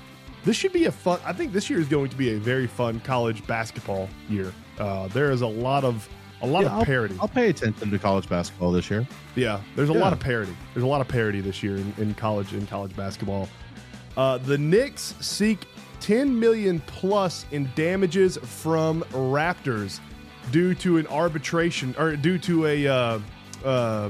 this 0.43 0.56
should 0.56 0.74
be 0.74 0.86
a 0.86 0.91
fun. 0.91 1.20
I 1.26 1.34
think 1.34 1.52
this 1.52 1.70
year 1.70 1.80
is 1.80 1.88
going 1.88 2.10
to 2.10 2.15
be 2.15 2.36
a 2.36 2.38
very 2.38 2.67
fun 2.67 3.00
college 3.02 3.46
basketball 3.48 4.08
year. 4.30 4.54
Uh, 4.80 5.08
there 5.10 5.32
is 5.32 5.41
a 5.41 5.48
lot 5.48 5.84
of 5.84 6.08
a 6.41 6.47
lot 6.47 6.62
Yeah, 6.62 6.67
of 6.67 6.73
I'll, 6.73 6.86
parity. 6.86 7.15
I'll 7.19 7.28
pay 7.28 7.50
attention 7.50 7.89
to 7.89 8.00
college 8.00 8.30
basketball 8.30 8.71
this 8.71 8.89
year. 8.89 9.08
Yeah, 9.36 9.60
there's 9.76 9.89
a 9.89 9.93
Yeah. 9.93 10.00
lot 10.00 10.13
of 10.13 10.19
parity. 10.19 10.56
There's 10.73 10.84
a 10.84 10.88
lot 10.88 11.02
of 11.02 11.08
parity 11.08 11.41
this 11.41 11.63
year 11.63 11.78
in, 11.78 11.93
in 11.97 12.13
college 12.13 12.54
in 12.54 12.65
college 12.67 12.95
basketball. 12.95 13.50
Uh, 14.15 14.38
the 14.38 14.58
Knicks 14.58 15.15
seek 15.19 15.67
10 16.00 16.39
million 16.39 16.80
plus 16.82 17.45
in 17.52 17.69
damages 17.76 18.38
from 18.38 19.02
Raptors 19.12 20.00
due 20.52 20.73
to 20.76 20.97
an 20.97 21.08
arbitration 21.08 21.93
or 21.97 22.15
due 22.15 22.38
to 22.39 22.65
a 22.67 22.88
uh, 22.88 23.19
uh, 23.65 24.10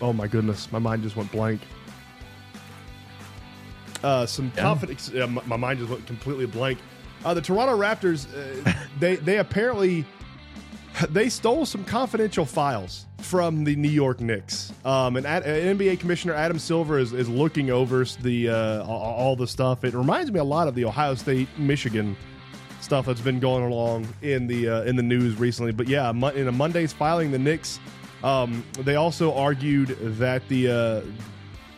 oh 0.00 0.12
my 0.12 0.26
goodness, 0.26 0.70
my 0.72 0.78
mind 0.78 1.02
just 1.02 1.16
went 1.16 1.30
blank. 1.32 1.60
Uh, 4.02 4.26
some 4.26 4.52
Yeah. 4.56 4.62
confidence. 4.62 5.10
Uh, 5.14 5.26
my, 5.26 5.42
my 5.46 5.56
mind 5.56 5.78
just 5.78 5.90
went 5.90 6.06
completely 6.06 6.46
blank. 6.46 6.78
Uh, 7.24 7.32
the 7.32 7.40
Toronto 7.40 7.76
Raptors, 7.78 8.26
uh, 8.34 8.72
they 9.00 9.16
they 9.16 9.38
apparently 9.38 10.04
they 11.10 11.28
stole 11.28 11.66
some 11.66 11.84
confidential 11.84 12.44
files 12.44 13.06
from 13.18 13.64
the 13.64 13.74
New 13.76 13.90
York 13.90 14.20
Knicks. 14.20 14.72
Um, 14.84 15.16
and 15.16 15.26
Ad, 15.26 15.42
uh, 15.42 15.46
NBA 15.46 16.00
Commissioner 16.00 16.34
Adam 16.34 16.58
Silver 16.58 16.98
is, 16.98 17.12
is 17.12 17.28
looking 17.28 17.70
over 17.70 18.04
the 18.04 18.50
uh, 18.50 18.84
all, 18.84 19.14
all 19.14 19.36
the 19.36 19.46
stuff. 19.46 19.84
It 19.84 19.94
reminds 19.94 20.30
me 20.30 20.40
a 20.40 20.44
lot 20.44 20.68
of 20.68 20.74
the 20.74 20.84
Ohio 20.84 21.14
State 21.14 21.48
Michigan 21.58 22.16
stuff 22.80 23.06
that's 23.06 23.20
been 23.20 23.40
going 23.40 23.64
along 23.64 24.06
in 24.20 24.46
the 24.46 24.68
uh, 24.68 24.82
in 24.82 24.96
the 24.96 25.02
news 25.02 25.36
recently. 25.38 25.72
But 25.72 25.88
yeah, 25.88 26.10
in 26.10 26.48
a 26.48 26.52
Monday's 26.52 26.92
filing, 26.92 27.30
the 27.30 27.38
Knicks 27.38 27.80
um, 28.24 28.64
they 28.80 28.96
also 28.96 29.34
argued 29.34 29.88
that 30.18 30.48
the 30.48 30.68
uh, 30.68 31.00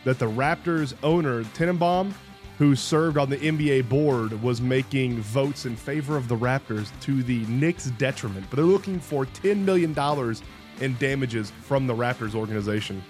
that 0.05 0.17
the 0.17 0.27
Raptors 0.27 0.93
owner 1.03 1.43
Tanenbaum, 1.43 2.13
who 2.57 2.75
served 2.75 3.17
on 3.17 3.29
the 3.29 3.37
NBA 3.37 3.87
board, 3.87 4.41
was 4.41 4.61
making 4.61 5.21
votes 5.21 5.65
in 5.65 5.75
favor 5.75 6.17
of 6.17 6.27
the 6.27 6.35
Raptors 6.35 6.89
to 7.01 7.21
the 7.23 7.45
Knicks' 7.45 7.91
detriment. 7.91 8.47
But 8.49 8.57
they're 8.57 8.65
looking 8.65 8.99
for 8.99 9.25
ten 9.27 9.63
million 9.63 9.93
dollars 9.93 10.41
in 10.81 10.95
damages 10.97 11.51
from 11.63 11.87
the 11.87 11.93
Raptors 11.93 12.35
organization. 12.35 13.03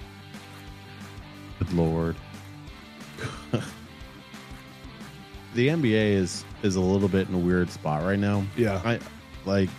Good 1.59 1.73
lord. 1.73 2.15
the 5.53 5.67
NBA 5.69 6.11
is 6.11 6.45
is 6.61 6.75
a 6.75 6.81
little 6.81 7.07
bit 7.07 7.27
in 7.29 7.33
a 7.33 7.39
weird 7.39 7.69
spot 7.69 8.03
right 8.03 8.19
now. 8.19 8.45
Yeah. 8.55 8.81
I 8.83 8.99
like 9.45 9.69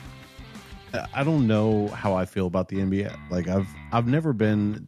I 1.14 1.22
don't 1.22 1.46
know 1.46 1.88
how 1.88 2.14
I 2.14 2.24
feel 2.24 2.46
about 2.46 2.68
the 2.68 2.76
NBA. 2.76 3.16
Like 3.31 3.48
I've 3.48 3.68
I've 3.92 4.07
never 4.07 4.33
been 4.33 4.87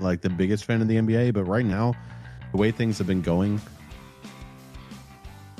like 0.00 0.20
the 0.20 0.30
biggest 0.30 0.64
fan 0.64 0.80
of 0.80 0.88
the 0.88 0.96
NBA, 0.96 1.34
but 1.34 1.44
right 1.44 1.66
now 1.66 1.94
the 2.52 2.58
way 2.58 2.70
things 2.70 2.98
have 2.98 3.06
been 3.06 3.22
going 3.22 3.60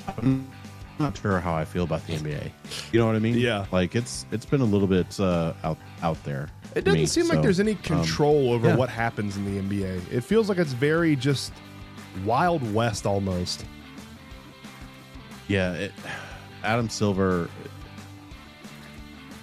I'm 0.09 0.51
not 0.99 1.17
sure 1.17 1.41
how 1.41 1.55
I 1.55 1.65
feel 1.65 1.85
about 1.85 2.07
the 2.07 2.15
NBA. 2.15 2.51
You 2.93 3.01
know 3.01 3.07
what 3.07 3.17
I 3.17 3.19
mean? 3.19 3.39
Yeah. 3.39 3.67
Like 3.73 3.95
it's 3.95 4.27
it's 4.31 4.47
been 4.47 4.61
a 4.61 4.67
little 4.67 4.89
bit 4.89 5.19
uh 5.19 5.55
out 5.65 5.79
out 6.03 6.23
there. 6.25 6.49
It 6.75 6.85
doesn't 6.85 7.01
me, 7.01 7.07
seem 7.07 7.29
like 7.29 7.43
there's 7.43 7.61
any 7.61 7.73
um, 7.73 7.79
control 7.79 8.53
over 8.53 8.69
yeah. 8.69 8.77
what 8.77 8.89
happens 8.89 9.37
in 9.37 9.45
the 9.45 9.61
NBA. 9.61 10.11
It 10.11 10.23
feels 10.23 10.49
like 10.49 10.59
it's 10.59 10.73
very 10.73 11.17
just 11.17 11.53
wild 12.25 12.73
west 12.73 13.07
almost. 13.07 13.65
Yeah, 15.49 15.73
it, 15.75 15.93
Adam 16.65 16.89
Silver. 16.89 17.49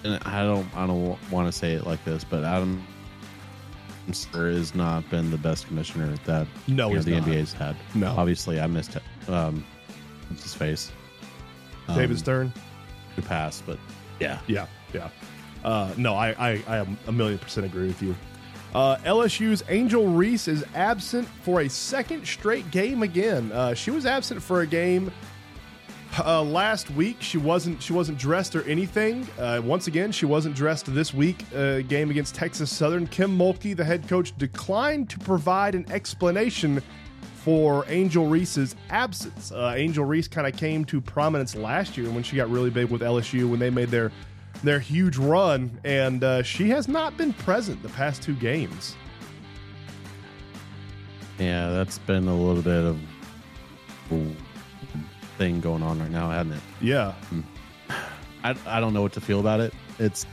And 0.02 0.20
I 0.24 0.42
don't, 0.42 0.66
I 0.74 0.86
don't 0.86 1.18
want 1.30 1.46
to 1.46 1.52
say 1.52 1.74
it 1.74 1.86
like 1.86 2.02
this, 2.04 2.24
but 2.24 2.42
Adam 2.42 2.84
Silver 4.12 4.50
has 4.50 4.74
not 4.74 5.08
been 5.10 5.30
the 5.30 5.36
best 5.36 5.66
commissioner 5.66 6.16
that 6.24 6.46
No, 6.66 6.88
you 6.88 6.96
know, 6.96 7.02
the 7.02 7.10
not. 7.12 7.28
NBA's 7.28 7.52
had. 7.52 7.76
No. 7.94 8.08
obviously, 8.16 8.60
I 8.60 8.66
missed 8.66 8.96
it. 8.96 9.02
Um, 9.28 9.64
what's 10.30 10.42
his 10.42 10.54
face? 10.54 10.90
David 11.88 12.12
Um, 12.12 12.16
Stern. 12.16 12.52
who 13.16 13.22
passed, 13.22 13.64
but 13.66 13.78
yeah, 14.20 14.38
Yeah, 14.46 14.66
yeah. 14.94 15.08
Uh, 15.64 15.92
no, 15.98 16.14
I, 16.14 16.30
I, 16.38 16.62
I 16.66 16.76
am 16.78 16.96
a 17.06 17.12
million 17.12 17.38
percent 17.38 17.66
agree 17.66 17.88
with 17.88 18.00
you. 18.02 18.14
Uh, 18.74 18.96
LSU's 18.98 19.62
Angel 19.68 20.06
Reese 20.06 20.46
is 20.48 20.64
absent 20.74 21.26
for 21.42 21.62
a 21.62 21.68
second 21.68 22.24
straight 22.26 22.70
game 22.70 23.02
again. 23.02 23.50
Uh, 23.52 23.74
she 23.74 23.90
was 23.90 24.06
absent 24.06 24.40
for 24.40 24.60
a 24.60 24.66
game 24.66 25.10
uh, 26.24 26.40
last 26.42 26.88
week. 26.92 27.16
She 27.20 27.36
wasn't 27.36 27.82
she 27.82 27.92
wasn't 27.92 28.16
dressed 28.18 28.54
or 28.54 28.62
anything. 28.68 29.26
Uh, 29.38 29.60
once 29.64 29.86
again, 29.88 30.12
she 30.12 30.24
wasn't 30.24 30.54
dressed 30.54 30.86
this 30.94 31.12
week. 31.12 31.44
Uh, 31.54 31.80
game 31.80 32.10
against 32.10 32.34
Texas 32.36 32.74
Southern. 32.74 33.06
Kim 33.08 33.36
Mulkey, 33.36 33.76
the 33.76 33.84
head 33.84 34.06
coach, 34.08 34.36
declined 34.38 35.10
to 35.10 35.18
provide 35.18 35.74
an 35.74 35.84
explanation 35.90 36.80
for 37.44 37.84
Angel 37.88 38.26
Reese's 38.26 38.76
absence. 38.90 39.50
Uh, 39.50 39.72
Angel 39.76 40.04
Reese 40.04 40.28
kind 40.28 40.46
of 40.46 40.56
came 40.56 40.84
to 40.86 41.00
prominence 41.00 41.54
last 41.56 41.96
year 41.96 42.10
when 42.10 42.22
she 42.22 42.36
got 42.36 42.50
really 42.50 42.70
big 42.70 42.90
with 42.90 43.00
LSU 43.00 43.48
when 43.48 43.58
they 43.58 43.70
made 43.70 43.88
their 43.88 44.12
their 44.62 44.78
huge 44.78 45.16
run, 45.16 45.70
and 45.84 46.22
uh, 46.22 46.42
she 46.42 46.68
has 46.68 46.86
not 46.86 47.16
been 47.16 47.32
present 47.32 47.82
the 47.82 47.88
past 47.90 48.20
two 48.22 48.34
games. 48.34 48.94
Yeah, 51.38 51.70
that's 51.70 51.96
been 51.98 52.28
a 52.28 52.34
little 52.36 52.62
bit 52.62 52.84
of 52.84 52.98
thing 55.38 55.60
going 55.60 55.82
on 55.82 55.98
right 55.98 56.10
now, 56.10 56.30
hasn't 56.30 56.56
it? 56.56 56.60
Yeah, 56.82 57.14
I, 58.44 58.54
I 58.66 58.80
don't 58.80 58.92
know 58.92 59.00
what 59.02 59.14
to 59.14 59.20
feel 59.22 59.40
about 59.40 59.60
it. 59.60 59.72
It's 59.98 60.26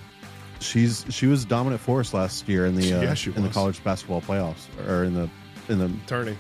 she's 0.59 1.05
she 1.09 1.27
was 1.27 1.45
dominant 1.45 1.81
force 1.81 2.13
last 2.13 2.49
year 2.49 2.65
in 2.65 2.75
the 2.75 2.93
uh, 2.93 3.01
Yeah, 3.01 3.33
in 3.33 3.43
the 3.43 3.49
college 3.49 3.81
basketball 3.81 4.21
playoffs 4.21 4.67
or 4.89 5.05
in 5.05 5.13
the 5.13 5.29
in 5.69 5.79
the 5.79 5.89
turning. 6.05 6.37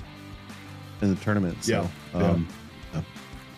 In 1.01 1.09
the 1.09 1.15
tournament. 1.21 1.63
So, 1.63 1.89
Yeah, 2.13 2.19
yeah. 2.19 2.31
um, 2.31 2.47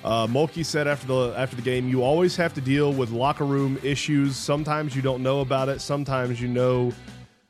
Uh, 0.02 0.26
Mulkey 0.28 0.64
said 0.66 0.88
after 0.88 1.06
the 1.08 1.34
after 1.38 1.58
the 1.58 1.62
game, 1.62 1.90
you 1.90 2.04
always 2.04 2.38
have 2.38 2.54
to 2.54 2.62
deal 2.62 2.94
with 2.94 3.12
locker 3.12 3.44
room 3.44 3.78
issues. 3.84 4.38
Sometimes 4.38 4.96
you 4.96 5.02
don't 5.02 5.22
know 5.22 5.42
about 5.42 5.68
it. 5.68 5.82
Sometimes 5.82 6.40
you 6.40 6.48
know 6.48 6.94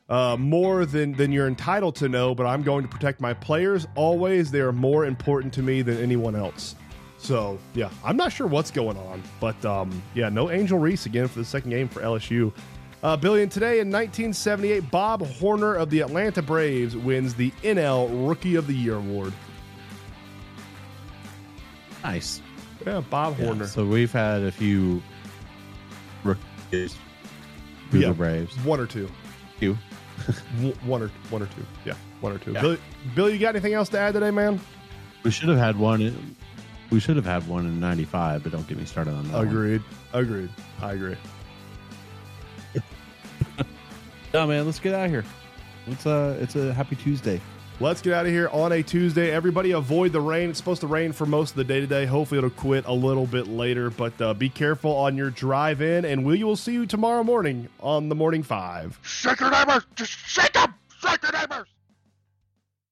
uh, 0.08 0.36
more 0.36 0.84
than 0.84 1.12
than 1.12 1.30
you're 1.30 1.46
entitled 1.46 1.94
to 1.96 2.08
know. 2.08 2.34
But 2.34 2.46
I'm 2.46 2.62
going 2.64 2.82
to 2.82 2.88
protect 2.88 3.20
my 3.20 3.34
players 3.34 3.86
always. 3.94 4.50
They 4.50 4.60
are 4.60 4.72
more 4.72 5.04
important 5.04 5.52
to 5.54 5.62
me 5.62 5.82
than 5.82 5.98
anyone 5.98 6.34
else. 6.34 6.74
So 7.18 7.56
yeah, 7.74 7.88
I'm 8.04 8.16
not 8.16 8.32
sure 8.32 8.48
what's 8.48 8.72
going 8.72 8.96
on, 8.96 9.22
but 9.38 9.64
um, 9.64 10.02
yeah, 10.14 10.28
no 10.28 10.50
Angel 10.50 10.78
Reese 10.78 11.06
again 11.06 11.28
for 11.28 11.38
the 11.38 11.44
second 11.44 11.70
game 11.70 11.88
for 11.88 12.00
LSU. 12.00 12.52
Uh, 13.04 13.16
Billion 13.16 13.48
today 13.48 13.78
in 13.80 13.88
1978, 13.92 14.90
Bob 14.90 15.24
Horner 15.24 15.74
of 15.76 15.88
the 15.88 16.00
Atlanta 16.00 16.42
Braves 16.42 16.96
wins 16.96 17.32
the 17.34 17.50
NL 17.62 18.28
Rookie 18.28 18.56
of 18.56 18.66
the 18.66 18.74
Year 18.74 18.96
award. 18.96 19.32
Nice. 22.02 22.40
Yeah, 22.86 23.00
Bob 23.10 23.38
Yeah, 23.38 23.44
Horner. 23.46 23.66
So 23.66 23.84
we've 23.84 24.12
had 24.12 24.42
a 24.42 24.52
few 24.52 25.02
rookies 26.24 26.96
through 27.90 28.00
Yeah. 28.00 28.12
Braves. 28.12 28.56
One 28.64 28.80
or 28.80 28.86
two. 28.86 29.08
W- 29.60 29.76
one 30.84 31.02
or 31.02 31.08
one 31.30 31.42
or 31.42 31.46
two. 31.46 31.64
Yeah, 31.84 31.94
one 32.20 32.32
or 32.32 32.38
two. 32.38 32.52
Yeah. 32.52 32.60
Bill, 32.62 32.76
Bill, 33.14 33.30
you 33.30 33.38
got 33.38 33.50
anything 33.50 33.74
else 33.74 33.88
to 33.90 33.98
add 33.98 34.14
today, 34.14 34.30
man? 34.30 34.60
We 35.22 35.30
should 35.30 35.48
have 35.50 35.58
had 35.58 35.76
one. 35.78 36.00
In, 36.00 36.36
we 36.90 37.00
should 37.00 37.16
have 37.16 37.24
had 37.26 37.46
one 37.46 37.66
in 37.66 37.78
'95, 37.80 38.42
but 38.42 38.52
don't 38.52 38.66
get 38.66 38.78
me 38.78 38.84
started 38.86 39.12
on 39.14 39.24
that. 39.28 39.34
one. 39.34 39.46
Agreed. 39.48 39.82
Agreed. 40.12 40.50
I 40.80 40.92
agree. 40.92 41.16
No, 44.32 44.46
man, 44.46 44.64
let's 44.64 44.78
get 44.78 44.94
out 44.94 45.06
of 45.06 45.10
here. 45.10 45.24
It's 45.88 46.06
a 46.06 46.36
it's 46.40 46.54
a 46.54 46.72
happy 46.72 46.94
Tuesday. 46.94 47.40
Let's 47.82 48.02
get 48.02 48.12
out 48.12 48.26
of 48.26 48.30
here 48.30 48.50
on 48.52 48.72
a 48.72 48.82
Tuesday. 48.82 49.30
Everybody, 49.30 49.70
avoid 49.70 50.12
the 50.12 50.20
rain. 50.20 50.50
It's 50.50 50.58
supposed 50.58 50.82
to 50.82 50.86
rain 50.86 51.12
for 51.12 51.24
most 51.24 51.52
of 51.52 51.56
the 51.56 51.64
day 51.64 51.80
today. 51.80 52.04
Hopefully, 52.04 52.36
it'll 52.36 52.50
quit 52.50 52.84
a 52.86 52.92
little 52.92 53.24
bit 53.26 53.48
later. 53.48 53.88
But 53.88 54.20
uh, 54.20 54.34
be 54.34 54.50
careful 54.50 54.94
on 54.94 55.16
your 55.16 55.30
drive 55.30 55.80
in, 55.80 56.04
and 56.04 56.22
we 56.26 56.44
will 56.44 56.56
see 56.56 56.74
you 56.74 56.84
tomorrow 56.84 57.24
morning 57.24 57.70
on 57.80 58.10
the 58.10 58.14
Morning 58.14 58.42
Five. 58.42 58.98
Shake 59.00 59.40
your 59.40 59.50
neighbors! 59.50 59.86
Just 59.96 60.12
shake 60.12 60.52
them! 60.52 60.74
Shake 61.00 61.22
your 61.22 61.32
neighbors! 61.32 61.68